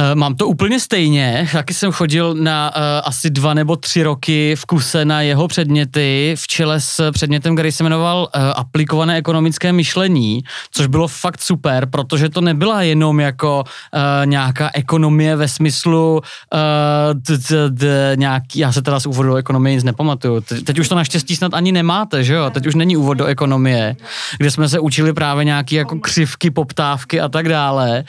Uh, 0.00 0.14
mám 0.14 0.34
to 0.34 0.46
úplně 0.46 0.80
stejně, 0.80 1.48
taky 1.52 1.74
jsem 1.74 1.92
chodil 1.92 2.34
na 2.34 2.76
uh, 2.76 2.82
asi 3.04 3.30
dva 3.30 3.54
nebo 3.54 3.76
tři 3.76 4.02
roky 4.02 4.56
v 4.56 4.64
kuse 4.64 5.04
na 5.04 5.20
jeho 5.20 5.48
předměty, 5.48 6.34
v 6.38 6.46
čele 6.46 6.80
s 6.80 7.10
předmětem, 7.10 7.56
který 7.56 7.72
se 7.72 7.82
jmenoval 7.82 8.18
uh, 8.36 8.42
aplikované 8.56 9.16
ekonomické 9.16 9.72
myšlení, 9.72 10.42
což 10.70 10.86
bylo 10.86 11.08
fakt 11.08 11.40
super, 11.42 11.86
protože 11.86 12.28
to 12.28 12.40
nebyla 12.40 12.82
jenom 12.82 13.20
jako 13.20 13.64
uh, 13.64 14.26
nějaká 14.26 14.70
ekonomie 14.74 15.36
ve 15.36 15.48
smyslu 15.48 16.20
uh, 16.54 17.80
nějaký, 18.16 18.58
já 18.58 18.72
se 18.72 18.82
teda 18.82 19.00
z 19.00 19.06
úvodu 19.06 19.28
do 19.28 19.36
ekonomie 19.36 19.74
nic 19.74 19.84
nepamatuju, 19.84 20.40
Te- 20.40 20.60
teď 20.60 20.78
už 20.78 20.88
to 20.88 20.94
naštěstí 20.94 21.36
snad 21.36 21.54
ani 21.54 21.72
nemáte, 21.72 22.24
že 22.24 22.34
jo, 22.34 22.50
teď 22.50 22.66
už 22.66 22.74
není 22.74 22.96
úvod 22.96 23.14
do 23.14 23.24
ekonomie, 23.24 23.96
kde 24.38 24.50
jsme 24.50 24.68
se 24.68 24.78
učili 24.78 25.12
právě 25.12 25.44
nějaký 25.44 25.74
jako 25.74 25.98
křivky, 25.98 26.50
poptávky 26.50 27.20
a 27.20 27.28
tak 27.28 27.48
dále 27.48 28.04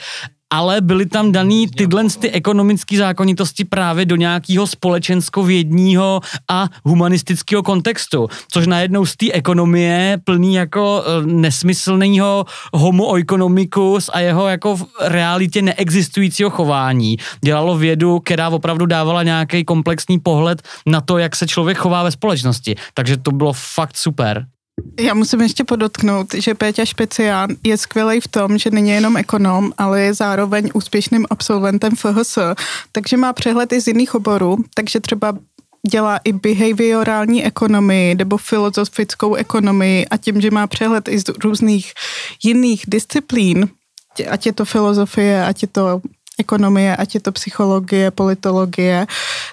ale 0.50 0.80
byly 0.80 1.06
tam 1.06 1.32
daný 1.32 1.66
tyhle 1.68 2.04
ty 2.20 2.30
ekonomické 2.30 2.98
zákonitosti 2.98 3.64
právě 3.64 4.06
do 4.06 4.16
nějakého 4.16 4.66
společensko-vědního 4.66 6.20
a 6.50 6.68
humanistického 6.84 7.62
kontextu, 7.62 8.28
což 8.50 8.66
najednou 8.66 9.06
z 9.06 9.16
té 9.16 9.32
ekonomie 9.32 10.18
plný 10.24 10.54
jako 10.54 11.04
eh, 11.06 11.26
nesmyslného 11.26 12.44
homo 12.72 13.14
economicus 13.16 14.10
a 14.12 14.20
jeho 14.20 14.48
jako 14.48 14.76
v 14.76 14.86
realitě 15.00 15.62
neexistujícího 15.62 16.50
chování 16.50 17.16
dělalo 17.44 17.76
vědu, 17.78 18.20
která 18.20 18.48
opravdu 18.48 18.86
dávala 18.86 19.22
nějaký 19.22 19.64
komplexní 19.64 20.18
pohled 20.18 20.62
na 20.86 21.00
to, 21.00 21.18
jak 21.18 21.36
se 21.36 21.46
člověk 21.46 21.78
chová 21.78 22.02
ve 22.02 22.10
společnosti. 22.10 22.74
Takže 22.94 23.16
to 23.16 23.30
bylo 23.30 23.52
fakt 23.52 23.96
super. 23.96 24.46
Já 25.00 25.14
musím 25.14 25.40
ještě 25.40 25.64
podotknout, 25.64 26.34
že 26.34 26.54
Péťa 26.54 26.84
Špecián 26.84 27.48
je 27.64 27.76
skvělý 27.76 28.20
v 28.20 28.28
tom, 28.28 28.58
že 28.58 28.70
není 28.70 28.90
jenom 28.90 29.16
ekonom, 29.16 29.72
ale 29.78 30.00
je 30.00 30.14
zároveň 30.14 30.70
úspěšným 30.74 31.26
absolventem 31.30 31.96
FHS, 31.96 32.38
takže 32.92 33.16
má 33.16 33.32
přehled 33.32 33.72
i 33.72 33.80
z 33.80 33.86
jiných 33.86 34.14
oborů, 34.14 34.56
takže 34.74 35.00
třeba 35.00 35.38
dělá 35.90 36.20
i 36.24 36.32
behaviorální 36.32 37.44
ekonomii 37.44 38.14
nebo 38.14 38.36
filozofickou 38.36 39.34
ekonomii 39.34 40.06
a 40.06 40.16
tím, 40.16 40.40
že 40.40 40.50
má 40.50 40.66
přehled 40.66 41.08
i 41.08 41.18
z 41.18 41.24
různých 41.44 41.92
jiných 42.44 42.84
disciplín, 42.86 43.68
ať 44.30 44.46
je 44.46 44.52
to 44.52 44.64
filozofie, 44.64 45.46
ať 45.46 45.62
je 45.62 45.68
to 45.68 46.00
ekonomie, 46.38 46.96
ať 46.96 47.14
je 47.14 47.20
to 47.20 47.32
psychologie, 47.32 48.10
politologie, 48.10 49.06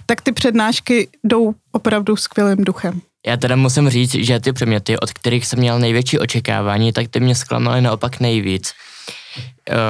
tak 0.06 0.22
ty 0.22 0.32
přednášky 0.32 1.08
jdou 1.24 1.54
opravdu 1.72 2.16
skvělým 2.16 2.64
duchem. 2.64 3.02
Já 3.26 3.38
teda 3.38 3.56
musím 3.56 3.90
říct, 3.90 4.16
že 4.16 4.40
ty 4.40 4.54
předměty, 4.54 5.00
od 5.00 5.14
kterých 5.14 5.46
jsem 5.46 5.60
měl 5.60 5.80
největší 5.80 6.20
očekávání, 6.20 6.94
tak 6.94 7.08
ty 7.08 7.20
mě 7.20 7.36
zklamaly 7.36 7.82
naopak 7.82 8.20
nejvíc. 8.20 8.74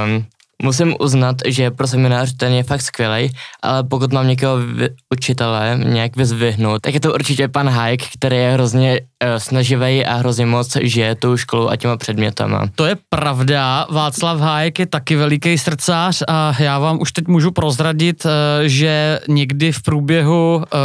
Um, 0.05 0.25
musím 0.63 0.95
uznat, 0.99 1.35
že 1.45 1.71
pro 1.71 1.87
seminář 1.87 2.33
ten 2.37 2.53
je 2.53 2.63
fakt 2.63 2.81
skvělý, 2.81 3.29
ale 3.61 3.83
pokud 3.83 4.13
mám 4.13 4.27
někoho 4.27 4.57
vy, 4.57 4.89
učitele 5.13 5.79
nějak 5.83 6.15
vyzvihnout, 6.15 6.81
tak 6.81 6.93
je 6.93 6.99
to 6.99 7.13
určitě 7.13 7.47
pan 7.47 7.69
Hayek, 7.69 8.01
který 8.17 8.37
je 8.37 8.51
hrozně 8.51 8.99
uh, 8.99 9.37
snaživý 9.37 10.05
a 10.05 10.15
hrozně 10.15 10.45
moc 10.45 10.77
žije 10.81 11.15
tou 11.15 11.37
školou 11.37 11.69
a 11.69 11.75
těma 11.75 11.97
předmětama. 11.97 12.67
To 12.75 12.85
je 12.85 12.95
pravda, 13.09 13.85
Václav 13.89 14.39
Hájek 14.39 14.79
je 14.79 14.85
taky 14.85 15.15
veliký 15.15 15.57
srdcář 15.57 16.23
a 16.27 16.55
já 16.59 16.79
vám 16.79 17.01
už 17.01 17.11
teď 17.11 17.27
můžu 17.27 17.51
prozradit, 17.51 18.25
eh, 18.25 18.69
že 18.69 19.19
někdy 19.27 19.71
v 19.71 19.81
průběhu 19.81 20.63
eh, 20.63 20.77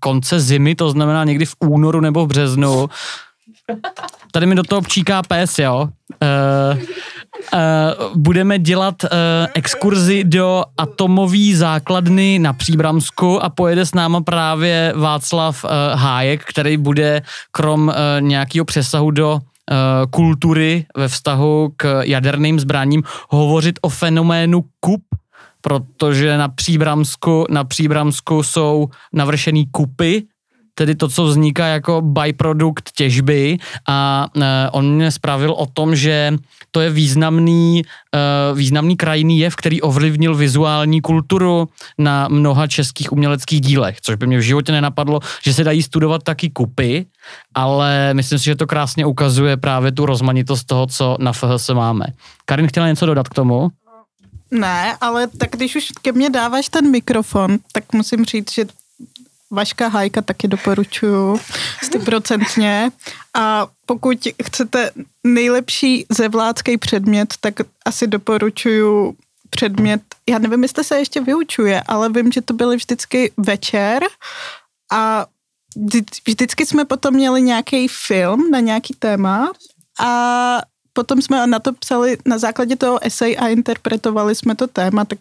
konce 0.00 0.40
zimy, 0.40 0.74
to 0.74 0.90
znamená 0.90 1.24
někdy 1.24 1.46
v 1.46 1.54
únoru 1.60 2.00
nebo 2.00 2.24
v 2.24 2.28
březnu, 2.28 2.88
tady 4.32 4.46
mi 4.46 4.54
do 4.54 4.62
toho 4.62 4.82
pčíká 4.82 5.22
pes, 5.22 5.58
jo, 5.58 5.88
eh, 6.22 6.78
eh, 7.52 7.58
budeme 8.14 8.58
dělat 8.58 9.04
eh, 9.04 9.08
exkurzi 9.54 10.24
do 10.24 10.64
atomové 10.78 11.54
základny 11.54 12.38
na 12.38 12.52
Příbramsku 12.52 13.44
a 13.44 13.48
pojede 13.48 13.86
s 13.86 13.94
náma 13.94 14.20
právě 14.20 14.92
Václav 14.96 15.64
eh, 15.64 15.68
Hájek, 15.96 16.44
který 16.44 16.76
bude 16.76 17.22
krom 17.50 17.90
eh, 17.90 18.20
nějakého 18.20 18.64
přesahu 18.64 19.10
do 19.10 19.38
kultury 20.10 20.86
ve 20.96 21.08
vztahu 21.08 21.72
k 21.76 22.00
jaderným 22.02 22.60
zbraním 22.60 23.02
hovořit 23.28 23.78
o 23.82 23.88
fenoménu 23.88 24.64
kup, 24.80 25.02
protože 25.60 26.38
na 26.38 26.48
Příbramsku, 26.48 27.46
na 27.50 27.64
Příbramsku 27.64 28.42
jsou 28.42 28.88
navršený 29.12 29.66
kupy, 29.66 30.22
tedy 30.74 30.94
to, 30.94 31.08
co 31.08 31.24
vzniká 31.24 31.66
jako 31.66 32.02
byprodukt 32.02 32.90
těžby 32.94 33.58
a 33.88 34.26
e, 34.36 34.70
on 34.70 34.94
mě 34.94 35.10
spravil 35.10 35.52
o 35.52 35.66
tom, 35.66 35.96
že 35.96 36.34
to 36.70 36.80
je 36.80 36.90
významný, 36.90 37.82
e, 37.82 38.54
významný 38.54 38.96
krajinný 38.96 39.38
jev, 39.38 39.56
který 39.56 39.82
ovlivnil 39.82 40.34
vizuální 40.34 41.00
kulturu 41.00 41.68
na 41.98 42.28
mnoha 42.28 42.66
českých 42.66 43.12
uměleckých 43.12 43.60
dílech, 43.60 44.00
což 44.00 44.14
by 44.14 44.26
mě 44.26 44.38
v 44.38 44.42
životě 44.42 44.72
nenapadlo, 44.72 45.20
že 45.42 45.54
se 45.54 45.64
dají 45.64 45.82
studovat 45.82 46.22
taky 46.22 46.50
kupy, 46.50 47.06
ale 47.54 48.14
myslím 48.14 48.38
si, 48.38 48.44
že 48.44 48.56
to 48.56 48.66
krásně 48.66 49.06
ukazuje 49.06 49.56
právě 49.56 49.92
tu 49.92 50.06
rozmanitost 50.06 50.66
toho, 50.66 50.86
co 50.86 51.16
na 51.20 51.32
FHS 51.32 51.68
máme. 51.68 52.06
Karin 52.44 52.68
chtěla 52.68 52.88
něco 52.88 53.06
dodat 53.06 53.28
k 53.28 53.34
tomu? 53.34 53.68
Ne, 54.50 54.96
ale 55.00 55.26
tak 55.26 55.50
když 55.50 55.76
už 55.76 55.92
ke 56.02 56.12
mně 56.12 56.30
dáváš 56.30 56.68
ten 56.68 56.90
mikrofon, 56.90 57.58
tak 57.72 57.92
musím 57.92 58.24
říct, 58.24 58.54
že 58.54 58.64
Vaška 59.52 59.88
Hajka 59.88 60.22
taky 60.22 60.48
doporučuju 60.48 61.40
stoprocentně 61.82 62.90
a 63.34 63.66
pokud 63.86 64.18
chcete 64.44 64.90
nejlepší 65.26 66.06
zevládský 66.08 66.78
předmět, 66.78 67.34
tak 67.40 67.54
asi 67.86 68.06
doporučuju 68.06 69.14
předmět, 69.50 70.02
já 70.28 70.38
nevím, 70.38 70.62
jestli 70.62 70.84
se 70.84 70.98
ještě 70.98 71.20
vyučuje, 71.20 71.82
ale 71.86 72.08
vím, 72.08 72.32
že 72.32 72.40
to 72.40 72.54
byly 72.54 72.76
vždycky 72.76 73.32
večer 73.36 74.02
a 74.92 75.26
vždy- 75.76 76.04
vždycky 76.26 76.66
jsme 76.66 76.84
potom 76.84 77.14
měli 77.14 77.42
nějaký 77.42 77.88
film 77.88 78.50
na 78.50 78.60
nějaký 78.60 78.94
téma 78.98 79.52
a 80.00 80.58
potom 80.92 81.22
jsme 81.22 81.46
na 81.46 81.58
to 81.58 81.72
psali 81.72 82.18
na 82.26 82.38
základě 82.38 82.76
toho 82.76 83.04
esej 83.04 83.36
a 83.40 83.48
interpretovali 83.48 84.34
jsme 84.34 84.54
to 84.54 84.66
téma, 84.66 85.04
tak 85.04 85.18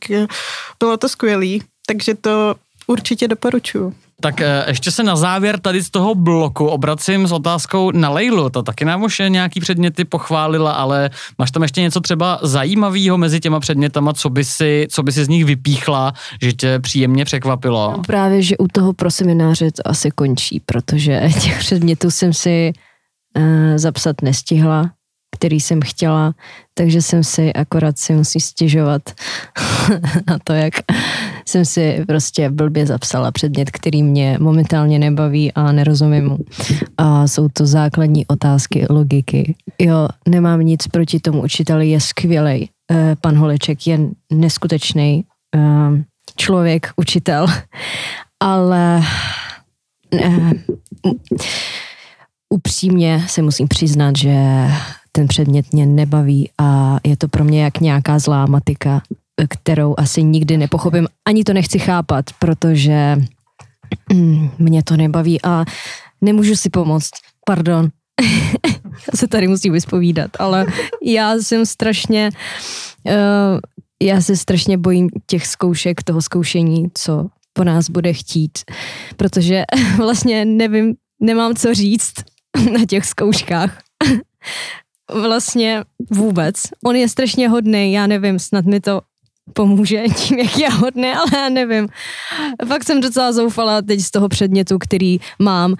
bylo 0.80 0.98
to 0.98 1.10
skvělý. 1.10 1.64
Takže 1.88 2.16
to 2.16 2.56
určitě 2.88 3.28
doporučuju. 3.28 3.96
Tak 4.22 4.42
eh, 4.42 4.66
ještě 4.68 4.92
se 4.92 5.04
na 5.04 5.16
závěr 5.16 5.60
tady 5.60 5.84
z 5.84 5.90
toho 5.90 6.16
bloku 6.16 6.68
obracím 6.68 7.28
s 7.28 7.32
otázkou 7.32 7.92
na 7.92 8.10
Lejlu. 8.10 8.50
To 8.50 8.64
taky 8.64 8.86
nám 8.86 9.04
už 9.04 9.22
nějaký 9.28 9.60
předměty 9.60 10.06
pochválila, 10.06 10.72
ale 10.72 11.10
máš 11.38 11.52
tam 11.52 11.64
ještě 11.64 11.82
něco 11.82 12.02
třeba 12.02 12.40
zajímavého 12.44 13.18
mezi 13.18 13.40
těma 13.40 13.60
předmětama, 13.60 14.14
co 14.14 14.30
by 14.30 14.44
si, 14.44 14.88
co 14.90 15.04
by 15.04 15.12
si 15.12 15.26
z 15.26 15.28
nich 15.28 15.46
vypíchla, 15.46 16.14
že 16.42 16.54
tě 16.54 16.80
příjemně 16.80 17.26
překvapilo? 17.26 17.94
No 17.98 18.04
právě, 18.04 18.42
že 18.42 18.58
u 18.58 18.68
toho 18.68 18.94
pro 18.94 19.12
semináře 19.12 19.72
to 19.72 19.88
asi 19.88 20.12
končí, 20.12 20.62
protože 20.66 21.22
těch 21.44 21.60
předmětů 21.60 22.12
jsem 22.12 22.34
si 22.34 22.72
uh, 23.38 23.44
zapsat 23.76 24.22
nestihla, 24.22 24.92
který 25.40 25.60
jsem 25.60 25.80
chtěla, 25.82 26.34
takže 26.74 27.02
jsem 27.02 27.24
si 27.24 27.54
akorát 27.54 27.98
si 27.98 28.14
musí 28.14 28.40
stěžovat 28.40 29.02
na 30.28 30.40
to, 30.44 30.54
jak 30.54 30.74
jsem 31.46 31.66
si 31.66 32.04
prostě 32.08 32.50
blbě 32.50 32.86
zapsala 32.86 33.32
předmět, 33.32 33.72
který 33.72 34.04
mě 34.04 34.38
momentálně 34.40 35.00
nebaví 35.00 35.54
a 35.54 35.72
nerozumím 35.72 36.28
mu. 36.28 36.38
A 36.98 37.28
jsou 37.28 37.48
to 37.54 37.66
základní 37.66 38.28
otázky 38.28 38.86
logiky. 38.90 39.56
Jo, 39.80 40.08
nemám 40.28 40.60
nic 40.62 40.88
proti 40.88 41.20
tomu 41.20 41.44
učiteli, 41.44 41.90
je 41.90 42.00
skvělej. 42.00 42.70
Eh, 42.92 43.16
pan 43.22 43.38
Holeček 43.38 43.88
je 43.88 44.00
neskutečný 44.34 45.24
eh, 45.56 46.04
člověk, 46.36 46.92
učitel, 46.96 47.48
ale 48.40 49.02
eh, 50.14 50.52
upřímně 52.50 53.24
se 53.28 53.42
musím 53.42 53.68
přiznat, 53.68 54.18
že 54.18 54.68
ten 55.12 55.28
předmět 55.28 55.74
mě 55.74 55.86
nebaví 55.86 56.50
a 56.58 56.98
je 57.04 57.18
to 57.18 57.28
pro 57.28 57.44
mě 57.44 57.64
jak 57.64 57.80
nějaká 57.80 58.20
zlá 58.20 58.46
matika, 58.46 59.02
kterou 59.50 59.96
asi 59.98 60.24
nikdy 60.24 60.58
nepochopím. 60.58 61.08
Ani 61.28 61.44
to 61.44 61.54
nechci 61.54 61.80
chápat, 61.80 62.26
protože 62.40 63.18
mm, 64.14 64.50
mě 64.60 64.84
to 64.84 64.98
nebaví 64.98 65.42
a 65.42 65.66
nemůžu 66.22 66.56
si 66.56 66.70
pomoct. 66.70 67.12
Pardon. 67.46 67.90
já 68.84 69.18
se 69.18 69.28
tady 69.28 69.48
musím 69.48 69.74
vyspovídat, 69.74 70.32
ale 70.40 70.66
já 71.04 71.34
jsem 71.34 71.66
strašně, 71.66 72.30
uh, 73.04 73.14
já 74.04 74.22
se 74.22 74.38
strašně 74.38 74.78
bojím 74.78 75.10
těch 75.28 75.48
zkoušek, 75.48 76.04
toho 76.04 76.22
zkoušení, 76.22 76.86
co 76.94 77.28
po 77.54 77.64
nás 77.64 77.90
bude 77.90 78.14
chtít, 78.14 78.60
protože 79.18 79.64
vlastně 79.98 80.46
nevím, 80.46 80.96
nemám 81.22 81.56
co 81.56 81.74
říct 81.74 82.14
na 82.74 82.86
těch 82.88 83.06
zkouškách 83.06 83.78
vlastně 85.14 85.84
vůbec. 86.12 86.56
On 86.86 86.96
je 86.96 87.10
strašně 87.10 87.50
hodný, 87.50 87.94
já 87.94 88.08
nevím, 88.08 88.40
snad 88.40 88.66
mi 88.66 88.80
to 88.80 89.02
pomůže 89.54 90.04
tím, 90.16 90.40
jak 90.40 90.58
je 90.58 90.70
hodný, 90.70 91.10
ale 91.10 91.26
já 91.34 91.50
nevím. 91.50 91.88
Fakt 92.68 92.84
jsem 92.84 93.02
docela 93.02 93.32
zoufala 93.32 93.82
teď 93.82 94.00
z 94.00 94.12
toho 94.12 94.30
předmětu, 94.30 94.78
který 94.78 95.18
mám, 95.40 95.76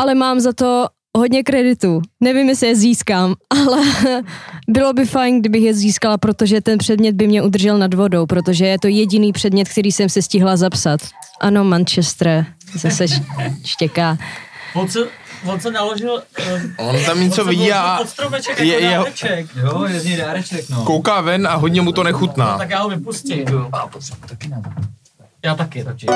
ale 0.00 0.14
mám 0.14 0.40
za 0.40 0.52
to 0.52 0.86
hodně 1.16 1.42
kreditu. 1.42 2.02
Nevím, 2.20 2.48
jestli 2.48 2.66
je 2.66 2.76
získám, 2.76 3.34
ale 3.50 3.82
bylo 4.68 4.92
by 4.92 5.04
fajn, 5.04 5.40
kdybych 5.40 5.62
je 5.62 5.74
získala, 5.74 6.18
protože 6.18 6.60
ten 6.60 6.78
předmět 6.78 7.12
by 7.12 7.26
mě 7.26 7.42
udržel 7.42 7.78
nad 7.78 7.94
vodou, 7.94 8.26
protože 8.26 8.66
je 8.66 8.78
to 8.78 8.88
jediný 8.88 9.32
předmět, 9.32 9.68
který 9.68 9.92
jsem 9.92 10.08
se 10.08 10.22
stihla 10.22 10.56
zapsat. 10.56 11.00
Ano, 11.40 11.64
Manchester 11.64 12.46
zase 12.74 13.06
štěká. 13.64 14.18
On 15.44 15.60
se 15.60 15.70
naložil... 15.70 16.22
Uh, 16.78 16.88
On 16.88 17.04
tam 17.04 17.20
něco 17.20 17.44
vidí 17.44 17.72
a 17.72 17.96
pod 17.98 18.08
stromeček 18.08 18.58
je- 18.60 18.66
jako 18.66 18.84
je- 18.84 18.90
dáreček. 18.90 19.46
Jo, 19.56 19.84
je 19.84 20.00
z 20.00 20.04
něj 20.04 20.16
dáreček, 20.16 20.68
no. 20.68 20.84
kouká 20.84 21.20
ven 21.20 21.46
a 21.46 21.54
hodně 21.54 21.80
mu 21.80 21.92
to 21.92 22.02
nechutná. 22.02 22.58
Tak 22.58 22.70
já 22.70 22.82
ho 22.82 22.88
vypustím. 22.88 23.44
Já 25.42 25.54
taky 25.54 25.82
radši. 25.82 26.06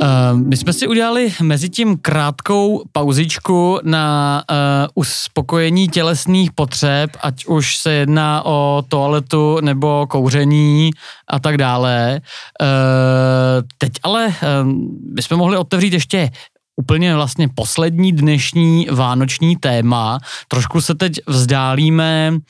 Uh, 0.00 0.38
my 0.40 0.56
jsme 0.56 0.72
si 0.72 0.86
udělali 0.86 1.32
mezi 1.42 1.68
tím 1.68 1.98
krátkou 1.98 2.82
pauzičku 2.92 3.80
na 3.82 4.42
uh, 4.50 4.56
uspokojení 4.94 5.88
tělesných 5.88 6.52
potřeb, 6.52 7.10
ať 7.20 7.46
už 7.46 7.76
se 7.76 7.92
jedná 7.92 8.46
o 8.46 8.82
toaletu 8.88 9.60
nebo 9.60 10.06
kouření 10.06 10.90
a 11.28 11.40
tak 11.40 11.56
dále. 11.56 12.20
Uh, 12.60 12.66
teď 13.78 13.92
ale 14.02 14.26
uh, 14.26 14.34
bychom 15.14 15.38
mohli 15.38 15.56
otevřít 15.56 15.92
ještě 15.92 16.30
úplně 16.80 17.14
vlastně 17.14 17.48
poslední 17.48 18.12
dnešní 18.12 18.88
vánoční 18.90 19.56
téma. 19.56 20.18
Trošku 20.48 20.80
se 20.80 20.94
teď 20.94 21.12
vzdálíme 21.26 22.32
uh, 22.32 22.40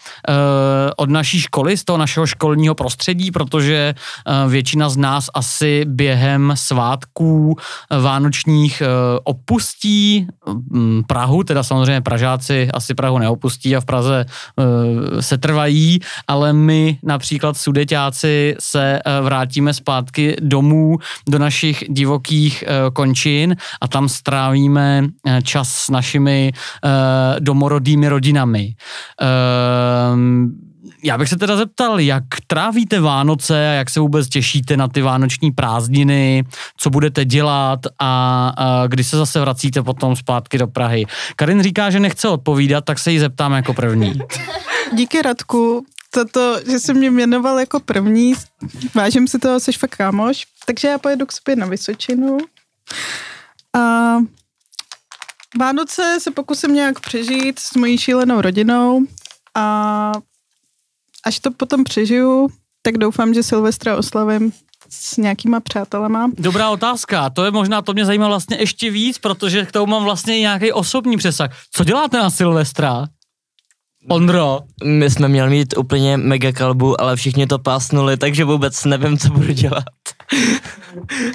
od 0.97 1.11
naší 1.11 1.41
školy, 1.41 1.77
z 1.77 1.85
toho 1.85 1.99
našeho 1.99 2.27
školního 2.27 2.75
prostředí, 2.75 3.31
protože 3.31 3.95
uh, 3.95 4.51
většina 4.51 4.89
z 4.89 4.97
nás 4.97 5.27
asi 5.35 5.85
během 5.85 6.53
svátků 6.55 7.51
uh, 7.51 8.03
vánočních 8.03 8.83
uh, 8.83 9.19
opustí 9.25 10.27
um, 10.47 11.03
Prahu, 11.07 11.43
teda 11.43 11.63
samozřejmě 11.63 12.01
Pražáci 12.01 12.71
asi 12.71 12.95
Prahu 12.95 13.19
neopustí 13.19 13.77
a 13.77 13.81
v 13.81 13.85
Praze 13.85 14.25
uh, 14.25 14.65
se 15.21 15.39
trvají, 15.39 15.99
ale 16.29 16.53
my 16.53 16.99
například 17.03 17.57
sudeťáci 17.57 18.55
se 18.59 19.01
uh, 19.03 19.25
vrátíme 19.27 19.75
zpátky 19.75 20.37
domů 20.41 20.99
do 21.29 21.39
našich 21.39 21.85
divokých 21.89 22.65
uh, 22.67 22.95
končin 22.95 23.57
a 23.81 23.89
tam 23.89 24.09
strávíme 24.21 25.05
eh, 25.27 25.43
čas 25.43 25.69
s 25.69 25.89
našimi 25.89 26.53
uh, 26.53 26.91
domorodými 27.41 28.09
rodinami. 28.09 28.75
Uh, 29.17 30.19
já 31.05 31.19
bych 31.19 31.29
se 31.29 31.37
teda 31.37 31.57
zeptal, 31.57 32.01
jak 32.01 32.25
trávíte 32.47 33.01
Vánoce 33.01 33.71
a 33.71 33.73
jak 33.73 33.91
se 33.91 34.01
vůbec 34.01 34.29
těšíte 34.29 34.77
na 34.77 34.89
ty 34.89 35.03
vánoční 35.03 35.51
prázdniny, 35.51 36.45
co 36.77 36.91
budete 36.91 37.25
dělat 37.25 37.81
a, 37.99 38.53
a 38.57 38.87
kdy 38.87 39.05
se 39.05 39.17
zase 39.17 39.41
vracíte 39.41 39.83
potom 39.83 40.17
zpátky 40.17 40.59
do 40.59 40.67
Prahy. 40.67 41.07
Karin 41.37 41.63
říká, 41.63 41.91
že 41.91 42.01
nechce 42.01 42.29
odpovídat, 42.29 42.85
tak 42.85 42.99
se 42.99 43.13
jí 43.13 43.19
zeptám 43.19 43.53
jako 43.53 43.75
první. 43.75 44.21
Díky 44.95 45.23
Radku, 45.23 45.85
za 46.17 46.25
to, 46.25 46.61
že 46.71 46.79
jsi 46.79 46.95
mě 46.95 47.11
jmenoval 47.11 47.59
jako 47.59 47.81
první. 47.81 48.35
Vážím 48.95 49.29
si 49.29 49.39
toho, 49.39 49.61
jsi 49.61 49.73
fakt 49.73 49.97
kámoš. 49.97 50.47
Takže 50.67 50.89
já 50.89 50.99
pojedu 50.99 51.27
k 51.27 51.33
sobě 51.33 51.57
na 51.57 51.67
Vysočinu. 51.67 52.39
A 53.77 54.17
Vánoce 55.59 56.19
se 56.21 56.31
pokusím 56.31 56.75
nějak 56.75 57.01
přežít 57.01 57.59
s 57.59 57.75
mojí 57.75 57.99
šílenou 57.99 58.41
rodinou 58.41 59.01
a 59.55 60.13
až 61.25 61.39
to 61.39 61.51
potom 61.51 61.85
přežiju, 61.85 62.49
tak 62.83 62.99
doufám, 62.99 63.35
že 63.35 63.43
Silvestra 63.43 63.97
oslavím 63.97 64.53
s 64.91 65.17
nějakýma 65.17 65.61
přátelema. 65.61 66.31
Dobrá 66.39 66.71
otázka, 66.71 67.31
to 67.31 67.45
je 67.45 67.51
možná, 67.51 67.83
to 67.83 67.93
mě 67.93 68.05
zajímá 68.05 68.29
vlastně 68.29 68.57
ještě 68.61 68.91
víc, 68.91 69.19
protože 69.19 69.67
k 69.67 69.73
tomu 69.73 69.87
mám 69.87 70.05
vlastně 70.05 70.41
nějaký 70.41 70.73
osobní 70.73 71.17
přesah. 71.17 71.51
Co 71.73 71.85
děláte 71.85 72.19
na 72.19 72.31
Silvestra? 72.31 73.07
Ondro, 74.09 74.61
My 74.85 75.11
jsme 75.11 75.29
měli 75.29 75.51
mít 75.51 75.77
úplně 75.77 76.17
mega 76.17 76.53
kalbu, 76.53 77.01
ale 77.01 77.17
všichni 77.17 77.47
to 77.47 77.59
pásnuli, 77.59 78.17
takže 78.17 78.45
vůbec 78.45 78.85
nevím, 78.85 79.19
co 79.19 79.29
budu 79.29 79.53
dělat. 79.53 79.85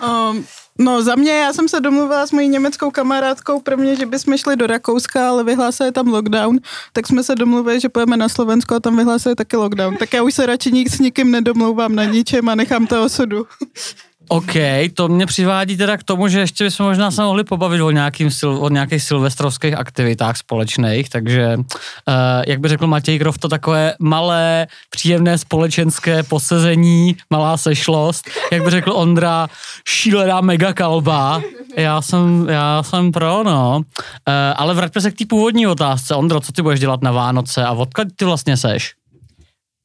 Um, 0.07 0.45
no 0.79 1.01
za 1.01 1.15
mě, 1.15 1.31
já 1.31 1.53
jsem 1.53 1.67
se 1.69 1.79
domluvila 1.79 2.27
s 2.27 2.31
mojí 2.31 2.47
německou 2.47 2.91
kamarádkou 2.91 3.61
prvně, 3.61 3.95
že 3.95 4.05
bychom 4.05 4.37
šli 4.37 4.55
do 4.55 4.67
Rakouska, 4.67 5.29
ale 5.29 5.43
vyhlásili 5.43 5.91
tam 5.91 6.07
lockdown, 6.07 6.59
tak 6.93 7.07
jsme 7.07 7.23
se 7.23 7.35
domluvili, 7.35 7.79
že 7.79 7.89
pojeme 7.89 8.17
na 8.17 8.29
Slovensko 8.29 8.75
a 8.75 8.79
tam 8.79 8.97
vyhlásili 8.97 9.35
taky 9.35 9.57
lockdown. 9.57 9.97
Tak 9.97 10.13
já 10.13 10.23
už 10.23 10.33
se 10.33 10.45
radši 10.45 10.71
nik 10.71 10.89
s 10.89 10.99
nikým 10.99 11.31
nedomlouvám 11.31 11.95
na 11.95 12.03
ničem 12.03 12.49
a 12.49 12.55
nechám 12.55 12.87
to 12.87 13.03
osudu. 13.03 13.47
OK, 14.27 14.53
to 14.93 15.07
mě 15.07 15.25
přivádí 15.25 15.77
teda 15.77 15.97
k 15.97 16.03
tomu, 16.03 16.27
že 16.27 16.39
ještě 16.39 16.63
bychom 16.63 16.85
možná 16.85 17.11
se 17.11 17.21
mohli 17.21 17.43
pobavit 17.43 17.81
o, 17.81 17.91
nějakým, 17.91 18.29
o 18.59 18.69
nějakých 18.69 19.03
silvestrovských 19.03 19.73
aktivitách 19.73 20.37
společných, 20.37 21.09
takže 21.09 21.57
uh, 21.57 21.63
jak 22.47 22.59
by 22.59 22.67
řekl 22.67 22.87
Matěj 22.87 23.17
Grof, 23.17 23.37
to 23.37 23.49
takové 23.49 23.93
malé, 23.99 24.67
příjemné 24.89 25.37
společenské 25.37 26.23
posezení, 26.23 27.15
malá 27.29 27.57
sešlost, 27.57 28.29
jak 28.51 28.63
by 28.63 28.69
řekl 28.69 28.91
Ondra, 28.91 29.47
šílená 29.87 30.41
mega 30.41 30.73
kalba, 30.73 31.41
já 31.77 32.01
jsem, 32.01 32.47
já 32.49 32.83
jsem 32.83 33.11
pro, 33.11 33.43
no. 33.43 33.77
Uh, 33.77 33.83
ale 34.55 34.73
vraťme 34.73 35.01
se 35.01 35.11
k 35.11 35.17
té 35.17 35.25
původní 35.25 35.67
otázce. 35.67 36.15
Ondro, 36.15 36.39
co 36.39 36.51
ty 36.51 36.61
budeš 36.61 36.79
dělat 36.79 37.01
na 37.01 37.11
Vánoce 37.11 37.65
a 37.65 37.71
odkud 37.71 38.07
ty 38.15 38.25
vlastně 38.25 38.57
seš? 38.57 38.93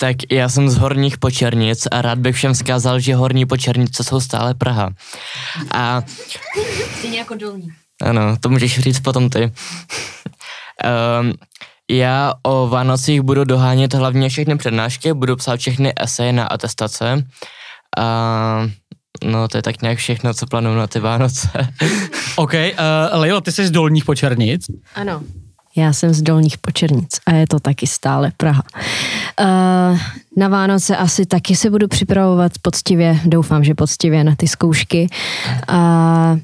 Tak 0.01 0.17
já 0.31 0.49
jsem 0.49 0.71
z 0.71 0.77
Horních 0.77 1.19
Počernic 1.19 1.89
a 1.91 2.03
rád 2.03 2.19
bych 2.19 2.37
všem 2.37 2.55
vzkázal, 2.55 3.01
že 3.01 3.15
Horní 3.15 3.47
Počernice 3.47 4.05
jsou 4.05 4.21
stále 4.21 4.55
Praha. 4.55 4.91
A 5.75 6.03
Stejně 6.99 7.19
jako 7.19 7.35
dolní. 7.35 7.69
ano, 8.03 8.37
to 8.41 8.49
můžeš 8.49 8.79
říct 8.79 9.01
potom 9.01 9.31
ty. 9.31 9.53
um, 11.23 11.33
já 11.91 12.35
o 12.43 12.69
Vánocích 12.69 13.21
budu 13.21 13.45
dohánět 13.45 13.95
hlavně 13.95 14.29
všechny 14.29 14.57
přednášky, 14.59 15.13
budu 15.13 15.37
psát 15.37 15.61
všechny 15.61 15.93
eseje 15.97 16.33
na 16.33 16.45
atestace. 16.47 17.25
A 17.99 18.67
no, 19.25 19.49
to 19.49 19.59
je 19.59 19.63
tak 19.63 19.83
nějak 19.83 19.99
všechno, 19.99 20.35
co 20.35 20.47
plánuju 20.47 20.77
na 20.77 20.87
ty 20.87 21.01
Vánoce. 21.01 21.49
OK, 22.37 22.53
uh, 22.55 22.61
Lejlo, 23.21 23.41
ty 23.41 23.53
jsi 23.53 23.67
z 23.67 23.71
Dolních 23.71 24.05
Počernic. 24.05 24.67
Ano. 24.95 25.23
Já 25.77 25.93
jsem 25.93 26.15
z 26.15 26.23
Dolních 26.23 26.59
Počernic 26.59 27.19
a 27.27 27.33
je 27.33 27.47
to 27.47 27.61
taky 27.61 27.87
stále 27.87 28.33
Praha. 28.37 28.63
Uh, 29.41 29.99
na 30.37 30.49
Vánoce 30.49 30.97
asi 30.97 31.27
taky 31.27 31.57
se 31.57 31.71
budu 31.71 31.89
připravovat 31.89 32.53
poctivě, 32.63 33.21
doufám, 33.25 33.65
že 33.65 33.75
poctivě 33.75 34.25
na 34.25 34.35
ty 34.37 34.49
zkoušky. 34.49 35.07
A 35.69 36.37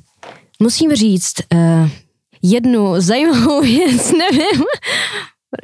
musím 0.62 0.94
říct 0.94 1.34
uh, 1.54 1.88
jednu 2.42 3.00
zajímavou 3.00 3.60
věc, 3.62 4.12
nevím. 4.12 4.64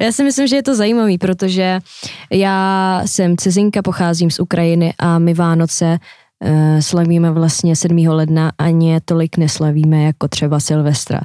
Já 0.01 0.11
si 0.11 0.23
myslím, 0.23 0.47
že 0.47 0.55
je 0.55 0.63
to 0.63 0.75
zajímavý, 0.75 1.17
protože 1.17 1.79
já 2.31 3.01
jsem 3.05 3.37
cizinka, 3.37 3.81
pocházím 3.81 4.31
z 4.31 4.39
Ukrajiny 4.39 4.93
a 4.99 5.19
my 5.19 5.33
Vánoce 5.33 5.97
uh, 6.43 6.79
slavíme 6.79 7.31
vlastně 7.31 7.75
7. 7.75 7.97
ledna 7.97 8.51
ani 8.57 8.91
je 8.91 9.01
tolik 9.01 9.37
neslavíme 9.37 10.03
jako 10.03 10.27
třeba 10.27 10.59
Silvestra. 10.59 11.21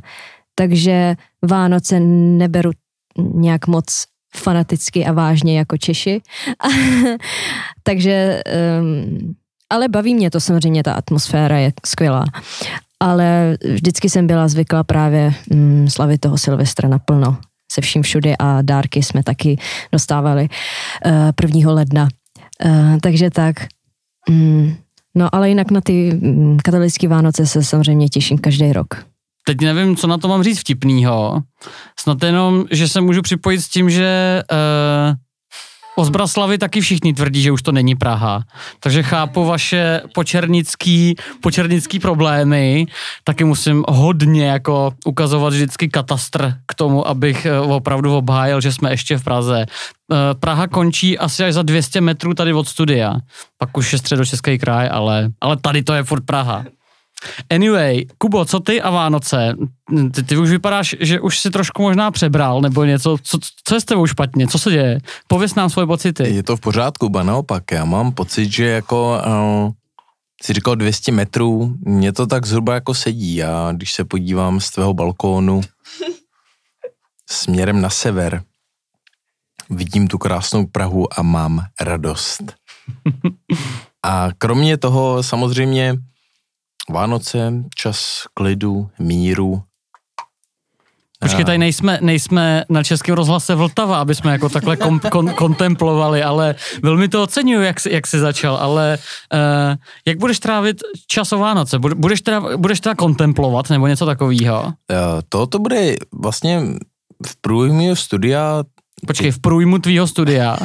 Takže 0.58 1.14
Vánoce 1.42 2.00
neberu 2.00 2.70
nějak 3.34 3.66
moc 3.66 4.04
fanaticky 4.36 5.06
a 5.06 5.12
vážně 5.12 5.58
jako 5.58 5.76
Češi. 5.76 6.20
Takže, 7.82 8.42
um, 8.80 9.34
ale 9.70 9.88
baví 9.88 10.14
mě 10.14 10.30
to 10.30 10.40
samozřejmě, 10.40 10.82
ta 10.82 10.92
atmosféra 10.92 11.58
je 11.58 11.72
skvělá. 11.86 12.24
Ale 13.00 13.58
vždycky 13.72 14.10
jsem 14.10 14.26
byla 14.26 14.48
zvyklá 14.48 14.84
právě 14.84 15.32
um, 15.50 15.88
slavit 15.88 16.20
toho 16.20 16.38
Silvestra 16.38 16.88
naplno 16.88 17.38
se 17.72 17.80
vším 17.80 18.02
všude 18.02 18.36
a 18.38 18.62
dárky 18.62 19.02
jsme 19.02 19.22
taky 19.22 19.58
dostávali 19.92 20.48
uh, 21.06 21.12
1. 21.42 21.72
ledna. 21.72 22.08
Uh, 22.64 22.98
takže 23.02 23.30
tak. 23.30 23.56
Um, 24.28 24.76
no 25.14 25.34
ale 25.34 25.48
jinak 25.48 25.70
na 25.70 25.80
ty 25.80 26.12
um, 26.12 26.56
katolické 26.64 27.08
Vánoce 27.08 27.46
se 27.46 27.64
samozřejmě 27.64 28.08
těším 28.08 28.38
každý 28.38 28.72
rok 28.72 29.04
teď 29.46 29.60
nevím, 29.60 29.96
co 29.96 30.06
na 30.06 30.18
to 30.18 30.28
mám 30.28 30.42
říct 30.42 30.60
vtipnýho. 30.60 31.42
Snad 32.00 32.22
jenom, 32.22 32.64
že 32.70 32.88
se 32.88 33.00
můžu 33.00 33.22
připojit 33.22 33.60
s 33.60 33.68
tím, 33.68 33.90
že 33.90 34.42
uh, 34.52 35.16
o 35.98 36.04
Zbraslavi 36.04 36.58
taky 36.58 36.80
všichni 36.80 37.14
tvrdí, 37.14 37.42
že 37.42 37.52
už 37.52 37.62
to 37.62 37.72
není 37.72 37.94
Praha. 37.94 38.42
Takže 38.80 39.02
chápu 39.02 39.44
vaše 39.44 40.00
počernický, 40.14 41.14
počernický 41.40 41.98
problémy. 41.98 42.86
Taky 43.24 43.44
musím 43.44 43.84
hodně 43.88 44.46
jako 44.46 44.92
ukazovat 45.04 45.52
vždycky 45.52 45.88
katastr 45.88 46.54
k 46.66 46.74
tomu, 46.74 47.08
abych 47.08 47.46
eh, 47.46 47.60
opravdu 47.60 48.16
obhájil, 48.16 48.60
že 48.60 48.72
jsme 48.72 48.90
ještě 48.90 49.18
v 49.18 49.24
Praze. 49.24 49.66
Uh, 50.10 50.16
Praha 50.40 50.66
končí 50.66 51.18
asi 51.18 51.44
až 51.44 51.54
za 51.54 51.62
200 51.62 52.00
metrů 52.00 52.34
tady 52.34 52.52
od 52.52 52.68
studia. 52.68 53.14
Pak 53.58 53.76
už 53.76 53.92
je 53.92 53.98
středočeský 53.98 54.58
kraj, 54.58 54.88
ale, 54.92 55.28
ale 55.40 55.56
tady 55.56 55.82
to 55.82 55.94
je 55.94 56.02
furt 56.02 56.24
Praha. 56.24 56.64
Anyway, 57.50 58.06
Kubo, 58.18 58.44
co 58.44 58.60
ty 58.60 58.82
a 58.82 58.90
Vánoce? 58.90 59.54
Ty, 60.14 60.22
ty 60.22 60.36
už 60.36 60.50
vypadáš, 60.50 60.96
že 61.00 61.20
už 61.20 61.38
si 61.38 61.50
trošku 61.50 61.82
možná 61.82 62.10
přebral, 62.10 62.60
nebo 62.60 62.84
něco, 62.84 63.16
co, 63.22 63.38
co 63.64 63.74
je 63.74 63.80
s 63.80 63.84
tebou 63.84 64.06
špatně, 64.06 64.46
co 64.46 64.58
se 64.58 64.70
děje? 64.70 64.98
Pověz 65.28 65.54
nám 65.54 65.70
svoje 65.70 65.86
pocity. 65.86 66.34
Je 66.34 66.42
to 66.42 66.56
v 66.56 66.60
pořádku, 66.60 67.08
ba 67.08 67.22
naopak, 67.22 67.72
já 67.72 67.84
mám 67.84 68.12
pocit, 68.12 68.52
že 68.52 68.64
jako, 68.64 69.20
uh, 69.26 69.72
si 70.42 70.52
říkal 70.52 70.76
200 70.76 71.12
metrů, 71.12 71.74
mě 71.80 72.12
to 72.12 72.26
tak 72.26 72.46
zhruba 72.46 72.74
jako 72.74 72.94
sedí, 72.94 73.36
já 73.36 73.72
když 73.72 73.92
se 73.92 74.04
podívám 74.04 74.60
z 74.60 74.70
tvého 74.70 74.94
balkónu 74.94 75.60
směrem 77.30 77.80
na 77.80 77.90
sever, 77.90 78.42
vidím 79.70 80.08
tu 80.08 80.18
krásnou 80.18 80.66
Prahu 80.66 81.18
a 81.18 81.22
mám 81.22 81.64
radost. 81.80 82.42
A 84.02 84.28
kromě 84.38 84.76
toho 84.76 85.22
samozřejmě 85.22 85.96
Vánoce, 86.90 87.52
čas 87.74 88.24
klidu, 88.34 88.90
míru. 88.98 89.62
Počkej, 91.20 91.44
tady 91.44 91.58
nejsme, 91.58 91.98
nejsme 92.02 92.64
na 92.68 92.82
Českém 92.82 93.14
rozhlase 93.14 93.54
Vltava, 93.54 94.00
aby 94.00 94.14
jsme 94.14 94.32
jako 94.32 94.48
takhle 94.48 94.76
kom, 94.76 95.00
kon, 95.10 95.28
kontemplovali, 95.28 96.22
ale 96.22 96.54
velmi 96.82 97.08
to 97.08 97.22
oceňuju, 97.22 97.62
jak, 97.62 97.76
jak 97.90 98.06
jsi 98.06 98.18
začal, 98.18 98.56
ale 98.56 98.98
uh, 99.34 99.76
jak 100.06 100.18
budeš 100.18 100.38
trávit 100.38 100.76
čas 101.06 101.32
o 101.32 101.38
Vánoce? 101.38 101.78
Budeš 101.78 102.20
teda, 102.20 102.56
budeš 102.56 102.80
teda 102.80 102.94
kontemplovat 102.94 103.70
nebo 103.70 103.86
něco 103.86 104.06
takového? 104.06 104.62
Uh, 104.64 104.72
to, 105.28 105.46
to 105.46 105.58
bude 105.58 105.96
vlastně 106.12 106.62
v 107.26 107.36
průjmu 107.40 107.96
studia... 107.96 108.62
Počkej, 109.06 109.30
v 109.30 109.38
průjmu 109.38 109.78
tvýho 109.78 110.06
studia? 110.06 110.56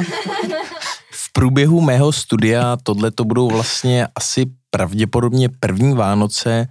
v 1.10 1.32
průběhu 1.32 1.80
mého 1.80 2.12
studia 2.12 2.76
tohle 2.82 3.10
to 3.10 3.24
budou 3.24 3.48
vlastně 3.48 4.06
asi 4.14 4.46
pravděpodobně 4.74 5.48
první 5.48 5.94
Vánoce, 5.94 6.66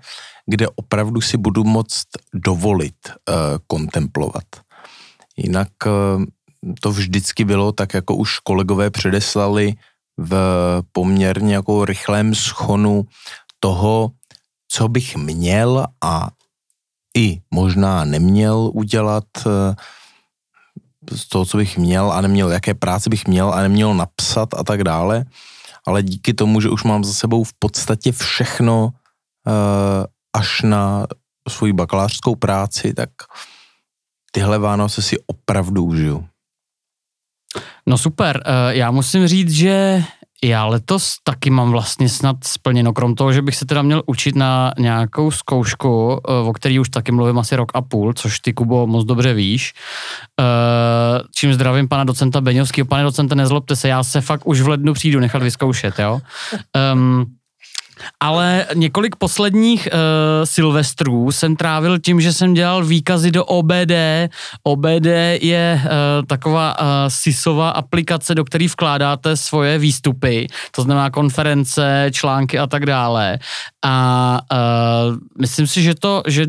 kde 0.45 0.67
opravdu 0.75 1.21
si 1.21 1.37
budu 1.37 1.63
moct 1.63 2.07
dovolit 2.35 2.99
uh, 3.07 3.35
kontemplovat. 3.67 4.43
Jinak 5.37 5.71
uh, 5.85 6.23
to 6.81 6.91
vždycky 6.91 7.45
bylo 7.45 7.71
tak, 7.71 7.93
jako 7.93 8.15
už 8.15 8.39
kolegové 8.39 8.89
předeslali 8.89 9.73
v 10.17 10.33
poměrně 10.91 11.55
jako 11.55 11.85
rychlém 11.85 12.35
schonu 12.35 13.07
toho, 13.59 14.11
co 14.67 14.87
bych 14.87 15.15
měl 15.15 15.87
a 16.03 16.27
i 17.17 17.41
možná 17.51 18.03
neměl 18.03 18.71
udělat, 18.73 19.23
uh, 19.45 19.51
z 21.11 21.27
toho, 21.27 21.45
co 21.45 21.57
bych 21.57 21.77
měl 21.77 22.11
a 22.11 22.21
neměl, 22.21 22.51
jaké 22.51 22.73
práce 22.73 23.09
bych 23.09 23.27
měl 23.27 23.53
a 23.53 23.61
neměl 23.61 23.95
napsat 23.95 24.53
a 24.53 24.63
tak 24.63 24.83
dále 24.83 25.25
ale 25.87 26.03
díky 26.03 26.33
tomu, 26.33 26.61
že 26.61 26.69
už 26.69 26.83
mám 26.83 27.03
za 27.03 27.13
sebou 27.13 27.43
v 27.43 27.53
podstatě 27.59 28.11
všechno 28.11 28.85
uh, 28.85 28.93
až 30.35 30.61
na 30.61 31.07
svoji 31.49 31.73
bakalářskou 31.73 32.35
práci, 32.35 32.93
tak 32.93 33.09
tyhle 34.31 34.59
Vánoce 34.59 35.01
si 35.01 35.17
opravdu 35.27 35.83
užiju. 35.83 36.27
No 37.85 37.97
super, 37.97 38.43
uh, 38.47 38.69
já 38.69 38.91
musím 38.91 39.27
říct, 39.27 39.51
že 39.51 40.03
já 40.43 40.65
letos 40.65 41.15
taky 41.23 41.49
mám 41.49 41.71
vlastně 41.71 42.09
snad 42.09 42.35
splněno, 42.43 42.93
krom 42.93 43.15
toho, 43.15 43.33
že 43.33 43.41
bych 43.41 43.55
se 43.55 43.65
teda 43.65 43.81
měl 43.81 44.03
učit 44.05 44.35
na 44.35 44.73
nějakou 44.79 45.31
zkoušku, 45.31 46.21
eh, 46.27 46.31
o 46.31 46.53
který 46.53 46.79
už 46.79 46.89
taky 46.89 47.11
mluvím 47.11 47.39
asi 47.39 47.55
rok 47.55 47.71
a 47.73 47.81
půl, 47.81 48.13
což 48.13 48.39
ty, 48.39 48.53
Kubo, 48.53 48.87
moc 48.87 49.05
dobře 49.05 49.33
víš. 49.33 49.73
Eh, 50.39 51.23
čím 51.35 51.53
zdravím 51.53 51.87
pana 51.87 52.03
docenta 52.03 52.41
Beňovského. 52.41 52.85
Pane 52.85 53.03
docente, 53.03 53.35
nezlobte 53.35 53.75
se, 53.75 53.87
já 53.87 54.03
se 54.03 54.21
fakt 54.21 54.47
už 54.47 54.61
v 54.61 54.67
lednu 54.67 54.93
přijdu 54.93 55.19
nechat 55.19 55.43
vyzkoušet, 55.43 55.99
jo. 55.99 56.19
Um, 56.93 57.25
ale 58.19 58.65
několik 58.75 59.15
posledních 59.15 59.87
uh, 59.91 59.99
silvestrů 60.43 61.31
jsem 61.31 61.55
trávil 61.55 61.99
tím, 61.99 62.21
že 62.21 62.33
jsem 62.33 62.53
dělal 62.53 62.85
výkazy 62.85 63.31
do 63.31 63.45
OBD. 63.45 63.91
OBD 64.63 65.05
je 65.41 65.81
uh, 65.83 65.89
taková 66.25 66.79
uh, 66.79 66.85
SISová 67.07 67.69
aplikace, 67.69 68.35
do 68.35 68.45
které 68.45 68.67
vkládáte 68.67 69.37
svoje 69.37 69.77
výstupy, 69.77 70.47
to 70.71 70.81
znamená 70.81 71.09
konference, 71.09 72.09
články 72.11 72.59
a 72.59 72.67
tak 72.67 72.85
dále. 72.85 73.39
A 73.85 74.39
uh, 74.51 75.17
myslím 75.41 75.67
si, 75.67 75.83
že 75.83 75.95
to, 75.95 76.23
že 76.27 76.45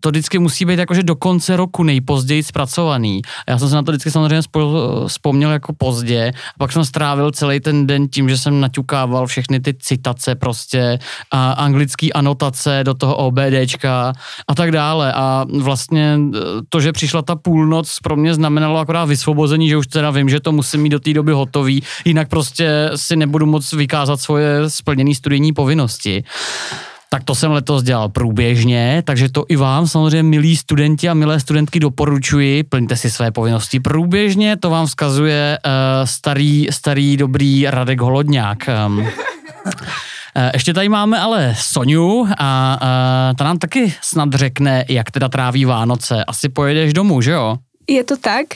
to 0.00 0.08
vždycky 0.08 0.38
musí 0.38 0.64
být 0.64 0.78
jakože 0.78 1.02
do 1.02 1.16
konce 1.16 1.56
roku 1.56 1.82
nejpozději 1.82 2.42
zpracovaný. 2.42 3.22
Já 3.48 3.58
jsem 3.58 3.68
se 3.68 3.74
na 3.74 3.82
to 3.82 3.92
vždycky 3.92 4.10
samozřejmě 4.10 4.42
vzpomněl 5.06 5.50
jako 5.50 5.72
pozdě. 5.78 6.32
A 6.54 6.58
pak 6.58 6.72
jsem 6.72 6.84
strávil 6.84 7.30
celý 7.30 7.60
ten 7.60 7.86
den 7.86 8.08
tím, 8.08 8.28
že 8.28 8.38
jsem 8.38 8.60
naťukával 8.60 9.26
všechny 9.26 9.60
ty 9.60 9.74
citace 9.74 10.29
prostě 10.34 10.98
a 11.30 11.52
anglický 11.52 12.12
anotace 12.12 12.80
do 12.84 12.94
toho 12.94 13.16
OBDčka 13.16 14.12
a 14.48 14.54
tak 14.54 14.72
dále. 14.72 15.12
A 15.12 15.46
vlastně 15.58 16.18
e, 16.34 16.38
to, 16.68 16.80
že 16.80 16.92
přišla 16.92 17.22
ta 17.22 17.36
půlnoc, 17.36 17.98
pro 18.02 18.16
mě 18.16 18.34
znamenalo 18.34 18.78
akorát 18.78 19.04
vysvobození, 19.04 19.68
že 19.68 19.76
už 19.76 19.86
teda 19.86 20.10
vím, 20.10 20.28
že 20.28 20.40
to 20.40 20.52
musím 20.52 20.82
mít 20.82 20.90
do 20.90 21.00
té 21.00 21.12
doby 21.12 21.32
hotový, 21.32 21.82
jinak 22.04 22.28
prostě 22.28 22.90
si 22.96 23.16
nebudu 23.16 23.46
moc 23.46 23.72
vykázat 23.72 24.20
svoje 24.20 24.70
splněné 24.70 25.14
studijní 25.14 25.52
povinnosti. 25.52 26.24
Tak 27.12 27.24
to 27.24 27.34
jsem 27.34 27.50
letos 27.50 27.82
dělal 27.82 28.08
průběžně, 28.08 29.02
takže 29.06 29.28
to 29.28 29.44
i 29.48 29.56
vám 29.56 29.86
samozřejmě, 29.86 30.22
milí 30.22 30.56
studenti 30.56 31.08
a 31.08 31.14
milé 31.14 31.40
studentky, 31.40 31.80
doporučuji, 31.80 32.62
plňte 32.62 32.96
si 32.96 33.10
své 33.10 33.30
povinnosti 33.30 33.80
průběžně, 33.80 34.56
to 34.56 34.70
vám 34.70 34.86
vzkazuje 34.86 35.58
uh, 35.66 35.72
starý, 36.06 36.66
starý, 36.70 37.16
dobrý 37.16 37.66
Radek 37.66 38.00
Holodňák. 38.00 38.58
Um, 38.86 39.06
ještě 40.52 40.74
tady 40.74 40.88
máme 40.88 41.18
ale 41.20 41.54
Soniu 41.58 42.28
a 42.38 42.78
uh, 42.82 43.36
ta 43.36 43.44
nám 43.44 43.58
taky 43.58 43.94
snad 44.00 44.34
řekne, 44.34 44.84
jak 44.88 45.10
teda 45.10 45.28
tráví 45.28 45.64
Vánoce. 45.64 46.24
Asi 46.24 46.48
pojedeš 46.48 46.92
domů, 46.92 47.20
že 47.20 47.30
jo? 47.30 47.56
Je 47.88 48.04
to 48.04 48.16
tak. 48.16 48.46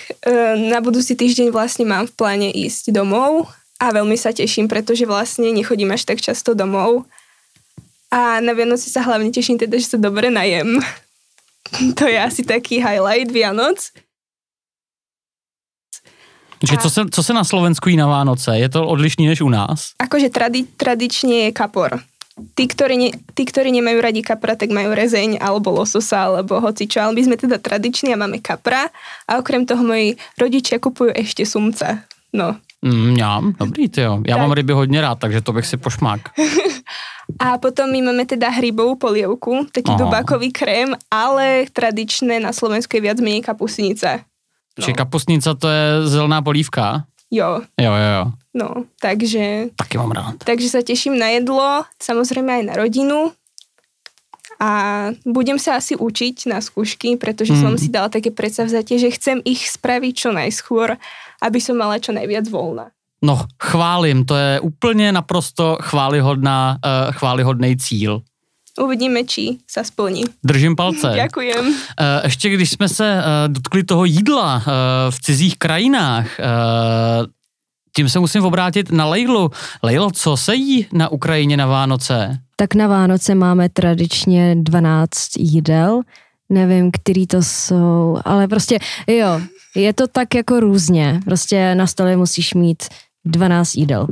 Na 0.70 0.78
budúci 0.78 1.18
týždeň 1.18 1.50
vlastne 1.50 1.82
mám 1.82 2.06
v 2.06 2.14
pláne 2.14 2.48
ísť 2.54 2.94
domov 2.94 3.50
a 3.82 3.90
veľmi 3.90 4.14
sa 4.14 4.30
teším, 4.30 4.70
pretože 4.70 5.10
vlastne 5.10 5.50
nechodím 5.50 5.90
až 5.90 6.06
tak 6.06 6.22
často 6.22 6.54
domov 6.54 7.02
a 8.14 8.38
na 8.38 8.54
Vianoci 8.54 8.94
sa 8.94 9.02
hlavne 9.02 9.34
teším 9.34 9.58
teda, 9.58 9.74
že 9.74 9.90
sa 9.90 9.98
dobre 9.98 10.30
najem. 10.30 10.78
to 11.98 12.06
je 12.06 12.14
asi 12.14 12.46
taký 12.46 12.78
highlight 12.78 13.34
Vianoc. 13.34 13.90
Že 16.62 16.76
co 16.76 16.90
se, 16.90 17.00
co 17.10 17.22
se 17.22 17.32
na 17.32 17.44
Slovensku 17.44 17.88
jí 17.88 17.96
na 17.96 18.06
Vánoce? 18.06 18.58
Je 18.58 18.68
to 18.68 18.86
odlišný 18.86 19.26
než 19.26 19.40
u 19.40 19.48
nás? 19.48 19.92
Akože 19.98 20.30
tradi, 20.30 20.64
tradične 20.76 21.48
je 21.48 21.52
kapor. 21.52 22.00
tí, 22.54 22.66
ktorí, 22.66 22.96
ne, 22.98 23.08
tí, 23.34 23.46
ktorí 23.46 23.70
nemajú 23.70 23.98
radi 24.02 24.22
kapra, 24.22 24.58
tak 24.58 24.74
majú 24.74 24.90
rezeň 24.90 25.38
alebo 25.38 25.70
lososa 25.70 26.26
alebo 26.26 26.58
hocičo, 26.58 26.98
ale 26.98 27.14
my 27.14 27.22
sme 27.30 27.36
teda 27.38 27.62
tradiční 27.62 28.14
a 28.14 28.18
máme 28.18 28.42
kapra 28.42 28.90
a 29.30 29.38
okrem 29.38 29.62
toho 29.62 29.86
moji 29.86 30.18
rodičia 30.34 30.82
kupujú 30.82 31.14
ešte 31.14 31.46
sumca. 31.46 32.02
No. 32.34 32.58
Mm, 32.82 33.16
já, 33.16 33.40
dobrý, 33.58 33.88
ty 33.88 34.00
jo. 34.00 34.20
Já 34.26 34.36
Tak. 34.36 34.42
mám 34.42 34.52
ryby 34.52 34.72
hodně 34.72 35.00
rád, 35.00 35.18
takže 35.18 35.40
to 35.40 35.52
bych 35.52 35.66
si 35.66 35.76
pošmák. 35.76 36.20
A 37.40 37.58
potom 37.58 37.88
my 37.88 38.04
máme 38.04 38.28
teda 38.28 38.52
hrybovú 38.52 39.00
polievku, 39.00 39.64
taký 39.72 39.96
Aha. 39.96 39.96
dubákový 39.96 40.52
krém, 40.52 40.92
ale 41.08 41.64
tradičné 41.72 42.36
na 42.36 42.52
Slovensku 42.52 42.96
je 42.96 43.00
viac 43.00 43.16
menej 43.16 43.40
kapusnica. 43.40 44.20
No. 44.74 44.82
Či 44.82 44.90
kapustnica 44.92 45.54
to 45.54 45.70
je 45.70 45.84
zelená 46.10 46.42
polívka? 46.42 47.06
Jo, 47.30 47.62
Jo, 47.80 47.92
jo, 47.94 48.10
jo. 48.18 48.24
no, 48.54 48.68
takže, 49.00 49.70
Taky 49.74 49.98
mám 49.98 50.10
rád. 50.12 50.34
takže 50.44 50.68
sa 50.70 50.80
teším 50.82 51.18
na 51.18 51.30
jedlo, 51.34 51.82
samozrejme 51.98 52.50
aj 52.50 52.64
na 52.66 52.74
rodinu 52.78 53.30
a 54.60 54.70
budem 55.26 55.58
sa 55.58 55.78
asi 55.82 55.98
učiť 55.98 56.46
na 56.46 56.62
skúšky, 56.62 57.18
pretože 57.18 57.52
Mm. 57.54 57.60
som 57.60 57.72
si 57.74 57.90
dala 57.90 58.06
také 58.08 58.30
predsavzatie, 58.30 58.98
že 58.98 59.10
chcem 59.10 59.42
ich 59.44 59.66
spraviť 59.66 60.12
čo 60.14 60.30
najskôr, 60.30 60.94
aby 61.42 61.58
som 61.58 61.74
mala 61.74 61.98
čo 61.98 62.14
najviac 62.14 62.46
voľna. 62.46 62.90
No, 63.24 63.40
chválím, 63.58 64.24
to 64.24 64.36
je 64.36 64.60
úplně 64.60 65.12
naprosto 65.12 65.78
chválihodná, 65.80 66.78
uh, 66.78 67.12
chválihodný 67.12 67.76
cíl. 67.76 68.22
Uvidíme, 68.80 69.22
či 69.24 69.62
sa 69.70 69.86
splní. 69.86 70.24
Držím 70.44 70.76
palce. 70.76 71.12
Ďakujem. 71.14 71.74
Eh, 72.00 72.20
Ještě 72.24 72.50
když 72.50 72.70
jsme 72.70 72.88
se 72.88 73.06
eh, 73.18 73.48
dotkli 73.48 73.84
toho 73.84 74.04
jídla 74.04 74.62
eh, 74.66 74.70
v 75.10 75.20
cizích 75.20 75.58
krajinách, 75.58 76.40
eh, 76.40 76.44
tím 77.96 78.08
se 78.08 78.18
musím 78.18 78.44
obrátit 78.44 78.92
na 78.92 79.06
Lejlu. 79.06 79.50
Lejlo, 79.82 80.10
co 80.10 80.36
se 80.36 80.54
jí 80.54 80.86
na 80.92 81.08
Ukrajině 81.08 81.56
na 81.56 81.66
Vánoce? 81.66 82.38
Tak 82.56 82.74
na 82.74 82.86
Vánoce 82.86 83.34
máme 83.34 83.68
tradičně 83.68 84.56
12 84.58 85.36
jídel, 85.38 86.00
nevím, 86.48 86.90
který 86.90 87.26
to 87.26 87.42
jsou, 87.42 88.18
ale 88.24 88.48
prostě 88.48 88.78
jo, 89.06 89.40
je 89.76 89.92
to 89.92 90.06
tak 90.08 90.34
jako 90.34 90.60
různě. 90.60 91.20
Prostě 91.24 91.74
na 91.74 91.86
stole 91.86 92.16
musíš 92.16 92.54
mít 92.54 92.82
12 93.24 93.74
jídel, 93.74 94.06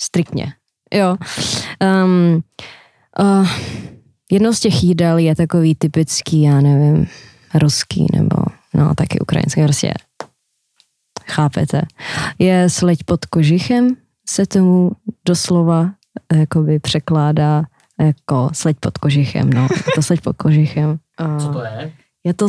striktně. 0.00 0.52
Jo. 0.94 1.16
Um, 2.04 2.42
uh, 3.20 3.48
jedno 4.32 4.52
z 4.52 4.60
těch 4.60 4.84
jídel 4.84 5.18
je 5.18 5.36
takový 5.36 5.74
typický, 5.74 6.42
já 6.42 6.60
nevím, 6.60 7.06
ruský 7.54 8.06
nebo 8.12 8.36
no 8.74 8.94
taky 8.94 9.18
ukrajinský, 9.18 9.62
prostě 9.62 9.94
chápete. 11.26 11.82
Je 12.38 12.70
sleď 12.70 13.04
pod 13.04 13.26
kožichem, 13.26 13.96
se 14.28 14.46
tomu 14.46 14.90
doslova 15.24 15.90
eh, 16.32 16.38
jakoby 16.38 16.78
překládá 16.78 17.64
jako 18.00 18.50
sleď 18.52 18.76
pod 18.80 18.98
kožichem, 18.98 19.50
no, 19.50 19.62
je 19.62 19.92
to 19.94 20.02
sleď 20.02 20.20
pod 20.20 20.36
kožichem. 20.36 20.98
Uh, 21.20 21.62
je? 21.80 21.92
je 22.24 22.34
to 22.34 22.46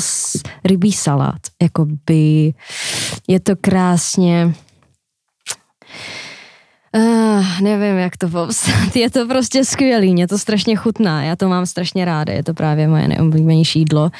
rybí 0.63 0.91
salát, 0.91 1.39
jakoby 1.61 2.53
je 3.27 3.39
to 3.39 3.55
krásně 3.61 4.53
Uh, 6.95 7.61
nevím, 7.61 7.97
jak 7.97 8.17
to 8.17 8.29
popsat. 8.29 8.95
Je 8.95 9.09
to 9.09 9.27
prostě 9.27 9.65
skvělý, 9.65 10.13
mě 10.13 10.27
to 10.27 10.37
strašně 10.37 10.75
chutná, 10.75 11.23
já 11.23 11.35
to 11.35 11.49
mám 11.49 11.65
strašně 11.65 12.05
ráda, 12.05 12.33
je 12.33 12.43
to 12.43 12.53
právě 12.53 12.87
moje 12.87 13.07
nejoblíbenější 13.07 13.79
jídlo. 13.79 14.11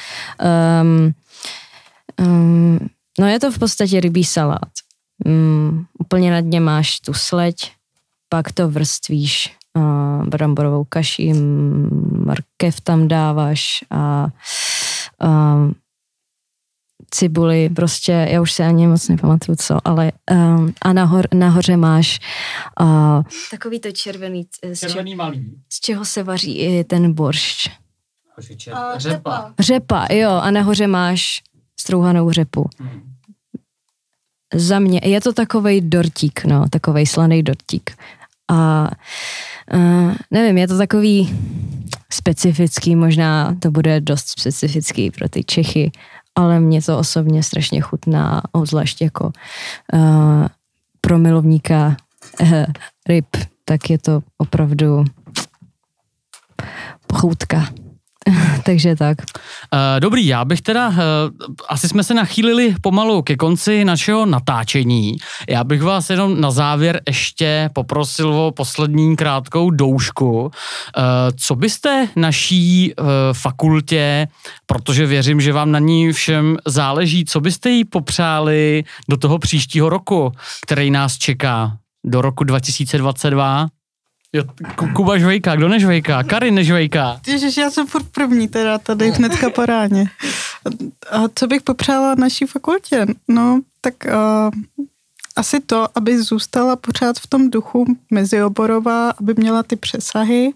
Um, 0.82 1.12
um, 2.26 2.78
no 3.20 3.26
je 3.26 3.40
to 3.40 3.50
v 3.50 3.58
podstatě 3.58 4.00
rybí 4.00 4.24
salát. 4.24 4.70
Um, 5.26 5.86
úplně 5.98 6.30
na 6.30 6.40
dně 6.40 6.60
máš 6.60 7.00
tu 7.00 7.12
sleď, 7.14 7.72
pak 8.28 8.52
to 8.52 8.68
vrstvíš 8.68 9.56
uh, 9.76 10.26
bramborovou 10.26 10.84
kaší, 10.84 11.32
mm, 11.32 12.24
markev 12.26 12.80
tam 12.80 13.08
dáváš 13.08 13.84
a 13.90 14.28
um, 15.22 15.74
cibuli, 17.10 17.68
prostě, 17.68 18.26
já 18.30 18.40
už 18.40 18.52
se 18.52 18.64
ani 18.64 18.86
moc 18.86 19.08
nepamatuju 19.08 19.56
co, 19.56 19.78
ale 19.84 20.12
um, 20.30 20.74
a 20.82 20.92
nahor, 20.92 21.28
nahoře 21.34 21.76
máš 21.76 22.20
uh, 22.80 23.22
takový 23.50 23.80
to 23.80 23.92
červený, 23.92 24.46
z, 24.72 24.80
čeho, 24.80 25.16
malý. 25.16 25.56
z 25.68 25.80
čeho 25.80 26.04
se 26.04 26.22
vaří 26.22 26.58
i 26.58 26.84
ten 26.84 27.12
boršč. 27.12 27.70
Řepa. 28.96 29.54
Řepa, 29.58 30.06
jo, 30.12 30.30
a 30.30 30.50
nahoře 30.50 30.86
máš 30.86 31.42
strouhanou 31.80 32.30
řepu. 32.30 32.68
Za 34.54 34.78
mě, 34.78 35.00
je 35.04 35.20
to 35.20 35.32
takovej 35.32 35.80
dortík, 35.80 36.44
no, 36.44 36.64
takovej 36.70 37.06
slaný 37.06 37.42
dortík. 37.42 37.90
A 38.48 38.90
uh, 39.74 40.14
nevím, 40.30 40.58
je 40.58 40.68
to 40.68 40.78
takový 40.78 41.38
specifický, 42.12 42.96
možná 42.96 43.56
to 43.58 43.70
bude 43.70 44.00
dost 44.00 44.28
specifický 44.28 45.10
pro 45.10 45.28
ty 45.28 45.44
Čechy, 45.44 45.92
ale 46.34 46.60
mě 46.60 46.82
to 46.82 46.98
osobně 46.98 47.42
strašně 47.42 47.80
chutná, 47.80 48.42
obzvlášť 48.52 49.02
jako 49.02 49.32
uh, 49.92 50.46
pro 51.00 51.18
milovníka 51.18 51.96
uh, 52.40 52.64
ryb, 53.08 53.26
tak 53.64 53.90
je 53.90 53.98
to 53.98 54.22
opravdu 54.38 55.04
pochoutka. 57.06 57.68
Takže 58.64 58.96
tak. 58.96 59.18
Uh, 59.72 60.00
dobrý, 60.00 60.26
já 60.26 60.44
bych 60.44 60.62
teda, 60.62 60.88
uh, 60.88 60.94
asi 61.68 61.88
jsme 61.88 62.04
se 62.04 62.14
nachýlili 62.14 62.74
pomalu 62.80 63.22
ke 63.22 63.36
konci 63.36 63.84
našeho 63.84 64.26
natáčení. 64.26 65.16
Já 65.48 65.64
bych 65.64 65.82
vás 65.82 66.10
jenom 66.10 66.40
na 66.40 66.50
závěr 66.50 67.00
ještě 67.08 67.70
poprosil 67.72 68.34
o 68.34 68.52
poslední 68.52 69.16
krátkou 69.16 69.70
doušku. 69.70 70.40
Uh, 70.42 70.50
co 71.36 71.56
byste 71.56 72.08
naší 72.16 72.94
fakultě, 73.32 74.28
protože 74.66 75.06
věřím, 75.06 75.40
že 75.40 75.52
vám 75.52 75.72
na 75.72 75.78
ní 75.78 76.12
všem 76.12 76.56
záleží, 76.66 77.24
co 77.24 77.40
byste 77.40 77.70
jí 77.70 77.84
popřáli 77.84 78.84
do 79.08 79.16
toho 79.16 79.38
příštího 79.38 79.88
roku, 79.88 80.32
který 80.62 80.90
nás 80.90 81.18
čeká, 81.18 81.76
do 82.04 82.22
roku 82.22 82.44
2022? 82.44 83.68
Jo, 84.32 84.44
Ku- 84.76 84.92
Kuba 84.92 85.18
žvejká, 85.18 85.56
kdo 85.56 85.68
nežvejká? 85.68 86.22
Karin 86.22 86.54
nežvejká. 86.54 87.20
Ježiš, 87.26 87.56
já 87.56 87.70
jsem 87.70 87.86
furt 87.86 88.06
první 88.12 88.48
teda 88.48 88.78
tady 88.78 89.10
hnedka 89.10 89.50
po 89.50 89.66
ráně. 89.66 90.10
A 91.10 91.28
co 91.34 91.46
bych 91.46 91.62
popřála 91.62 92.14
naší 92.14 92.46
fakultě? 92.46 93.06
No, 93.28 93.60
tak 93.80 93.94
uh, 94.06 94.50
asi 95.36 95.60
to, 95.60 95.88
aby 95.94 96.22
zůstala 96.22 96.76
pořád 96.76 97.18
v 97.18 97.26
tom 97.26 97.50
duchu 97.50 97.84
mezioborová, 98.10 99.10
aby 99.10 99.34
měla 99.36 99.62
ty 99.62 99.76
přesahy, 99.76 100.52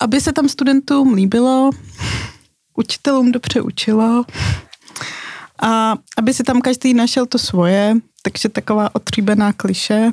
aby 0.00 0.20
se 0.20 0.32
tam 0.32 0.48
studentům 0.48 1.14
líbilo, 1.14 1.70
učitelům 2.76 3.32
dobře 3.32 3.60
učilo 3.60 4.24
a 5.62 5.94
aby 6.18 6.34
si 6.34 6.42
tam 6.42 6.60
každý 6.60 6.94
našel 6.94 7.26
to 7.26 7.38
svoje, 7.38 7.94
takže 8.22 8.48
taková 8.48 8.94
otříbená 8.94 9.52
kliše. 9.52 10.10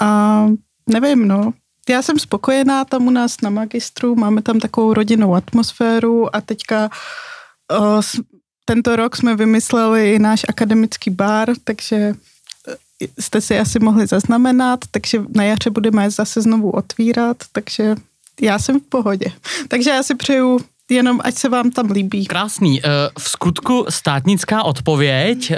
A 0.00 0.46
nevím, 0.88 1.28
no, 1.28 1.52
já 1.88 2.02
jsem 2.02 2.18
spokojená 2.18 2.84
tam 2.84 3.06
u 3.06 3.10
nás 3.10 3.40
na 3.40 3.50
magistru, 3.50 4.14
máme 4.14 4.42
tam 4.42 4.60
takovou 4.60 4.94
rodinnou 4.94 5.34
atmosféru 5.34 6.36
a 6.36 6.40
teďka 6.40 6.90
uh, 7.78 8.00
tento 8.64 8.96
rok 8.96 9.16
jsme 9.16 9.36
vymysleli 9.36 10.18
náš 10.18 10.42
akademický 10.48 11.10
bar, 11.10 11.48
takže 11.64 11.96
eh, 11.96 13.08
jste 13.18 13.40
si 13.40 13.58
asi 13.58 13.78
mohli 13.78 14.06
zaznamenat, 14.06 14.80
takže 14.90 15.22
na 15.34 15.44
jaře 15.44 15.70
budeme 15.70 16.10
zase 16.10 16.40
znovu 16.40 16.70
otvírat, 16.70 17.36
takže 17.52 17.94
já 18.40 18.58
jsem 18.58 18.80
v 18.80 18.82
pohodě. 18.82 19.32
Takže 19.68 19.90
já 19.90 20.02
si 20.02 20.14
přeju 20.14 20.60
jenom, 20.94 21.20
ať 21.24 21.34
se 21.34 21.48
vám 21.48 21.70
tam 21.70 21.90
líbí. 21.90 22.26
Krásný. 22.26 22.80
Eh, 22.84 22.88
V 23.18 23.28
skutku 23.30 23.86
státnická 23.88 24.62
odpověď. 24.62 25.50
Eh, 25.50 25.56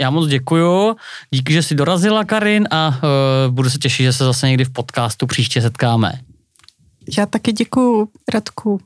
Já 0.00 0.10
moc 0.10 0.28
děkuju. 0.28 0.96
Díky, 1.30 1.52
že 1.52 1.62
jsi 1.62 1.74
dorazila, 1.74 2.24
Karin, 2.24 2.68
a 2.70 2.98
eh, 2.98 3.50
budu 3.50 3.70
se 3.70 3.78
těšit, 3.78 4.04
že 4.04 4.12
se 4.12 4.24
zase 4.24 4.48
někdy 4.48 4.64
v 4.64 4.72
podcastu 4.72 5.26
příště 5.26 5.62
setkáme. 5.62 6.12
Já 7.18 7.26
taky 7.26 7.52
děkuju, 7.52 8.08
Radku. 8.34 8.80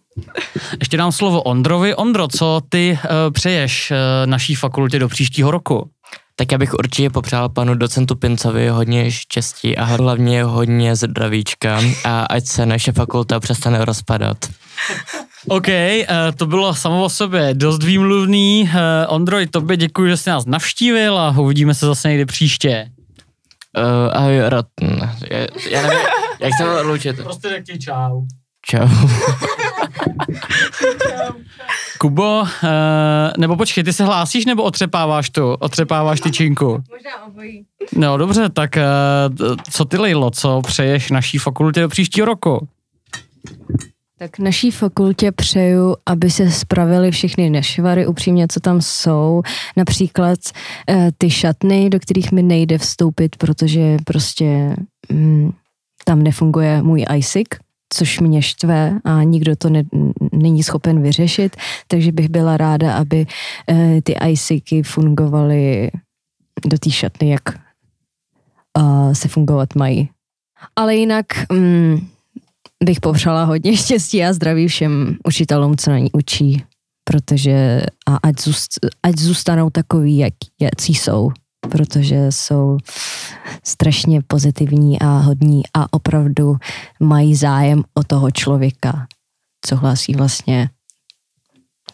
Ještě 0.81 0.97
dám 0.97 1.13
slovo 1.13 1.43
Ondrovi. 1.43 1.95
Ondro, 1.95 2.29
co 2.29 2.61
ty 2.69 2.99
eh, 3.05 3.09
přeješ 3.31 3.93
naší 4.25 4.55
fakultě 4.55 4.99
do 4.99 5.09
příštího 5.09 5.51
roku? 5.51 5.91
Tak 6.39 6.53
já 6.53 6.59
bych 6.59 6.75
určitě 6.75 7.11
popřál 7.11 7.49
panu 7.49 7.75
docentu 7.75 8.17
Pincovi 8.17 8.69
hodně 8.69 9.11
štěstí 9.11 9.77
a 9.77 9.85
hlavně 9.85 10.45
hodně 10.45 10.97
zdravíčka 10.97 11.81
a 12.05 12.21
ať 12.21 12.47
se 12.47 12.67
naše 12.67 12.93
fakulta 12.93 13.41
přestane 13.41 13.85
rozpadat. 13.85 14.37
OK, 15.49 15.69
eh, 15.69 16.07
to 16.37 16.47
bylo 16.47 16.75
samo 16.75 17.05
o 17.05 17.09
sobě 17.09 17.55
dost 17.55 17.83
výmluvný. 17.83 18.71
Eh, 18.75 19.07
Ondro, 19.07 19.41
i 19.41 19.47
tobě 19.47 19.77
děkuji, 19.77 20.11
že 20.11 20.17
jsi 20.17 20.31
nás 20.31 20.47
navštívil 20.47 21.19
a 21.19 21.39
uvidíme 21.39 21.75
se 21.75 21.87
zase 21.87 22.09
někdy 22.09 22.25
příště. 22.25 22.91
Uh, 23.79 24.11
ahoj, 24.13 24.39
Rad... 24.49 24.67
Já, 25.31 25.39
já 25.71 25.83
nevím, 25.83 26.07
jak 26.41 26.53
se 26.59 26.65
mám 26.65 26.79
odloučit. 26.79 27.17
Prostě 27.17 27.49
řekni 27.49 27.79
čau. 27.79 28.23
Čau. 28.67 28.89
Kubo, 31.99 32.41
uh, 32.41 32.49
nebo 33.39 33.57
počkej, 33.57 33.85
ty 33.85 33.93
se 33.93 34.05
hlásíš 34.05 34.45
nebo 34.45 34.63
otřepáváš 34.63 35.31
tu, 35.31 35.55
otřepáváš 35.55 36.21
ty 36.21 36.31
činku? 36.31 36.83
Možná 36.91 37.27
obojí. 37.27 37.65
No 37.97 38.17
dobře, 38.17 38.49
tak 38.49 38.71
uh, 38.77 39.57
co 39.71 39.85
ty 39.85 39.97
Lejlo, 39.97 40.31
co 40.31 40.61
přeješ 40.67 41.11
naší 41.11 41.39
fakultě 41.39 41.81
do 41.81 41.89
příštího 41.89 42.27
roku? 42.27 42.69
Tak 44.19 44.39
naší 44.39 44.71
fakultě 44.71 45.33
přeju, 45.33 45.97
aby 46.07 46.31
se 46.31 46.51
spravili 46.51 47.11
všechny 47.11 47.51
nešvary, 47.51 48.07
upřímně, 48.07 48.49
co 48.49 48.61
tam 48.61 48.81
jsou. 48.81 49.43
Například 49.77 50.39
eh, 50.89 51.11
ty 51.19 51.31
šatny, 51.31 51.91
do 51.91 52.01
kterých 52.01 52.33
mi 52.33 52.43
nejde 52.43 52.79
vstoupit, 52.79 53.37
protože 53.37 53.97
prostě 54.05 54.77
mm, 55.13 55.53
tam 56.05 56.23
nefunguje 56.23 56.83
můj 56.83 57.05
ISIC, 57.17 57.49
což 57.93 58.21
mě 58.21 58.43
štve 58.43 58.99
a 59.05 59.23
nikdo 59.23 59.57
to 59.57 59.69
ne, 59.69 59.83
není 60.33 60.63
schopen 60.63 61.03
vyřešit, 61.03 61.57
takže 61.89 62.13
bych 62.13 62.29
byla 62.29 62.57
ráda, 62.57 62.95
aby 62.97 63.27
eh, 63.71 64.01
ty 64.03 64.15
ISICy 64.29 64.83
fungovaly 64.83 65.91
do 66.67 66.79
té 66.79 66.91
šatny, 66.91 67.31
jak 67.31 67.43
uh, 68.79 69.13
se 69.13 69.29
fungovat 69.29 69.75
mají. 69.75 70.11
Ale 70.77 70.97
jinak 70.97 71.27
mm, 71.53 72.09
bych 72.85 73.01
popřála 73.01 73.45
hodně 73.45 73.77
štěstí 73.77 74.25
a 74.25 74.33
zdraví 74.33 74.69
všem 74.69 75.17
učitelům, 75.25 75.77
co 75.77 75.91
na 75.91 75.99
ní 75.99 76.11
učí, 76.13 76.65
protože 77.05 77.83
a 78.07 78.17
ať, 78.17 78.41
zůst, 78.41 78.71
ať 79.03 79.19
zůstanou 79.19 79.71
takový, 79.71 80.19
jak 80.19 80.35
jací 80.61 80.95
jsou, 80.95 81.31
protože 81.71 82.27
jsou 82.31 82.79
strašně 83.65 84.23
pozitivní 84.27 85.01
a 85.01 85.07
hodní 85.07 85.63
a 85.75 85.93
opravdu 85.93 86.57
mají 87.01 87.35
zájem 87.35 87.83
o 87.95 88.05
toho 88.05 88.31
člověka, 88.31 89.07
co 89.67 89.77
hlásí 89.77 90.15
vlastně 90.15 90.71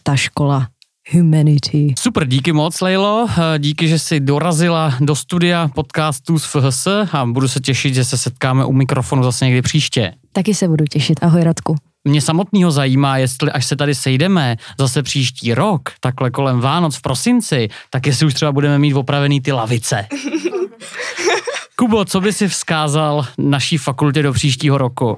ta 0.03 0.15
škola 0.15 0.67
Humanity. 1.11 1.93
Super, 1.99 2.27
díky 2.27 2.51
moc, 2.53 2.81
Lejlo. 2.81 3.27
Eh, 3.55 3.59
Díky, 3.59 3.87
že 3.87 3.99
jsi 3.99 4.19
dorazila 4.19 4.93
do 4.99 5.15
studia 5.15 5.67
podcastů 5.75 6.39
z 6.39 6.45
FHS 6.45 6.87
a 7.11 7.25
budu 7.25 7.47
se 7.47 7.59
těšit, 7.59 7.93
že 7.95 8.05
se 8.05 8.17
setkáme 8.17 8.65
u 8.65 8.73
mikrofonu 8.73 9.23
zase 9.23 9.45
někdy 9.45 9.61
příště. 9.61 10.13
Taky 10.31 10.53
se 10.55 10.67
budu 10.67 10.85
těšit. 10.85 11.19
Ahoj 11.23 11.43
Radku. 11.43 11.75
Mě 12.07 12.21
samotného 12.21 12.71
zajímá, 12.71 13.17
jestli 13.17 13.51
až 13.51 13.65
se 13.65 13.75
tady 13.75 13.95
sejdeme 13.95 14.57
zase 14.79 15.03
příští 15.03 15.53
rok, 15.53 15.89
takhle 15.99 16.31
kolem 16.31 16.59
Vánoc 16.59 16.95
v 16.95 17.01
prosinci, 17.01 17.69
tak 17.89 18.07
jestli 18.07 18.25
už 18.25 18.33
třeba 18.33 18.51
budeme 18.51 18.79
mít 18.79 18.93
opravený 18.93 19.41
ty 19.41 19.51
lavice. 19.51 20.07
Kubo, 21.75 22.05
co 22.05 22.21
by 22.21 22.33
si 22.33 22.47
vzkázal 22.47 23.25
naší 23.37 23.77
fakultě 23.77 24.23
do 24.23 24.33
příštího 24.33 24.77
roku? 24.77 25.17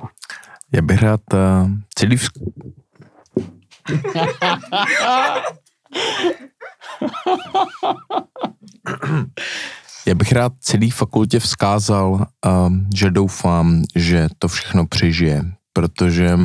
Já 0.71 0.81
bych 0.81 1.01
rád 1.01 1.21
uh, 1.33 1.39
celý 1.95 2.15
vz... 2.15 2.29
Já 10.05 10.15
bych 10.15 10.31
rád 10.31 10.53
celý 10.59 10.91
fakultě 10.91 11.39
vzkázal, 11.39 12.11
uh, 12.11 12.73
že 12.95 13.11
doufám, 13.11 13.83
že 13.95 14.27
to 14.39 14.47
všechno 14.47 14.87
přežije, 14.87 15.43
protože 15.73 16.39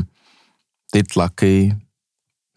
ty 0.93 1.03
tlaky 1.03 1.77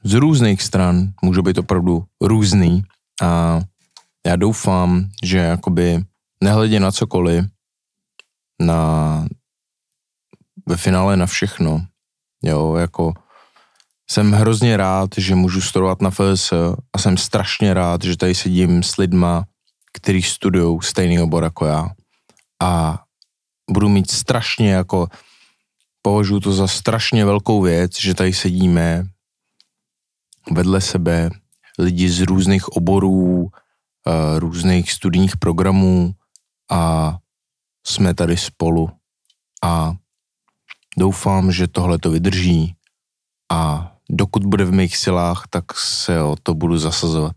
z 0.03 0.13
různých 0.13 0.61
stran 0.61 1.13
můžou 1.21 1.41
být 1.41 1.57
opravdu 1.57 2.03
různý 2.21 2.83
a 3.21 3.59
já 4.27 4.35
doufám, 4.35 5.09
že 5.23 5.37
jakoby 5.37 6.03
nehledě 6.43 6.79
na 6.79 6.91
cokoliv, 6.91 7.45
na 8.61 9.27
ve 10.67 10.77
finále 10.77 11.17
na 11.17 11.25
všechno, 11.25 11.85
jo, 12.43 12.75
jako 12.75 13.13
jsem 14.13 14.31
hrozně 14.31 14.77
rád, 14.77 15.09
že 15.17 15.35
můžu 15.35 15.61
studovat 15.61 16.01
na 16.01 16.09
FS 16.09 16.53
a 16.93 16.97
jsem 16.97 17.17
strašně 17.17 17.73
rád, 17.73 18.03
že 18.03 18.17
tady 18.17 18.35
sedím 18.35 18.83
s 18.83 18.97
lidma, 18.97 19.45
kteří 19.93 20.21
studují 20.21 20.79
stejný 20.81 21.19
obor 21.19 21.43
jako 21.43 21.65
já. 21.65 21.89
A 22.61 23.01
budu 23.71 23.89
mít 23.89 24.11
strašně 24.11 24.71
jako, 24.71 25.07
považuji 26.01 26.39
to 26.39 26.53
za 26.53 26.67
strašně 26.67 27.25
velkou 27.25 27.61
věc, 27.61 27.99
že 27.99 28.13
tady 28.13 28.33
sedíme 28.33 29.03
vedle 30.51 30.81
sebe 30.81 31.29
lidi 31.79 32.09
z 32.09 32.21
různých 32.21 32.67
oborů, 32.67 33.49
eh, 34.07 34.39
různých 34.39 34.91
studijních 34.91 35.37
programů 35.37 36.13
a 36.71 37.17
jsme 37.87 38.13
tady 38.13 38.37
spolu. 38.37 38.89
A 39.63 39.95
doufám, 40.97 41.51
že 41.51 41.67
tohle 41.67 41.97
to 41.97 42.11
vydrží 42.11 42.75
a 43.51 43.92
dokud 44.09 44.45
bude 44.45 44.65
v 44.65 44.71
mých 44.71 44.97
silách, 44.97 45.43
tak 45.49 45.63
se 45.77 46.21
o 46.21 46.35
to 46.43 46.53
budu 46.53 46.77
zasazovat. 46.77 47.35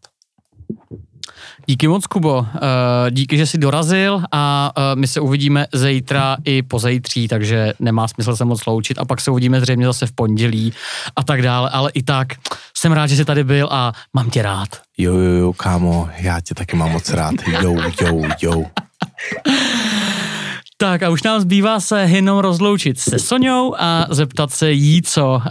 Díky 1.67 1.89
moc, 1.89 2.07
Kubo. 2.07 2.47
Eh, 2.55 3.11
Díky, 3.11 3.37
že 3.37 3.47
jsi 3.47 3.59
dorazil 3.59 4.23
a 4.33 4.73
eh, 4.77 4.97
my 4.97 5.07
se 5.07 5.21
uvidíme 5.21 5.67
zítra 5.75 6.37
i 6.45 6.63
pozejtří, 6.63 7.29
takže 7.29 7.73
nemá 7.81 8.09
smysl 8.09 8.37
se 8.37 8.45
moc 8.45 8.67
loučit 8.67 8.99
a 8.99 9.05
pak 9.05 9.21
se 9.21 9.31
uvidíme 9.31 9.61
zřejmě 9.61 9.87
zase 9.87 10.07
v 10.07 10.13
pondělí 10.13 10.73
a 11.17 11.23
tak 11.25 11.43
dále, 11.43 11.71
ale 11.71 11.91
i 11.95 12.03
tak 12.03 12.29
jsem 12.77 12.93
rád, 12.93 13.07
že 13.07 13.17
jsi 13.17 13.25
tady 13.25 13.45
byl 13.45 13.69
a 13.71 13.93
mám 14.13 14.31
tě 14.31 14.43
rád. 14.43 14.69
Jo, 14.99 15.15
jo, 15.15 15.33
jo, 15.33 15.53
kámo, 15.53 16.09
já 16.19 16.41
tě 16.41 16.55
taky 16.55 16.77
mám 16.77 16.91
moc 16.93 17.11
rád. 17.11 17.35
Jo, 17.63 17.77
jo, 18.03 18.23
jo. 18.43 18.65
Tak 20.77 21.03
a 21.03 21.09
už 21.09 21.23
nám 21.23 21.41
zbývá 21.41 21.81
se 21.81 22.01
jenom 22.01 22.39
rozloučit 22.39 23.01
se 23.01 23.19
Soňou 23.19 23.75
a 23.79 24.07
zeptat 24.11 24.53
se 24.53 24.73
jí, 24.73 25.03
co 25.03 25.25
uh, 25.27 25.43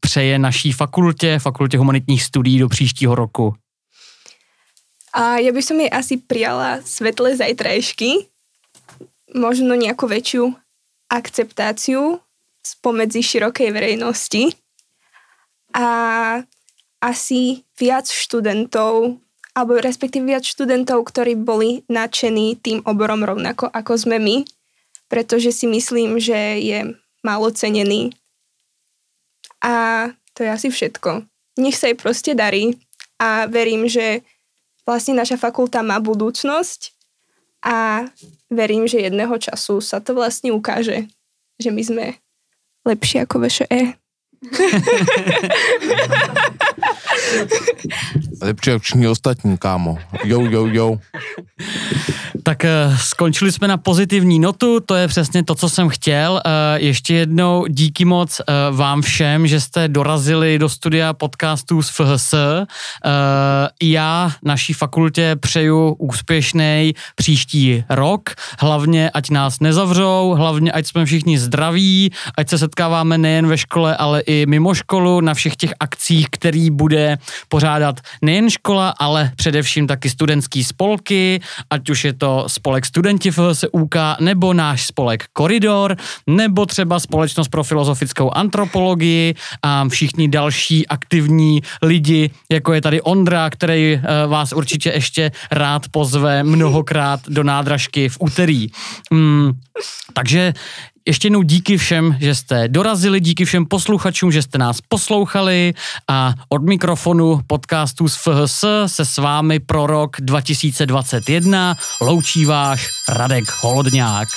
přeje 0.00 0.38
naší 0.38 0.72
fakultě, 0.72 1.38
fakultě 1.38 1.78
humanitních 1.78 2.22
studií 2.22 2.58
do 2.58 2.68
příštího 2.68 3.14
roku. 3.14 3.54
A 5.12 5.36
ja 5.44 5.52
by 5.52 5.60
som 5.60 5.76
jej 5.76 5.92
asi 5.92 6.16
prijala 6.16 6.80
svetlé 6.88 7.36
zajtrajšky, 7.36 8.32
možno 9.36 9.76
nejakú 9.76 10.08
väčšiu 10.08 10.56
akceptáciu 11.12 12.16
spomedzi 12.64 13.20
širokej 13.20 13.68
verejnosti 13.76 14.56
a 15.76 15.86
asi 17.04 17.60
viac 17.76 18.08
študentov, 18.08 19.20
alebo 19.52 19.76
respektíve 19.76 20.32
viac 20.32 20.48
študentov, 20.48 21.04
ktorí 21.04 21.36
boli 21.36 21.84
nadšení 21.92 22.56
tým 22.60 22.80
oborom 22.88 23.20
rovnako 23.20 23.68
ako 23.68 23.92
sme 24.00 24.16
my, 24.16 24.48
pretože 25.12 25.52
si 25.52 25.68
myslím, 25.68 26.16
že 26.16 26.56
je 26.60 26.96
málo 27.20 27.52
cenený. 27.52 28.16
A 29.60 30.08
to 30.32 30.42
je 30.42 30.50
asi 30.50 30.72
všetko. 30.72 31.28
Nech 31.60 31.76
sa 31.76 31.92
jej 31.92 31.98
proste 32.00 32.32
darí 32.32 32.80
a 33.20 33.44
verím, 33.44 33.84
že 33.84 34.24
vlastne 34.88 35.12
naša 35.12 35.36
fakulta 35.36 35.84
má 35.84 36.00
budúcnosť 36.00 36.96
a 37.62 38.08
verím, 38.48 38.88
že 38.88 39.04
jedného 39.04 39.36
času 39.36 39.84
sa 39.84 40.00
to 40.00 40.16
vlastne 40.16 40.50
ukáže, 40.50 41.06
že 41.60 41.70
my 41.70 41.82
sme 41.84 42.06
lepší 42.88 43.22
ako 43.22 43.46
VŠE. 43.46 44.00
Lepší 48.42 48.70
jak 48.70 48.82
všichni 48.82 49.08
ostatní, 49.08 49.58
kámo. 49.58 49.98
Jo, 50.24 50.40
jo, 50.50 50.66
jo. 50.66 50.98
Tak 52.44 52.64
eh, 52.64 52.96
skončili 53.00 53.52
jsme 53.52 53.68
na 53.68 53.76
pozitivní 53.76 54.38
notu, 54.38 54.80
to 54.80 54.94
je 54.94 55.08
přesně 55.08 55.44
to, 55.44 55.54
co 55.54 55.68
jsem 55.68 55.88
chtěl. 55.88 56.40
Eh, 56.44 56.50
Ještě 56.80 57.14
jednou 57.14 57.66
díky 57.66 58.04
moc 58.04 58.40
eh, 58.40 58.52
vám 58.70 59.02
všem, 59.02 59.46
že 59.46 59.60
jste 59.60 59.88
dorazili 59.88 60.58
do 60.58 60.68
studia 60.68 61.12
podcastů 61.12 61.82
z 61.82 61.88
FHS. 61.90 62.34
Já 63.82 64.32
naší 64.44 64.72
fakultě 64.72 65.36
přeju 65.40 65.92
úspěšný 65.98 66.94
příští 67.14 67.84
rok, 67.88 68.30
hlavně 68.58 69.10
ať 69.10 69.30
nás 69.30 69.60
nezavřou, 69.60 70.34
hlavně 70.38 70.72
ať 70.72 70.86
jsme 70.86 71.04
všichni 71.04 71.38
zdraví, 71.38 72.12
ať 72.36 72.48
se 72.48 72.58
setkáváme 72.58 73.18
nejen 73.18 73.46
ve 73.46 73.58
škole, 73.58 73.96
ale 73.96 74.20
i 74.20 74.46
mimo 74.46 74.74
školu 74.74 75.20
na 75.20 75.34
všech 75.34 75.56
těch 75.56 75.74
akcích, 75.80 76.26
který 76.30 76.70
bude 76.70 77.18
pořádat 77.48 78.00
nejen 78.32 78.50
škola, 78.50 78.94
ale 78.98 79.32
především 79.36 79.86
taky 79.86 80.10
studentský 80.10 80.64
spolky, 80.64 81.40
ať 81.70 81.90
už 81.90 82.04
je 82.04 82.12
to 82.12 82.44
spolek 82.48 82.86
studenti 82.86 83.30
FHSUK, 83.30 83.94
nebo 84.20 84.54
náš 84.56 84.86
spolek 84.86 85.24
Koridor, 85.32 85.96
nebo 86.26 86.66
třeba 86.66 87.00
společnost 87.00 87.48
pro 87.48 87.64
filozofickou 87.64 88.30
antropologii 88.30 89.34
a 89.62 89.84
všichni 89.88 90.28
další 90.28 90.88
aktivní 90.88 91.62
lidi, 91.82 92.30
jako 92.52 92.72
je 92.72 92.80
tady 92.80 93.02
Ondra, 93.02 93.50
který 93.50 93.92
eh, 93.92 94.26
vás 94.26 94.52
určitě 94.52 94.90
ještě 94.90 95.30
rád 95.50 95.88
pozve 95.90 96.42
mnohokrát 96.42 97.20
do 97.28 97.44
nádražky 97.44 98.08
v 98.08 98.16
úterý. 98.20 98.68
Mm, 99.10 99.52
takže 100.12 100.52
ještě 101.06 101.26
jednou 101.26 101.42
díky 101.42 101.76
všem, 101.76 102.16
že 102.20 102.34
jste 102.34 102.68
dorazili, 102.68 103.20
díky 103.20 103.44
všem 103.44 103.66
posluchačům, 103.66 104.32
že 104.32 104.42
jste 104.42 104.58
nás 104.58 104.80
poslouchali 104.88 105.74
a 106.08 106.34
od 106.48 106.62
mikrofonu 106.62 107.40
podcastu 107.46 108.08
z 108.08 108.16
FHS 108.16 108.64
se 108.86 109.04
s 109.04 109.18
vámi 109.18 109.60
pro 109.60 109.86
rok 109.86 110.16
2021 110.20 111.74
loučí 112.00 112.44
váš 112.44 112.88
Radek 113.08 113.44
Holodňák. 113.62 114.28